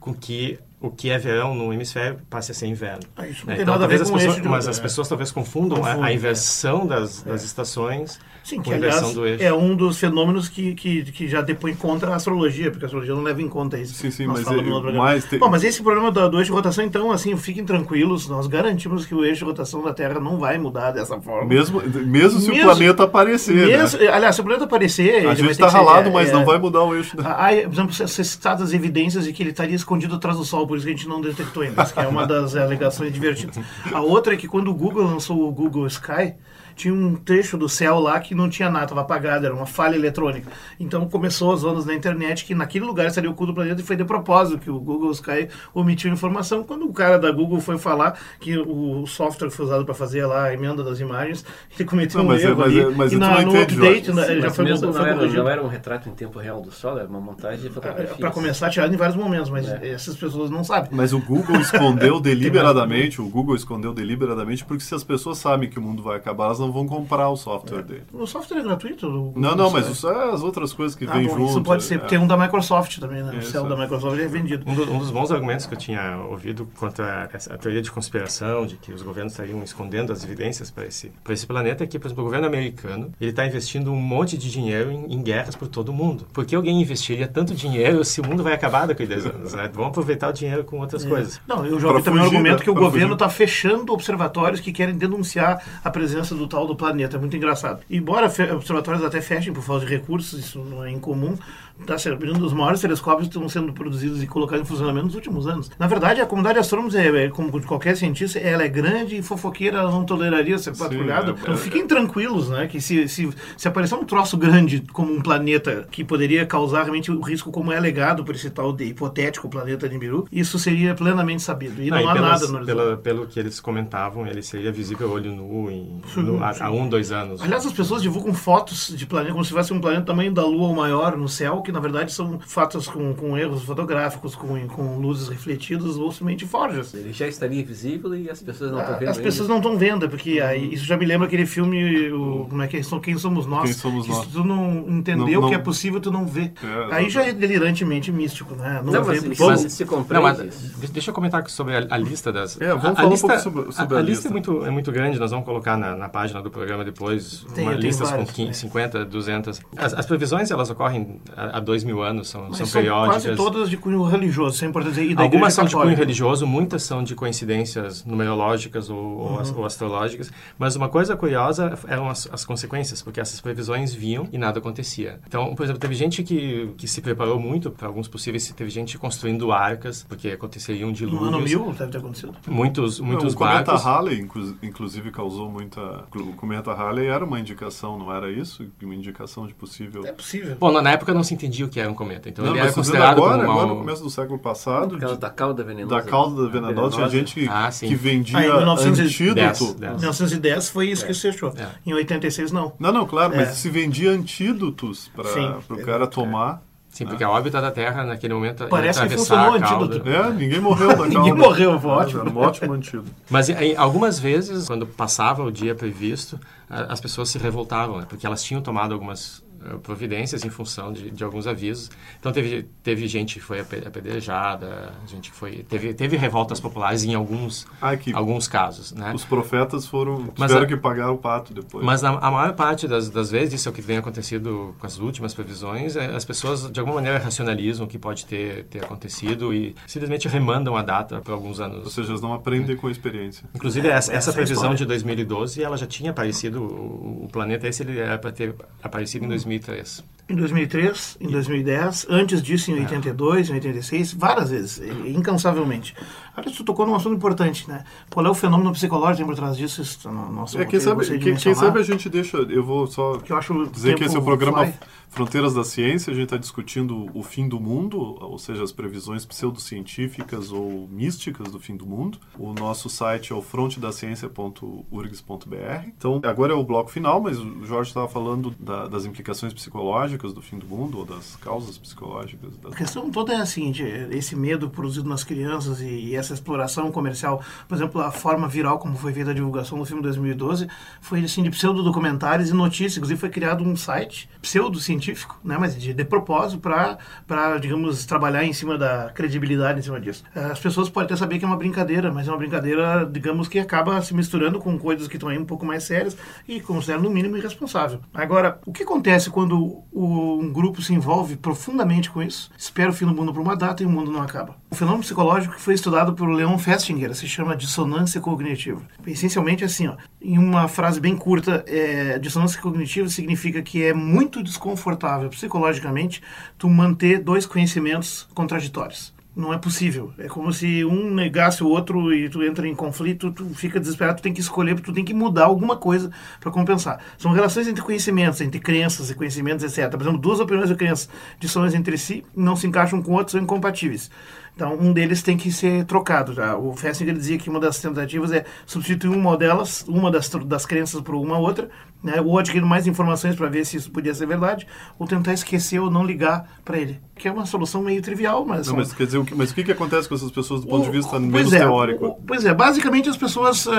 com 0.00 0.12
que 0.12 0.58
o 0.86 0.90
que 0.90 1.10
é 1.10 1.18
verão 1.18 1.54
no 1.54 1.72
hemisfério 1.72 2.18
passe 2.28 2.52
a 2.52 2.54
ser 2.54 2.66
inverno. 2.66 3.02
Ah, 3.16 3.26
isso 3.26 3.40
não 3.42 3.48
né? 3.48 3.54
tem 3.54 3.62
Então, 3.62 3.74
nada 3.74 3.84
a 3.84 3.88
ver 3.88 4.04
com 4.04 4.12
pessoas, 4.12 4.38
mas 4.40 4.68
as 4.68 4.78
é. 4.78 4.82
pessoas 4.82 5.08
talvez 5.08 5.30
confundam 5.32 5.78
a- 5.78 5.80
Confundem, 5.80 6.04
a, 6.04 6.10
é. 6.10 6.14
inversão 6.14 6.86
das, 6.86 7.22
das 7.22 7.42
estações 7.42 8.18
Sim, 8.44 8.60
que 8.60 8.72
aliás 8.74 9.02
é 9.40 9.50
um 9.54 9.74
dos 9.74 9.98
fenômenos 9.98 10.50
que, 10.50 10.74
que, 10.74 11.02
que 11.04 11.26
já 11.26 11.40
depõe 11.40 11.74
contra 11.74 12.12
a 12.12 12.16
astrologia, 12.16 12.70
porque 12.70 12.84
a 12.84 12.86
astrologia 12.86 13.14
não 13.14 13.22
leva 13.22 13.40
em 13.40 13.48
conta 13.48 13.78
isso. 13.78 13.94
Sim, 13.94 14.10
sim, 14.10 14.26
Nós 14.26 14.44
mas 14.44 14.58
é- 14.58 14.92
mas 14.92 15.24
Bom, 15.40 15.48
mas 15.48 15.64
esse 15.64 15.82
problema 15.82 16.10
do, 16.12 16.28
do 16.28 16.36
eixo 16.38 16.50
de 16.50 16.56
rotação, 16.56 16.84
então, 16.84 17.10
assim, 17.10 17.34
fiquem 17.38 17.64
tranquilos, 17.64 18.28
nós 18.28 18.46
garantimos 18.46 19.06
que 19.06 19.14
o 19.14 19.24
eixo 19.24 19.38
de 19.38 19.44
rotação 19.46 19.82
da 19.82 19.94
Terra 19.94 20.20
não 20.20 20.36
vai 20.38 20.58
mudar 20.58 20.90
dessa 20.90 21.18
forma. 21.18 21.48
Mesmo, 21.48 21.80
mesmo 22.04 22.38
se 22.38 22.50
Mesmo- 22.50 22.62
o 22.70 22.74
planeta 22.76 23.04
aparecer, 23.04 23.54
Mesmo- 23.66 23.98
né? 23.98 24.08
aliás, 24.08 24.34
se 24.34 24.40
o 24.42 24.44
planeta 24.44 24.64
aparecer, 24.66 25.26
A 25.26 25.34
gente 25.34 25.50
está 25.50 25.70
ser- 25.70 25.76
ralado, 25.78 26.10
é, 26.10 26.12
mas 26.12 26.28
é, 26.28 26.32
não 26.34 26.44
vai 26.44 26.58
mudar 26.58 26.82
o 26.84 26.94
eixo 26.94 27.16
da... 27.16 27.30
Há, 27.32 27.48
por 27.48 27.72
exemplo, 27.72 27.92
ser 27.94 28.24
citadas 28.24 28.74
evidências 28.74 29.24
de 29.24 29.32
que 29.32 29.42
ele 29.42 29.50
estaria 29.50 29.74
escondido 29.74 30.16
atrás 30.16 30.36
do 30.36 30.44
Sol, 30.44 30.66
por 30.66 30.76
isso 30.76 30.84
que 30.86 30.92
a 30.92 30.96
gente 30.96 31.08
não 31.08 31.22
detectou 31.22 31.62
ainda, 31.62 31.82
que 31.86 31.98
é 31.98 32.06
uma 32.06 32.26
das 32.26 32.54
alegações 32.54 33.10
divertidas. 33.10 33.58
A 33.90 34.02
outra 34.02 34.34
é 34.34 34.36
que 34.36 34.46
quando 34.46 34.68
o 34.70 34.74
Google 34.74 35.04
lançou 35.04 35.48
o 35.48 35.50
Google 35.50 35.86
Sky, 35.86 36.34
tinha 36.74 36.92
um 36.94 37.14
trecho 37.16 37.56
do 37.56 37.68
céu 37.68 37.98
lá 37.98 38.18
que 38.20 38.34
não 38.34 38.48
tinha 38.48 38.68
nada, 38.70 38.84
estava 38.84 39.00
apagado, 39.02 39.46
era 39.46 39.54
uma 39.54 39.66
falha 39.66 39.94
eletrônica. 39.96 40.50
Então 40.78 41.08
começou 41.08 41.52
as 41.52 41.62
ondas 41.64 41.84
na 41.86 41.94
internet 41.94 42.44
que 42.44 42.54
naquele 42.54 42.84
lugar 42.84 43.06
estaria 43.06 43.30
oculto 43.30 43.52
o 43.52 43.54
planeta 43.54 43.80
e 43.80 43.84
foi 43.84 43.96
de 43.96 44.04
propósito 44.04 44.58
que 44.58 44.70
o 44.70 44.78
Google 44.80 45.10
Sky 45.12 45.48
omitiu 45.72 46.12
informação. 46.12 46.62
Quando 46.64 46.84
o 46.86 46.92
cara 46.92 47.18
da 47.18 47.30
Google 47.30 47.60
foi 47.60 47.78
falar 47.78 48.18
que 48.40 48.56
o 48.58 49.06
software 49.06 49.48
que 49.48 49.54
foi 49.56 49.66
usado 49.66 49.84
para 49.84 49.94
fazer 49.94 50.26
lá 50.26 50.44
a 50.44 50.54
emenda 50.54 50.82
das 50.82 51.00
imagens, 51.00 51.44
ele 51.78 51.88
cometeu 51.88 52.18
Não, 52.18 52.26
um 52.26 52.28
mas 52.28 52.42
é- 52.42 52.46
erro 52.46 52.56
mas 52.58 52.66
ali. 52.68 52.80
é- 52.80 52.90
mas 52.90 53.12
e 53.12 53.16
na, 53.16 53.40
não 53.42 53.52
no 53.52 53.60
update 53.62 53.74
Jorge. 54.06 54.12
né, 54.12 54.30
ele 54.32 54.40
já 54.42 54.50
foi, 54.50 54.64
mesmo 54.64 54.92
foi 54.92 55.00
não 55.02 55.06
era, 55.06 55.26
não 55.26 55.48
era 55.48 55.62
um 55.64 55.68
retrato 55.68 56.08
em 56.08 56.12
tempo 56.12 56.38
real 56.38 56.60
do 56.60 56.70
Sol, 56.72 56.98
era 56.98 57.08
uma 57.08 57.20
montagem 57.20 57.60
de 57.60 57.68
fotografias. 57.68 58.16
Para 58.16 58.30
começar, 58.30 58.70
tirado 58.70 58.92
em 58.92 58.96
vários 58.96 59.16
momentos, 59.16 59.50
mas 59.50 59.68
É. 59.68 59.90
essas 59.90 60.16
pessoas 60.16 60.50
não 60.50 60.62
sabem. 60.64 60.90
Mas 60.92 61.12
o 61.12 61.20
Google 61.20 61.56
escondeu 61.60 62.20
deliberadamente, 62.20 63.20
o 63.20 63.28
Google 63.28 63.54
escondeu 63.56 63.92
deliberadamente, 63.92 64.64
porque 64.64 64.82
se 64.82 64.94
as 64.94 65.04
pessoas 65.04 65.38
sabem 65.38 65.68
que 65.68 65.78
o 65.78 65.82
mundo 65.82 66.02
vai 66.02 66.16
acabar, 66.16 66.46
elas 66.46 66.60
não 66.64 66.72
vão 66.72 66.86
comprar 66.86 67.28
o 67.28 67.36
software 67.36 67.82
dele. 67.82 68.02
O 68.12 68.26
software 68.26 68.58
é 68.58 68.62
gratuito? 68.62 69.32
Não, 69.36 69.54
não, 69.54 69.70
mas 69.70 69.88
os- 69.88 70.04
as 70.04 70.42
outras 70.42 70.72
coisas 70.72 70.96
que 70.96 71.04
Ah, 71.06 71.12
vêm 71.12 71.26
bom, 71.26 71.36
junto. 71.38 71.50
isso 71.50 71.62
pode 71.62 71.82
ser, 71.84 71.94
é. 71.94 71.98
porque 71.98 72.14
tem 72.14 72.24
um 72.24 72.26
da 72.26 72.36
Microsoft 72.36 72.98
também, 72.98 73.22
né? 73.22 73.32
O 73.34 73.38
Isso. 73.38 73.50
céu 73.52 73.64
da 73.68 73.76
Microsoft 73.76 74.18
é 74.18 74.26
vendido. 74.26 74.64
Um, 74.68 74.74
do- 74.74 74.90
um 74.92 74.98
dos 74.98 75.10
bons 75.10 75.30
argumentos 75.30 75.66
que 75.66 75.74
eu 75.74 75.78
tinha 75.78 76.16
ouvido 76.30 76.68
contra 76.78 77.28
essa, 77.32 77.54
a 77.54 77.58
teoria 77.58 77.82
de 77.82 77.90
conspiração, 77.90 78.66
de 78.66 78.76
que 78.76 78.92
os 78.92 79.02
governos 79.02 79.32
estariam 79.32 79.62
escondendo 79.62 80.12
as 80.12 80.24
evidências 80.24 80.70
para 80.70 80.86
esse, 80.86 81.10
para 81.22 81.32
esse 81.32 81.46
planeta, 81.46 81.84
é 81.84 81.86
que, 81.86 81.98
por 81.98 82.06
exemplo, 82.06 82.22
o 82.22 82.26
governo 82.26 82.46
americano 82.46 83.12
ele 83.20 83.30
está 83.30 83.46
investindo 83.46 83.92
um 83.92 83.96
monte 84.00 84.36
de 84.38 84.50
dinheiro 84.50 84.90
em, 84.90 85.12
em 85.14 85.22
guerras 85.22 85.56
por 85.56 85.68
todo 85.68 85.88
o 85.88 85.92
mundo. 85.92 86.26
Por 86.32 86.44
que 86.44 86.54
alguém 86.54 86.80
investiria 86.80 87.26
tanto 87.28 87.54
dinheiro 87.54 88.04
se 88.04 88.20
o 88.20 88.26
mundo 88.26 88.42
vai 88.42 88.52
acabar 88.52 88.86
daqui 88.86 89.02
a 89.02 89.06
10 89.06 89.26
anos? 89.26 89.52
Né? 89.54 89.70
Vamos 89.72 89.90
aproveitar 89.90 90.28
o 90.30 90.32
dinheiro 90.32 90.64
com 90.64 90.78
outras 90.78 91.04
coisas. 91.04 91.40
Não, 91.46 91.64
eu 91.66 91.78
já 91.80 91.88
Pra 91.88 92.00
também 92.02 92.20
o 92.20 92.24
fugir, 92.24 92.36
argumento 92.36 92.58
né? 92.58 92.64
que 92.64 92.70
o 92.70 92.74
Pra 92.74 92.82
governo 92.82 93.14
está 93.14 93.28
fechando 93.28 93.92
observatórios 93.92 94.60
que 94.60 94.72
querem 94.72 94.94
denunciar 94.96 95.62
a 95.82 95.90
presença 95.90 96.34
do 96.34 96.46
tal 96.54 96.66
do 96.66 96.76
planeta. 96.76 97.16
É 97.16 97.20
muito 97.20 97.36
engraçado. 97.36 97.80
Embora 97.90 98.26
observatórios 98.26 99.04
até 99.04 99.20
fechem 99.20 99.52
por 99.52 99.62
falta 99.62 99.84
de 99.86 99.92
recursos, 99.92 100.38
isso 100.38 100.58
não 100.60 100.84
é 100.84 100.90
incomum, 100.90 101.34
está 101.80 101.98
se 101.98 102.08
abrindo 102.08 102.36
um 102.36 102.38
dos 102.38 102.52
maiores 102.52 102.80
telescópios 102.80 103.28
que 103.28 103.34
estão 103.34 103.48
sendo 103.48 103.72
produzidos 103.72 104.22
e 104.22 104.26
colocados 104.26 104.64
em 104.64 104.68
funcionamento 104.68 105.06
nos 105.06 105.14
últimos 105.16 105.46
anos. 105.48 105.70
Na 105.78 105.86
verdade, 105.88 106.20
a 106.20 106.26
comunidade 106.26 106.54
de 106.54 106.60
astrônomos, 106.60 106.94
é, 106.94 107.24
é, 107.24 107.28
como 107.30 107.58
de 107.60 107.66
qualquer 107.66 107.96
cientista, 107.96 108.38
ela 108.38 108.62
é 108.62 108.68
grande 108.68 109.16
e 109.16 109.22
fofoqueira, 109.22 109.78
ela 109.78 109.90
não 109.90 110.04
toleraria 110.04 110.56
ser 110.58 110.76
patrulhada. 110.76 111.32
é- 111.32 111.34
então 111.34 111.54
é- 111.54 111.56
fiquem 111.56 111.86
tranquilos, 111.86 112.48
né? 112.48 112.68
Que 112.68 112.80
se, 112.80 113.08
se, 113.08 113.28
se 113.56 113.66
aparecer 113.68 113.96
um 113.96 114.04
troço 114.04 114.36
grande 114.36 114.84
como 114.92 115.12
um 115.12 115.20
planeta 115.20 115.86
que 115.90 116.04
poderia 116.04 116.46
causar 116.46 116.82
realmente 116.82 117.10
o 117.10 117.20
risco 117.20 117.50
como 117.50 117.72
é 117.72 117.76
alegado 117.76 118.22
por 118.24 118.34
esse 118.36 118.50
tal 118.50 118.72
de 118.72 118.84
hipotético 118.84 119.48
planeta 119.48 119.88
Nibiru, 119.88 120.26
isso 120.30 120.58
seria 120.60 120.94
plenamente 120.94 121.42
sabido. 121.42 121.82
E 121.82 121.90
não, 121.90 121.96
Ah, 121.98 122.02
e 122.02 122.06
há 122.06 122.12
pelas- 122.12 122.30
nada 122.40 122.46
no 122.52 122.56
horizonte. 122.58 122.66
pela- 122.76 122.96
pelo 122.98 123.26
que 123.26 123.40
eles 123.40 123.58
comentavam, 123.58 124.26
ele 124.26 124.42
seria 124.42 124.70
visível 124.70 125.10
olho 125.10 125.32
nu 125.34 125.70
em, 125.70 126.00
no- 126.16 126.43
há, 126.50 126.66
há 126.66 126.70
um, 126.70 126.88
dois 126.88 127.10
anos. 127.12 127.40
Aliás, 127.42 127.66
as 127.66 127.72
pessoas 127.72 128.02
divulgam 128.02 128.34
fotos 128.34 128.92
de 128.96 129.06
planeta 129.06 129.32
como 129.32 129.44
se 129.44 129.52
fosse 129.52 129.72
um 129.72 129.80
planeta 129.80 130.02
do 130.02 130.06
tamanho 130.06 130.32
da 130.32 130.44
Lua 130.44 130.68
ou 130.68 130.74
maior 130.74 131.16
no 131.16 131.28
céu, 131.28 131.62
que 131.62 131.72
na 131.72 131.80
verdade 131.80 132.12
são 132.12 132.38
fotos 132.40 132.86
com, 132.88 133.14
com 133.14 133.36
erros 133.36 133.62
fotográficos, 133.62 134.34
com, 134.34 134.66
com 134.68 134.98
luzes 134.98 135.28
refletidas 135.28 135.96
ou 135.96 136.10
simplesmente 136.12 136.46
forjas. 136.46 136.92
Ele 136.94 137.12
já 137.12 137.26
estaria 137.26 137.64
visível 137.64 138.14
e 138.14 138.30
as 138.30 138.42
pessoas 138.42 138.70
não 138.72 138.80
estão 138.80 138.98
vendo 138.98 139.08
As 139.08 139.18
pessoas 139.18 139.50
ainda. 139.50 139.52
não 139.52 139.56
estão 139.72 139.78
vendo, 139.78 140.08
porque 140.08 140.40
aí, 140.40 140.74
isso 140.74 140.84
já 140.84 140.96
me 140.96 141.04
lembra 141.06 141.26
aquele 141.26 141.46
filme, 141.46 142.10
o, 142.12 142.46
como 142.48 142.62
é 142.62 142.66
que 142.68 142.76
é? 142.76 142.80
Quem 143.02 143.18
Somos 143.18 143.46
Nós? 143.46 143.64
Quem 143.64 143.72
Somos 143.72 144.04
que 144.06 144.12
Nós. 144.12 144.24
Se 144.26 144.32
tu 144.32 144.44
não 144.44 144.84
entendeu 144.88 145.40
Não- 145.40 145.48
que 145.48 145.54
é 145.54 145.58
não- 145.58 145.64
possível, 145.64 146.00
tu 146.00 146.10
não 146.10 146.26
vê. 146.26 146.52
É, 146.90 146.94
aí 146.94 147.10
já 147.10 147.24
é 147.26 147.32
delirantemente 147.32 148.10
místico, 148.12 148.54
né? 148.54 148.80
Não, 148.84 148.92
Não, 148.92 149.04
vê, 149.04 149.20
mas, 149.20 149.38
mas 149.38 149.72
se 149.72 149.84
Não, 149.84 149.90
compreende 149.90 150.22
mas 150.22 150.38
isso. 150.54 150.80
de- 150.80 150.92
deixa 150.92 151.10
eu 151.10 151.14
comentar 151.14 151.48
sobre 151.48 151.76
a, 151.76 151.86
a 151.90 151.96
lista 151.98 152.32
das. 152.32 152.60
É, 152.60 152.68
vamos 152.68 152.84
a, 152.84 152.90
a 152.90 152.94
falar 152.96 153.08
um 153.08 153.10
lista, 153.12 153.26
pouco 153.28 153.42
sobre- 153.42 153.72
sobre 153.72 153.96
a, 153.96 153.98
a 153.98 154.02
lista. 154.02 154.12
lista. 154.12 154.28
é 154.28 154.30
muito, 154.30 154.66
é 154.66 154.70
muito 154.70 154.92
grande, 154.92 155.18
nós 155.18 155.30
vamos 155.30 155.44
colocar 155.44 155.76
na, 155.76 155.96
na 155.96 156.08
página 156.08 156.33
do 156.40 156.50
programa 156.50 156.84
depois 156.84 157.44
Tem, 157.54 157.64
uma 157.64 157.74
listas 157.74 158.08
com 158.10 158.16
várias, 158.16 158.30
15, 158.32 158.48
né? 158.48 158.52
50, 158.54 159.04
200. 159.04 159.60
As, 159.76 159.94
as 159.94 160.06
previsões 160.06 160.50
elas 160.50 160.70
ocorrem 160.70 161.20
há, 161.36 161.60
dois 161.60 161.84
mil 161.84 162.02
anos, 162.02 162.28
são, 162.28 162.48
mas 162.48 162.58
são 162.58 162.66
são 162.66 162.80
periódicas. 162.80 163.22
quase 163.24 163.36
todas 163.36 163.70
de 163.70 163.76
cunho 163.76 164.02
religioso, 164.04 164.56
isso 164.56 164.64
é 164.64 164.68
importante 164.68 164.94
dizer. 164.94 165.14
Da 165.14 165.22
Algumas 165.22 165.54
são 165.54 165.64
de 165.64 165.74
cunho 165.74 165.96
religioso, 165.96 166.46
muitas 166.46 166.82
são 166.82 167.02
de 167.02 167.14
coincidências 167.14 168.04
numerológicas 168.04 168.90
ou, 168.90 168.98
ou 168.98 169.40
as- 169.40 169.52
ou 169.52 169.64
astrológicas. 169.64 170.30
Mas 170.58 170.76
uma 170.76 170.88
coisa 170.88 171.16
curiosa 171.16 171.78
eram 171.88 172.08
as, 172.08 172.28
as 172.32 172.44
consequências, 172.44 173.02
porque 173.02 173.20
essas 173.20 173.40
previsões 173.40 173.92
vinham 173.94 174.28
e 174.32 174.38
nada 174.38 174.58
acontecia. 174.58 175.20
Então, 175.26 175.54
por 175.54 175.62
exemplo, 175.64 175.80
teve 175.80 175.94
gente 175.94 176.22
que, 176.22 176.70
que 176.76 176.86
se 176.88 177.00
preparou 177.00 177.38
muito 177.38 177.70
para 177.70 177.86
alguns 177.88 178.08
possíveis. 178.08 178.50
Teve 178.54 178.70
gente 178.70 178.98
construindo 178.98 179.50
arcas, 179.52 180.04
porque 180.08 180.28
aconteceriam 180.28 180.92
dilúvios. 180.92 181.22
No 181.30 181.36
ano 181.36 181.40
1000 181.44 181.72
deve 181.78 181.90
ter 181.92 181.98
acontecido. 181.98 182.34
Muitos, 182.46 183.00
muitos 183.00 183.34
o 183.34 183.36
cometa 183.36 183.64
barcos. 183.72 183.84
Halley, 183.84 184.20
inclu- 184.20 184.56
inclusive, 184.62 185.10
causou 185.10 185.50
muita, 185.50 186.04
o 186.30 186.32
cometa 186.34 186.72
Halley 186.72 187.06
era 187.06 187.24
uma 187.24 187.38
indicação, 187.40 187.98
não 187.98 188.12
era 188.12 188.30
isso? 188.30 188.66
Uma 188.82 188.94
indicação 188.94 189.46
de 189.46 189.54
possível... 189.54 190.04
É 190.06 190.12
possível. 190.12 190.56
Bom, 190.58 190.70
na 190.80 190.90
época 190.92 191.12
não 191.14 191.22
se 191.22 191.34
entendia 191.34 191.64
o 191.64 191.68
que 191.68 191.78
era 191.80 191.90
um 191.90 191.94
cometa, 191.94 192.28
então 192.28 192.44
Não, 192.44 192.52
ele 192.52 192.60
mas 192.60 192.68
era 192.68 192.74
considerado 192.74 193.18
agora, 193.18 193.38
como 193.38 193.50
agora, 193.52 193.66
uma... 193.66 193.74
no 193.74 193.80
começo 193.80 194.02
do 194.02 194.10
século 194.10 194.38
passado, 194.38 194.90
Por 194.90 195.00
causa 195.00 195.14
de- 195.14 195.20
da 195.20 195.30
cauda 195.30 195.62
venenosa. 195.64 195.94
da 195.96 196.02
cauda 196.02 196.48
venenosa, 196.48 196.96
tinha 196.96 197.08
gente 197.08 197.34
que, 197.34 197.48
Ah, 197.48 197.70
que 197.70 197.94
vendia 197.94 198.38
Ah, 198.38 198.44
em 198.46 198.56
1910, 198.56 199.08
antídoto. 199.10 199.80
10. 199.80 199.92
Em 199.92 199.98
1910 200.00 200.68
foi 200.68 200.88
isso 200.90 201.06
que 201.06 201.14
se 201.14 201.28
achou. 201.28 201.52
É. 201.56 201.68
Em 201.86 201.92
86 201.94 202.50
não. 202.52 202.72
Não, 202.78 202.92
não, 202.92 203.06
claro, 203.06 203.34
É. 203.34 203.36
mas 203.38 203.48
se 203.56 203.68
vendia 203.70 204.10
antídotos 204.10 205.10
para 205.14 205.58
o 205.74 205.78
cara 205.84 206.06
tomar. 206.06 206.62
Sim, 206.94 207.06
porque 207.06 207.24
a 207.24 207.28
órbita 207.28 207.60
da 207.60 207.72
Terra, 207.72 208.04
naquele 208.04 208.32
momento, 208.34 208.68
Parece 208.68 209.02
que 209.02 209.08
funcionou 209.16 209.50
o 209.50 209.54
antídoto. 209.54 210.08
É, 210.08 210.30
ninguém 210.30 210.60
morreu 210.60 210.90
da 210.90 210.94
cauda. 210.94 211.08
Ninguém 211.10 211.34
morreu, 211.34 211.80
foi 211.80 211.90
ótimo. 211.90 212.20
Era 212.20 212.30
um 212.30 212.38
ótimo 212.38 212.72
antídoto. 212.72 213.10
Mas 213.28 213.48
em, 213.48 213.76
algumas 213.76 214.20
vezes, 214.20 214.68
quando 214.68 214.86
passava 214.86 215.42
o 215.42 215.50
dia 215.50 215.74
previsto, 215.74 216.38
as 216.70 217.00
pessoas 217.00 217.30
se 217.30 217.36
revoltavam, 217.36 217.98
né? 217.98 218.06
porque 218.08 218.24
elas 218.24 218.44
tinham 218.44 218.62
tomado 218.62 218.94
algumas 218.94 219.42
providências 219.82 220.44
em 220.44 220.50
função 220.50 220.92
de, 220.92 221.10
de 221.10 221.24
alguns 221.24 221.46
avisos. 221.46 221.90
Então 222.20 222.32
teve 222.32 222.66
teve 222.82 223.06
gente 223.08 223.34
que 223.34 223.40
foi 223.40 223.60
ape- 223.60 223.82
apedrejada, 223.86 224.92
gente 225.06 225.30
que 225.30 225.36
foi 225.36 225.64
teve 225.68 225.94
teve 225.94 226.16
revoltas 226.16 226.60
populares 226.60 227.04
em 227.04 227.14
alguns 227.14 227.66
Ah, 227.80 227.92
alguns 228.14 228.48
casos, 228.48 228.92
né? 228.92 229.12
os 229.14 229.24
profetas 229.24 229.86
foram 229.86 230.28
Mas 230.38 230.50
tiveram 230.50 230.64
a- 230.64 230.66
que 230.68 230.76
pagar 230.76 231.10
o 231.10 231.18
pato 231.18 231.52
depois. 231.52 231.84
Mas 231.84 232.02
a, 232.04 232.10
a 232.10 232.30
maior 232.30 232.52
parte 232.54 232.86
das, 232.88 233.08
das 233.10 233.30
vezes, 233.30 233.54
isso 233.54 233.68
é 233.68 233.72
o 233.72 233.74
que 233.74 233.82
vem 233.82 233.96
acontecido 233.98 234.74
com 234.78 234.86
as 234.86 234.98
últimas 234.98 235.34
previsões, 235.34 235.96
é, 235.96 236.06
as 236.14 236.24
pessoas 236.24 236.70
de 236.70 236.80
alguma 236.80 236.96
maneira 236.96 237.18
racionalizam 237.18 237.86
o 237.86 237.88
que 237.88 237.98
pode 237.98 238.26
ter, 238.26 238.64
ter 238.64 238.84
acontecido 238.84 239.52
e 239.52 239.74
simplesmente 239.86 240.28
remandam 240.28 240.76
a 240.76 240.82
data 240.82 241.20
para 241.20 241.32
alguns 241.34 241.58
Ou 241.58 241.64
anos. 241.66 241.92
seja, 241.92 242.10
eles 242.12 242.20
não 242.20 242.32
aprendem 242.34 242.76
com 242.76 242.86
a 242.86 242.90
experiência. 242.90 243.44
Inclusive, 243.54 243.88
essa, 243.88 244.10
essa 244.12 244.24
essa 244.24 244.30
é 244.30 244.32
previsão 244.34 244.72
história. 244.72 244.76
de 244.78 244.84
2012, 244.86 245.62
ela 245.62 245.76
já 245.76 245.86
tinha 245.86 246.10
aparecido, 246.10 246.62
o, 246.62 247.24
o 247.24 247.28
planeta 247.30 247.68
esse 247.68 247.82
ele 247.82 247.98
era 247.98 248.18
para 248.18 248.32
ter 248.32 248.54
aparecido 248.82 249.24
em 249.24 249.28
2003. 249.58 250.04
Em 250.26 250.36
2003, 250.36 251.18
em 251.20 251.28
2010, 251.28 252.06
antes 252.08 252.42
disso 252.42 252.70
em 252.70 252.80
82, 252.80 253.50
em 253.50 253.54
86, 253.54 254.14
várias 254.14 254.50
vezes, 254.50 254.80
incansavelmente. 255.04 255.94
Aliás, 256.36 256.56
tu 256.56 256.64
tocou 256.64 256.86
num 256.86 256.94
assunto 256.94 257.14
importante, 257.16 257.68
né? 257.68 257.84
Qual 258.10 258.24
é 258.26 258.30
o 258.30 258.34
fenômeno 258.34 258.72
psicológico 258.72 259.12
que 259.12 259.16
tem 259.18 259.26
por 259.26 259.36
trás 259.36 259.56
disso? 259.56 259.82
Isso 259.82 260.10
no 260.10 260.32
nosso 260.32 260.58
É, 260.58 260.64
quem 260.64 260.80
sabe, 260.80 261.06
quem, 261.18 261.36
quem 261.36 261.54
sabe 261.54 261.78
a 261.78 261.82
gente 261.82 262.08
deixa. 262.08 262.38
Eu 262.38 262.64
vou 262.64 262.86
só 262.86 263.18
eu 263.28 263.36
acho 263.36 263.66
dizer 263.68 263.94
que 263.96 264.04
esse 264.04 264.16
é 264.16 264.18
o 264.18 264.22
programa 264.22 264.64
fly. 264.66 264.74
Fronteiras 265.08 265.54
da 265.54 265.62
Ciência. 265.62 266.10
A 266.10 266.14
gente 266.14 266.24
está 266.24 266.36
discutindo 266.36 267.06
o 267.14 267.22
fim 267.22 267.48
do 267.48 267.60
mundo, 267.60 268.16
ou 268.20 268.36
seja, 268.36 268.64
as 268.64 268.72
previsões 268.72 269.24
pseudocientíficas 269.24 270.50
ou 270.50 270.88
místicas 270.90 271.52
do 271.52 271.60
fim 271.60 271.76
do 271.76 271.86
mundo. 271.86 272.18
O 272.36 272.52
nosso 272.52 272.88
site 272.90 273.32
é 273.32 273.36
o 273.36 273.40
frontedaciencia.urgs.br. 273.40 275.86
Então, 275.96 276.20
agora 276.24 276.52
é 276.52 276.56
o 276.56 276.64
bloco 276.64 276.90
final, 276.90 277.20
mas 277.20 277.38
o 277.38 277.64
Jorge 277.64 277.90
estava 277.90 278.08
falando 278.08 278.52
da- 278.58 278.86
das 278.88 279.04
implicações 279.04 279.52
psicológicas 279.52 280.32
do 280.32 280.42
fim 280.42 280.58
do 280.58 280.66
mundo, 280.66 280.98
ou 280.98 281.04
das 281.04 281.36
causas 281.36 281.78
psicológicas. 281.78 282.56
Da... 282.58 282.70
A 282.70 282.74
questão 282.74 283.10
toda 283.10 283.32
é 283.32 283.36
a 283.36 283.46
seguinte, 283.46 283.82
esse 284.10 284.34
medo 284.36 284.68
produzido 284.68 285.08
nas 285.08 285.24
crianças 285.24 285.80
e, 285.80 285.86
e 285.86 286.16
essa 286.24 286.34
exploração 286.34 286.90
comercial, 286.90 287.42
por 287.68 287.74
exemplo, 287.76 288.00
a 288.00 288.10
forma 288.10 288.48
viral 288.48 288.78
como 288.78 288.96
foi 288.96 289.12
feita 289.12 289.30
a 289.30 289.34
divulgação 289.34 289.78
do 289.78 289.84
filme 289.84 290.02
2012, 290.02 290.66
foi 291.00 291.22
assim 291.24 291.42
de 291.42 291.50
pseudo-documentários 291.50 292.50
e 292.50 292.54
notícias, 292.54 292.96
inclusive 292.96 293.20
foi 293.20 293.28
criado 293.30 293.62
um 293.62 293.76
site 293.76 294.28
pseudo-científico, 294.42 295.38
né, 295.44 295.56
mas 295.58 295.76
de, 295.78 295.92
de 295.92 296.04
propósito 296.04 296.60
para, 296.60 297.58
digamos, 297.58 298.04
trabalhar 298.06 298.44
em 298.44 298.52
cima 298.52 298.76
da 298.78 299.10
credibilidade 299.14 299.78
em 299.78 299.82
cima 299.82 300.00
disso. 300.00 300.24
As 300.34 300.58
pessoas 300.58 300.88
podem 300.88 301.06
até 301.06 301.16
saber 301.16 301.38
que 301.38 301.44
é 301.44 301.48
uma 301.48 301.56
brincadeira, 301.56 302.12
mas 302.12 302.26
é 302.26 302.30
uma 302.30 302.38
brincadeira, 302.38 303.08
digamos, 303.10 303.48
que 303.48 303.58
acaba 303.58 304.00
se 304.02 304.14
misturando 304.14 304.58
com 304.58 304.78
coisas 304.78 305.06
que 305.08 305.16
estão 305.16 305.28
aí 305.28 305.38
um 305.38 305.44
pouco 305.44 305.64
mais 305.66 305.84
sérias 305.84 306.16
e 306.48 306.60
considero 306.60 307.02
no 307.02 307.10
mínimo 307.10 307.36
irresponsável. 307.36 308.00
Agora, 308.12 308.58
o 308.66 308.72
que 308.72 308.82
acontece 308.82 309.30
quando 309.30 309.82
o- 309.92 310.38
um 310.40 310.52
grupo 310.52 310.80
se 310.82 310.94
envolve 310.94 311.36
profundamente 311.36 312.10
com 312.10 312.22
isso, 312.22 312.50
espera 312.56 312.90
o 312.90 312.92
fim 312.92 313.06
do 313.06 313.14
mundo 313.14 313.32
por 313.32 313.40
uma 313.40 313.56
data 313.56 313.82
e 313.82 313.86
o 313.86 313.90
mundo 313.90 314.10
não 314.10 314.22
acaba? 314.22 314.56
O 314.74 314.76
fenômeno 314.76 315.04
psicológico 315.04 315.54
que 315.54 315.60
foi 315.60 315.74
estudado 315.74 316.14
por 316.14 316.28
Leon 316.28 316.58
Festinger 316.58 317.14
se 317.14 317.28
chama 317.28 317.56
dissonância 317.56 318.20
cognitiva. 318.20 318.82
Essencialmente 319.06 319.62
assim, 319.62 319.86
ó, 319.86 319.94
em 320.20 320.36
uma 320.36 320.66
frase 320.66 320.98
bem 321.00 321.16
curta, 321.16 321.64
é, 321.68 322.18
dissonância 322.18 322.60
cognitiva 322.60 323.08
significa 323.08 323.62
que 323.62 323.84
é 323.84 323.94
muito 323.94 324.42
desconfortável 324.42 325.28
psicologicamente 325.28 326.20
tu 326.58 326.68
manter 326.68 327.20
dois 327.20 327.46
conhecimentos 327.46 328.26
contraditórios. 328.34 329.14
Não 329.36 329.52
é 329.52 329.58
possível. 329.58 330.12
É 330.16 330.28
como 330.28 330.52
se 330.52 330.84
um 330.84 331.12
negasse 331.12 331.62
o 331.62 331.68
outro 331.68 332.14
e 332.14 332.28
tu 332.28 332.42
entra 332.42 332.68
em 332.68 332.74
conflito, 332.74 333.32
tu 333.32 333.44
fica 333.46 333.80
desesperado, 333.80 334.18
tu 334.18 334.22
tem 334.22 334.32
que 334.32 334.40
escolher, 334.40 334.78
tu 334.78 334.92
tem 334.92 335.04
que 335.04 335.12
mudar 335.12 335.46
alguma 335.46 335.76
coisa 335.76 336.10
para 336.38 336.52
compensar. 336.52 337.00
São 337.18 337.32
relações 337.32 337.66
entre 337.66 337.82
conhecimentos, 337.82 338.40
entre 338.40 338.60
crenças 338.60 339.10
e 339.10 339.14
conhecimentos, 339.14 339.64
etc. 339.64 339.90
Por 339.90 340.02
exemplo, 340.02 340.20
duas 340.20 340.38
opiniões 340.38 340.68
de 340.68 340.76
crenças 340.76 341.08
dissonantes 341.40 341.74
entre 341.74 341.98
si 341.98 342.24
não 342.34 342.54
se 342.54 342.68
encaixam 342.68 343.02
com 343.02 343.12
outros, 343.12 343.32
são 343.32 343.40
incompatíveis. 343.40 344.08
Então, 344.54 344.74
um 344.80 344.92
deles 344.92 345.20
tem 345.22 345.36
que 345.36 345.50
ser 345.50 345.84
trocado. 345.84 346.32
Já. 346.32 346.56
O 346.56 346.74
Festinger 346.76 347.14
dizia 347.14 347.36
que 347.38 347.50
uma 347.50 347.58
das 347.58 347.78
tentativas 347.80 348.30
é 348.32 348.44
substituir 348.64 349.10
uma 349.10 349.36
delas, 349.36 349.84
uma 349.88 350.10
das, 350.10 350.28
das 350.28 350.64
crenças 350.64 351.00
por 351.00 351.14
uma 351.16 351.36
outra, 351.38 351.68
né? 352.02 352.20
ou 352.20 352.38
adquirir 352.38 352.64
mais 352.64 352.86
informações 352.86 353.34
para 353.34 353.48
ver 353.48 353.64
se 353.66 353.76
isso 353.76 353.90
podia 353.90 354.14
ser 354.14 354.26
verdade, 354.26 354.66
ou 354.98 355.06
tentar 355.06 355.32
esquecer 355.32 355.80
ou 355.80 355.90
não 355.90 356.04
ligar 356.04 356.46
para 356.64 356.78
ele. 356.78 357.00
Que 357.16 357.26
é 357.28 357.32
uma 357.32 357.46
solução 357.46 357.82
meio 357.82 358.00
trivial, 358.02 358.44
mas... 358.44 358.68
Não, 358.68 358.76
mas 358.76 358.92
quer 358.92 359.06
dizer, 359.06 359.18
o 359.18 359.24
que, 359.24 359.34
mas 359.34 359.50
o 359.50 359.54
que, 359.54 359.64
que 359.64 359.72
acontece 359.72 360.08
com 360.08 360.14
essas 360.14 360.30
pessoas 360.30 360.60
do 360.60 360.66
ponto 360.68 360.84
de 360.84 360.90
vista 360.90 361.16
o- 361.16 361.20
menos 361.20 361.52
é, 361.52 361.58
teórico? 361.58 362.06
o- 362.06 362.14
Pois 362.26 362.44
é, 362.44 362.52
basicamente 362.54 363.08
as 363.08 363.16
pessoas 363.16 363.66
ah, 363.66 363.72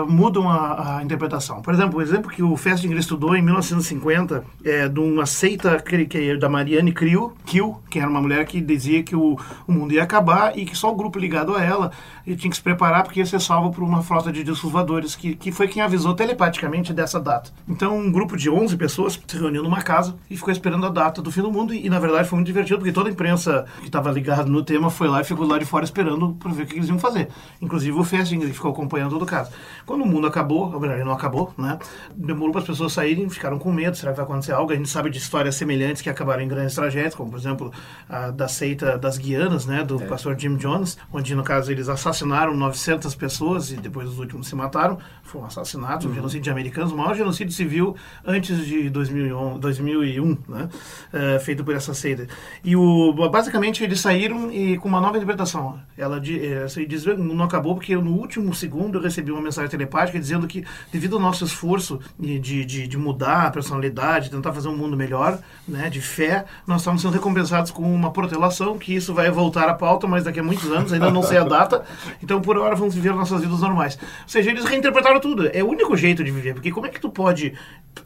ah, 0.00 0.04
mudam 0.08 0.48
a, 0.48 0.98
a 0.98 1.02
interpretação. 1.02 1.60
Por 1.62 1.74
exemplo, 1.74 1.98
o 1.98 2.02
exemplo 2.02 2.30
que 2.30 2.42
o 2.42 2.56
Festinger 2.56 2.96
estudou 2.98 3.34
em 3.36 3.42
1950 3.42 4.44
é 4.64 4.88
de 4.88 5.00
uma 5.00 5.26
seita 5.26 5.78
que, 5.80 6.04
que 6.06 6.30
é 6.30 6.36
da 6.36 6.48
Marianne 6.48 6.92
Krill, 6.92 7.32
Kiel, 7.44 7.80
que 7.90 7.98
era 7.98 8.08
uma 8.08 8.20
mulher 8.20 8.44
que 8.46 8.60
dizia 8.60 9.02
que 9.02 9.16
o, 9.16 9.38
o 9.66 9.72
mundo 9.72 9.92
ia 9.92 10.02
acabar 10.02 10.56
e 10.58 10.64
que 10.64 10.76
só 10.76 10.90
o 10.92 10.96
grupo 10.96 11.18
ligado 11.18 11.54
a 11.54 11.62
ela 11.62 11.90
tinha 12.24 12.50
que 12.50 12.56
se 12.56 12.62
preparar 12.62 13.04
porque 13.04 13.20
ia 13.20 13.26
ser 13.26 13.40
salvo 13.40 13.70
por 13.70 13.82
uma 13.82 14.02
frota 14.02 14.30
de 14.32 14.44
discos 14.44 14.70
voadores, 14.70 15.14
que, 15.14 15.34
que 15.34 15.50
foi 15.50 15.68
quem 15.68 15.82
avisou 15.82 16.14
telepaticamente 16.14 16.92
dessa 16.92 17.20
data. 17.20 17.50
Então, 17.66 17.96
um 17.96 18.10
grupo 18.10 18.36
de 18.36 18.50
11 18.50 18.76
pessoas 18.76 19.20
se 19.26 19.36
reuniu 19.36 19.62
numa 19.62 19.82
casa 19.82 20.16
e 20.30 20.36
ficou 20.36 20.52
esperando 20.52 20.86
a 20.86 20.90
data 20.90 21.22
do 21.22 21.30
fim 21.30 21.42
do 21.42 21.50
mundo. 21.50 21.72
E, 21.72 21.86
e, 21.86 21.90
na 21.90 21.98
verdade, 21.98 22.28
foi 22.28 22.36
muito 22.36 22.46
divertido, 22.46 22.78
porque 22.78 22.92
toda 22.92 23.08
a 23.08 23.12
imprensa 23.12 23.66
que 23.80 23.86
estava 23.86 24.10
ligada 24.10 24.44
no 24.44 24.62
tema 24.62 24.90
foi 24.90 25.08
lá 25.08 25.20
e 25.20 25.24
ficou 25.24 25.46
lá 25.46 25.58
de 25.58 25.64
fora 25.64 25.84
esperando 25.84 26.34
para 26.34 26.52
ver 26.52 26.64
o 26.64 26.66
que 26.66 26.76
eles 26.76 26.88
iam 26.88 26.98
fazer. 26.98 27.28
Inclusive 27.60 27.98
o 27.98 28.04
Festinger, 28.04 28.48
que 28.48 28.54
ficou 28.54 28.70
acompanhando 28.70 29.10
todo 29.10 29.22
o 29.22 29.26
caso. 29.26 29.50
Quando 29.86 30.02
o 30.02 30.06
mundo 30.06 30.26
acabou, 30.26 30.72
ou 30.72 30.80
melhor, 30.80 30.96
ele 30.96 31.04
não 31.04 31.12
acabou, 31.12 31.52
né? 31.56 31.78
Demorou 32.14 32.52
para 32.52 32.60
as 32.60 32.66
pessoas 32.66 32.92
saírem, 32.92 33.28
ficaram 33.28 33.58
com 33.58 33.72
medo, 33.72 33.96
será 33.96 34.12
que 34.12 34.16
vai 34.16 34.26
acontecer 34.26 34.52
algo? 34.52 34.72
A 34.72 34.76
gente 34.76 34.88
sabe 34.88 35.10
de 35.10 35.18
histórias 35.18 35.54
semelhantes 35.54 36.02
que 36.02 36.10
acabaram 36.10 36.42
em 36.42 36.48
grandes 36.48 36.74
tragédias, 36.74 37.14
como, 37.14 37.30
por 37.30 37.38
exemplo, 37.38 37.72
a 38.08 38.30
da 38.30 38.48
seita 38.48 38.98
das 38.98 39.18
Guianas, 39.18 39.47
né? 39.66 39.84
Do 39.84 39.98
pastor 40.00 40.38
Jim 40.38 40.56
Jones, 40.56 40.98
onde, 41.12 41.34
no 41.34 41.42
caso, 41.42 41.70
eles 41.70 41.88
assassinaram 41.88 42.56
900 42.56 43.14
pessoas 43.14 43.70
e 43.70 43.76
depois 43.76 44.08
os 44.08 44.18
últimos 44.18 44.48
se 44.48 44.54
mataram. 44.54 44.98
Foi 45.22 45.40
um 45.40 45.44
assassinato, 45.44 46.08
um 46.08 46.14
genocídio 46.14 46.42
de 46.42 46.50
americanos, 46.50 46.92
o 46.92 46.96
maior 46.96 47.14
genocídio 47.14 47.52
civil 47.52 47.96
antes 48.24 48.66
de 48.66 48.88
2001, 48.90 49.58
2001 49.58 50.38
né? 50.48 50.68
Eh, 51.12 51.38
feito 51.38 51.64
por 51.64 51.74
essa 51.74 51.92
seita. 51.94 52.26
E 52.64 52.74
o, 52.76 53.12
basicamente 53.30 53.84
eles 53.84 54.00
saíram 54.00 54.50
e 54.50 54.78
com 54.78 54.88
uma 54.88 55.00
nova 55.00 55.16
interpretação. 55.16 55.78
Ela 55.96 56.20
se 56.68 56.86
diz 56.86 57.04
não 57.04 57.44
acabou 57.44 57.74
porque 57.74 57.94
no 57.96 58.12
último 58.12 58.54
segundo 58.54 58.98
eu 58.98 59.02
recebi 59.02 59.30
uma 59.30 59.40
mensagem 59.40 59.70
telepática 59.70 60.18
dizendo 60.18 60.46
que 60.46 60.64
devido 60.92 61.16
ao 61.16 61.22
nosso 61.22 61.44
esforço 61.44 62.00
de, 62.18 62.38
de, 62.38 62.64
de, 62.64 62.88
de 62.88 62.98
mudar 62.98 63.46
a 63.46 63.50
personalidade, 63.50 64.30
tentar 64.30 64.52
fazer 64.52 64.68
um 64.68 64.76
mundo 64.76 64.96
melhor, 64.96 65.38
né, 65.66 65.88
de 65.90 66.00
fé, 66.00 66.44
nós 66.66 66.80
estamos 66.80 67.02
sendo 67.02 67.12
recompensados 67.12 67.70
com 67.70 67.82
uma 67.82 68.12
protelação 68.12 68.78
que 68.78 68.94
isso 68.94 69.14
vai 69.14 69.26
voltar 69.38 69.68
à 69.68 69.74
pauta, 69.74 70.06
mas 70.06 70.24
daqui 70.24 70.40
a 70.40 70.42
muitos 70.42 70.70
anos, 70.72 70.92
ainda 70.92 71.10
não 71.10 71.22
sei 71.22 71.38
a 71.38 71.44
data. 71.44 71.84
Então 72.22 72.40
por 72.40 72.58
hora 72.58 72.74
vamos 72.74 72.94
viver 72.94 73.14
nossas 73.14 73.40
vidas 73.40 73.60
normais. 73.60 73.96
Ou 74.22 74.28
seja, 74.28 74.50
eles 74.50 74.64
reinterpretaram 74.64 75.20
tudo. 75.20 75.48
É 75.52 75.62
o 75.62 75.68
único 75.68 75.96
jeito 75.96 76.24
de 76.24 76.30
viver, 76.30 76.54
porque 76.54 76.70
como 76.72 76.86
é 76.86 76.88
que 76.90 77.00
tu 77.00 77.08
pode 77.08 77.54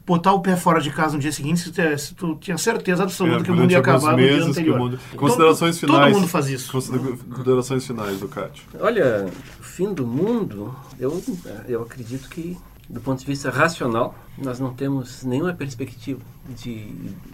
botar 0.05 0.33
o 0.33 0.41
pé 0.41 0.55
fora 0.55 0.79
de 0.79 0.91
casa 0.91 1.13
no 1.15 1.19
dia 1.19 1.31
seguinte 1.31 1.59
se 1.61 1.71
tu, 1.71 1.97
se 1.97 2.13
tu 2.15 2.35
tinha 2.35 2.57
certeza 2.57 3.03
absoluta 3.03 3.41
É, 3.41 3.43
que 3.43 3.51
o 3.51 3.55
mundo 3.55 3.71
ia 3.71 3.79
acabar 3.79 4.11
no 4.11 4.17
dia 4.17 4.27
meses 4.27 4.43
que 4.45 4.49
anterior. 4.51 4.75
o 4.77 4.79
mundo- 4.83 4.99
Todo- 5.11 5.19
Considerações 5.19 5.79
todo, 5.79 5.93
finais. 5.93 6.15
mundo 6.15 6.27
faz 6.27 6.49
isso. 6.49 6.71
Considera- 6.71 7.17
Considerações 7.29 7.85
finais 7.87 8.19
do 8.19 8.27
Cátio. 8.27 8.63
Olha, 8.79 9.25
fim 9.61 9.93
do 9.93 10.05
mundo, 10.05 10.75
eu, 10.99 11.21
eu 11.67 11.81
acredito 11.83 12.29
que, 12.29 12.57
do 12.89 12.99
ponto 13.01 13.19
de 13.19 13.25
vista 13.25 13.49
racional, 13.49 14.13
nós 14.37 14.59
não 14.59 14.73
temos 14.73 15.23
nenhuma 15.23 15.53
perspectiva 15.53 16.19
de, 16.61 16.87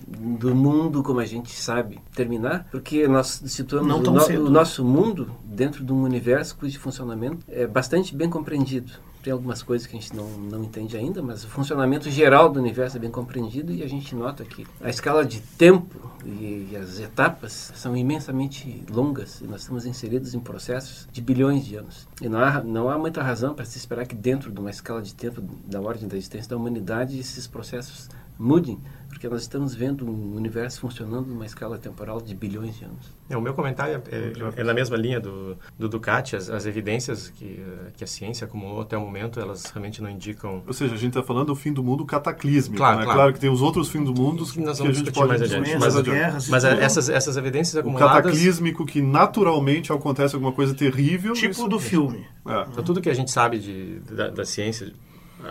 do 0.07 0.53
mundo 0.55 1.01
como 1.03 1.19
a 1.19 1.25
gente 1.25 1.51
sabe 1.59 1.99
terminar, 2.15 2.67
porque 2.71 3.07
nós 3.07 3.41
situamos 3.45 3.87
o, 3.95 4.03
no- 4.11 4.19
o 4.47 4.49
nosso 4.51 4.85
mundo 4.85 5.31
dentro 5.43 5.83
de 5.83 5.91
um 5.91 6.03
universo 6.03 6.55
cujo 6.57 6.79
funcionamento 6.79 7.39
é 7.49 7.65
bastante 7.65 8.15
bem 8.15 8.29
compreendido. 8.29 8.91
Tem 9.23 9.33
algumas 9.33 9.61
coisas 9.61 9.85
que 9.87 9.97
a 9.97 9.99
gente 9.99 10.15
não, 10.15 10.27
não 10.29 10.63
entende 10.63 10.95
ainda, 10.95 11.21
mas 11.21 11.43
o 11.43 11.47
funcionamento 11.47 12.09
geral 12.09 12.49
do 12.49 12.59
universo 12.59 12.97
é 12.97 12.99
bem 12.99 13.11
compreendido 13.11 13.73
e 13.73 13.83
a 13.83 13.87
gente 13.87 14.15
nota 14.15 14.45
que 14.45 14.65
a 14.81 14.89
escala 14.89 15.25
de 15.25 15.41
tempo 15.41 16.09
e 16.25 16.59
e 16.69 16.75
as 16.75 16.99
etapas 16.99 17.71
são 17.75 17.95
imensamente 17.95 18.83
longas 18.91 19.41
e 19.41 19.45
nós 19.45 19.61
estamos 19.61 19.85
inseridos 19.85 20.33
em 20.33 20.39
processos 20.39 21.07
de 21.11 21.21
bilhões 21.21 21.65
de 21.65 21.75
anos. 21.75 22.07
E 22.21 22.29
não 22.29 22.39
há, 22.39 22.63
não 22.63 22.89
há 22.89 22.97
muita 22.97 23.23
razão 23.23 23.53
para 23.53 23.65
se 23.65 23.77
esperar 23.77 24.05
que 24.05 24.15
dentro 24.15 24.51
de 24.51 24.59
uma 24.59 24.69
escala 24.69 25.01
de 25.01 25.13
tempo 25.13 25.41
da 25.65 25.81
ordem 25.81 26.07
da 26.07 26.15
existência 26.15 26.49
da 26.49 26.57
humanidade 26.57 27.17
esses 27.19 27.47
processos 27.47 28.09
mudem 28.39 28.81
porque 29.09 29.27
nós 29.27 29.41
estamos 29.41 29.75
vendo 29.75 30.09
um 30.09 30.35
universo 30.35 30.79
funcionando 30.79 31.27
numa 31.27 31.45
escala 31.45 31.77
temporal 31.77 32.21
de 32.21 32.33
bilhões 32.35 32.77
de 32.77 32.85
anos. 32.85 33.11
É, 33.29 33.35
o 33.35 33.41
meu 33.41 33.53
comentário 33.53 34.01
é, 34.09 34.17
é, 34.17 34.61
é 34.61 34.63
na 34.63 34.73
mesma 34.73 34.95
linha 34.95 35.19
do, 35.19 35.57
do 35.77 35.89
Ducati, 35.89 36.35
as, 36.35 36.49
as, 36.49 36.65
evidências 36.65 37.29
que, 37.29 37.61
que 37.97 38.03
a 38.03 38.07
ciência 38.07 38.45
acumulou 38.45 38.81
até 38.81 38.95
o 38.95 39.01
momento, 39.01 39.39
elas 39.39 39.65
realmente 39.65 40.01
não 40.01 40.09
indicam... 40.09 40.63
Ou 40.65 40.73
seja, 40.73 40.93
a 40.93 40.97
gente 40.97 41.09
está 41.09 41.23
falando 41.23 41.47
do 41.47 41.55
fim 41.55 41.73
do 41.73 41.83
mundo 41.83 42.05
cataclísmico, 42.05 42.77
claro, 42.77 42.99
né? 42.99 43.03
claro. 43.03 43.17
claro 43.19 43.33
que 43.33 43.39
tem 43.39 43.49
os 43.49 43.61
outros 43.61 43.89
fins 43.89 44.05
do 44.05 44.13
mundo 44.13 44.45
que, 44.45 44.61
nós 44.61 44.79
que 44.79 44.87
a 44.87 44.91
gente 44.93 45.11
pode 45.11 45.27
mais 45.27 45.41
adiante. 45.41 45.77
Mas, 45.77 45.95
mas, 45.95 46.03
guerras, 46.03 46.47
mas 46.49 46.63
essas, 46.63 47.09
essas 47.09 47.35
evidências 47.35 47.75
acumuladas... 47.75 48.19
O 48.19 48.21
cataclísmico 48.21 48.85
que 48.85 49.01
naturalmente 49.01 49.91
acontece 49.91 50.35
alguma 50.35 50.53
coisa 50.53 50.73
terrível... 50.73 51.33
Tipo 51.33 51.51
isso, 51.51 51.67
do 51.67 51.79
filme. 51.79 52.25
É. 52.47 52.65
Então, 52.71 52.83
tudo 52.83 53.01
que 53.01 53.09
a 53.09 53.13
gente 53.13 53.31
sabe 53.31 53.59
de, 53.59 53.99
da, 53.99 54.29
da 54.29 54.45
ciência, 54.45 54.93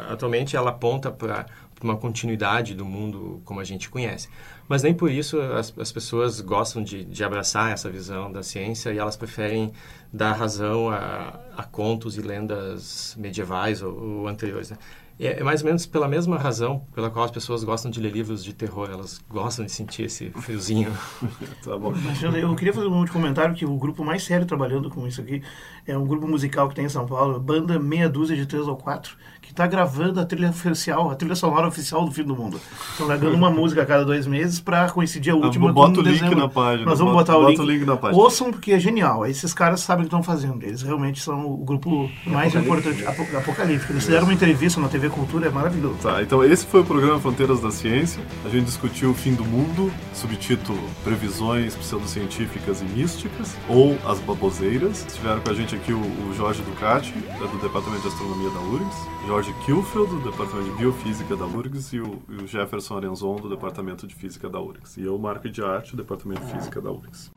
atualmente, 0.09 0.57
ela 0.57 0.71
aponta 0.71 1.11
para 1.11 1.47
uma 1.83 1.97
continuidade 1.97 2.75
do 2.75 2.85
mundo 2.85 3.41
como 3.45 3.61
a 3.61 3.65
gente 3.65 3.89
conhece. 3.89 4.29
Mas 4.69 4.83
nem 4.83 4.93
por 4.93 5.11
isso 5.11 5.41
as, 5.41 5.73
as 5.79 5.93
pessoas 5.93 6.41
gostam 6.41 6.83
de, 6.83 7.05
de, 7.05 7.25
abraçar 7.25 7.73
essa 7.73 7.91
visão 7.91 8.31
da 8.31 8.43
ciência 8.43 8.93
e 8.93 8.99
elas 8.99 9.17
preferem 9.17 9.73
dar 10.13 10.33
razão 10.33 10.91
a, 10.91 11.41
a 11.57 11.63
contos 11.65 12.17
e 12.17 12.21
lendas 12.21 13.15
medievais 13.19 13.83
ou, 13.83 14.21
ou 14.21 14.29
anteriores. 14.29 14.71
Né? 14.71 14.79
É, 15.21 15.41
é 15.41 15.43
mais 15.43 15.63
ou 15.63 15.67
menos 15.67 15.85
pela 15.85 16.07
mesma 16.07 16.39
razão 16.39 16.87
pela 16.95 17.11
qual 17.11 17.25
as 17.25 17.31
pessoas 17.31 17.65
gostam 17.65 17.91
de 17.91 18.01
ler 18.01 18.13
livros 18.13 18.45
de 18.45 18.53
terror. 18.53 18.89
Elas 18.91 19.21
gostam 19.29 19.65
de 19.65 19.73
sentir 19.73 20.05
esse 20.05 20.31
friozinho. 20.31 20.93
tá 21.65 21.77
bom. 21.77 21.93
Eu, 22.37 22.55
queria 22.55 22.73
fazer 22.73 22.87
um 22.87 22.99
último 22.99 23.21
comentário 23.21 23.55
que 23.55 23.67
o 23.67 23.77
grupo 23.77 24.05
mais 24.05 24.23
sério 24.23 24.47
trabalhando 24.47 24.89
com 24.89 25.07
isso 25.09 25.21
aqui 25.21 25.43
é 25.87 25.99
um 25.99 26.07
grupo 26.07 26.29
musical 26.29 26.69
que 26.69 26.75
tem 26.75 26.85
em 26.85 26.89
São 26.89 27.05
Paulo, 27.05 27.41
banda 27.41 27.79
meia 27.79 28.09
dúzia 28.09 28.37
de 28.37 28.47
três 28.47 28.69
ou 28.69 28.77
quatro, 28.77 29.17
que 29.49 29.53
está 29.55 29.67
gravando 29.67 30.21
a 30.21 30.27
trilha 30.27 30.51
oficial, 30.51 31.11
a 31.11 31.15
trilha 31.15 31.35
sonora 31.35 31.67
oficial 31.67 32.05
do 32.05 32.11
Fim 32.13 32.23
do 32.23 32.37
Mundo. 32.37 32.61
Estão 32.91 33.07
gravando 33.07 33.35
uma 33.35 33.51
música 33.51 33.81
a 33.81 33.87
cada 33.87 34.05
dois 34.05 34.27
meses 34.27 34.61
para 34.61 34.91
coincidir 34.91 35.33
a 35.33 35.37
Ah, 35.37 35.39
última 35.39 35.73
bota 35.73 35.95
com 35.95 36.01
o 36.01 36.03
link 36.05 36.13
dezembro. 36.21 36.39
na 36.39 36.49
página, 36.51 36.85
Nós 36.85 36.99
vamos 36.99 37.15
bota- 37.15 37.33
botar 37.33 37.39
o 37.39 37.41
bota 37.47 37.51
link. 37.53 37.61
o 37.63 37.65
link 37.79 37.87
na 37.87 37.97
página. 37.97 38.23
Ouçam 38.23 38.51
porque 38.53 38.73
é 38.73 38.79
genial. 38.79 39.25
Esses 39.27 39.55
caras 39.55 39.81
sabem 39.81 40.05
o 40.05 40.09
que 40.09 40.15
estão 40.15 40.23
fazendo. 40.23 40.63
Eles 40.63 40.83
realmente 40.83 41.23
são 41.23 41.47
o 41.51 41.57
grupo 41.65 42.11
mais 42.27 42.55
importante, 42.55 43.07
apo- 43.07 43.27
apocalíptico. 43.39 43.91
Eles 43.95 44.05
fizeram 44.05 44.25
uma 44.25 44.35
entrevista 44.35 44.79
na 44.83 44.89
TV 44.89 45.09
Cultura, 45.09 45.47
é 45.47 45.51
maravilhoso. 45.51 45.97
Tá, 46.03 46.23
então 46.23 46.45
esse 46.45 46.67
foi 46.67 46.83
o 46.83 46.85
programa 46.85 47.19
Fronteiras 47.19 47.61
da 47.63 47.71
Ciência. 47.71 48.23
A 48.45 48.51
gente 48.51 48.67
discutiu 48.67 49.13
o 49.13 49.15
fim 49.15 49.33
do 49.33 49.47
mundo, 49.47 49.91
subtítulo 50.13 50.79
Previsões 51.03 51.75
pseudocientíficas 51.75 52.83
e 52.83 52.85
místicas, 52.85 53.57
ou 53.67 53.97
As 54.07 54.19
Baboseiras. 54.21 55.07
Estiveram 55.07 55.41
com 55.41 55.51
a 55.51 55.55
gente 55.55 55.75
aqui 55.75 55.93
o, 55.95 55.99
o 56.01 56.35
Jorge 56.37 56.61
Ducati, 56.63 57.15
é 57.31 57.47
do 57.47 57.59
Departamento 57.63 58.03
de 58.03 58.09
Astronomia 58.09 58.51
da 58.51 58.61
URGS, 58.61 58.97
Jorge 59.27 59.38
Kilfeld, 59.65 60.11
do 60.11 60.31
Departamento 60.31 60.71
de 60.71 60.77
Biofísica 60.77 61.37
da 61.37 61.47
URGS, 61.47 61.93
e 61.93 62.01
o, 62.01 62.23
e 62.29 62.43
o 62.43 62.47
Jefferson 62.47 62.97
Arenzon, 62.97 63.37
do 63.37 63.49
Departamento 63.49 64.07
de 64.07 64.15
Física 64.15 64.49
da 64.49 64.61
URGS. 64.61 64.97
E 64.97 65.05
eu, 65.05 65.17
Marco 65.17 65.49
de 65.49 65.63
Arte, 65.63 65.93
do 65.93 65.99
Departamento 65.99 66.45
de 66.45 66.53
Física 66.53 66.81
da 66.81 66.91
URGS. 66.91 67.31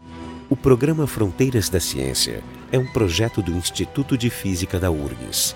O 0.49 0.55
programa 0.55 1.05
Fronteiras 1.05 1.69
da 1.69 1.79
Ciência 1.79 2.43
é 2.71 2.79
um 2.79 2.85
projeto 2.87 3.41
do 3.41 3.51
Instituto 3.51 4.17
de 4.17 4.31
Física 4.31 4.79
da 4.79 4.89
URGS. 4.89 5.55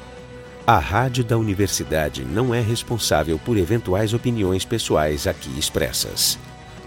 A 0.68 0.78
rádio 0.78 1.24
da 1.24 1.38
universidade 1.38 2.24
não 2.24 2.54
é 2.54 2.62
responsável 2.62 3.40
por 3.40 3.58
eventuais 3.58 4.14
opiniões 4.14 4.64
pessoais 4.64 5.26
aqui 5.26 5.50
expressas. 5.58 6.38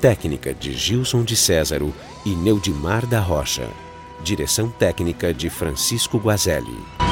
Técnica 0.00 0.54
de 0.54 0.72
Gilson 0.72 1.24
de 1.24 1.34
Césaro 1.34 1.92
e 2.24 2.30
Neudimar 2.30 3.06
da 3.06 3.18
Rocha. 3.18 3.68
Direção 4.22 4.70
técnica 4.70 5.34
de 5.34 5.50
Francisco 5.50 6.16
Guazelli. 6.18 7.07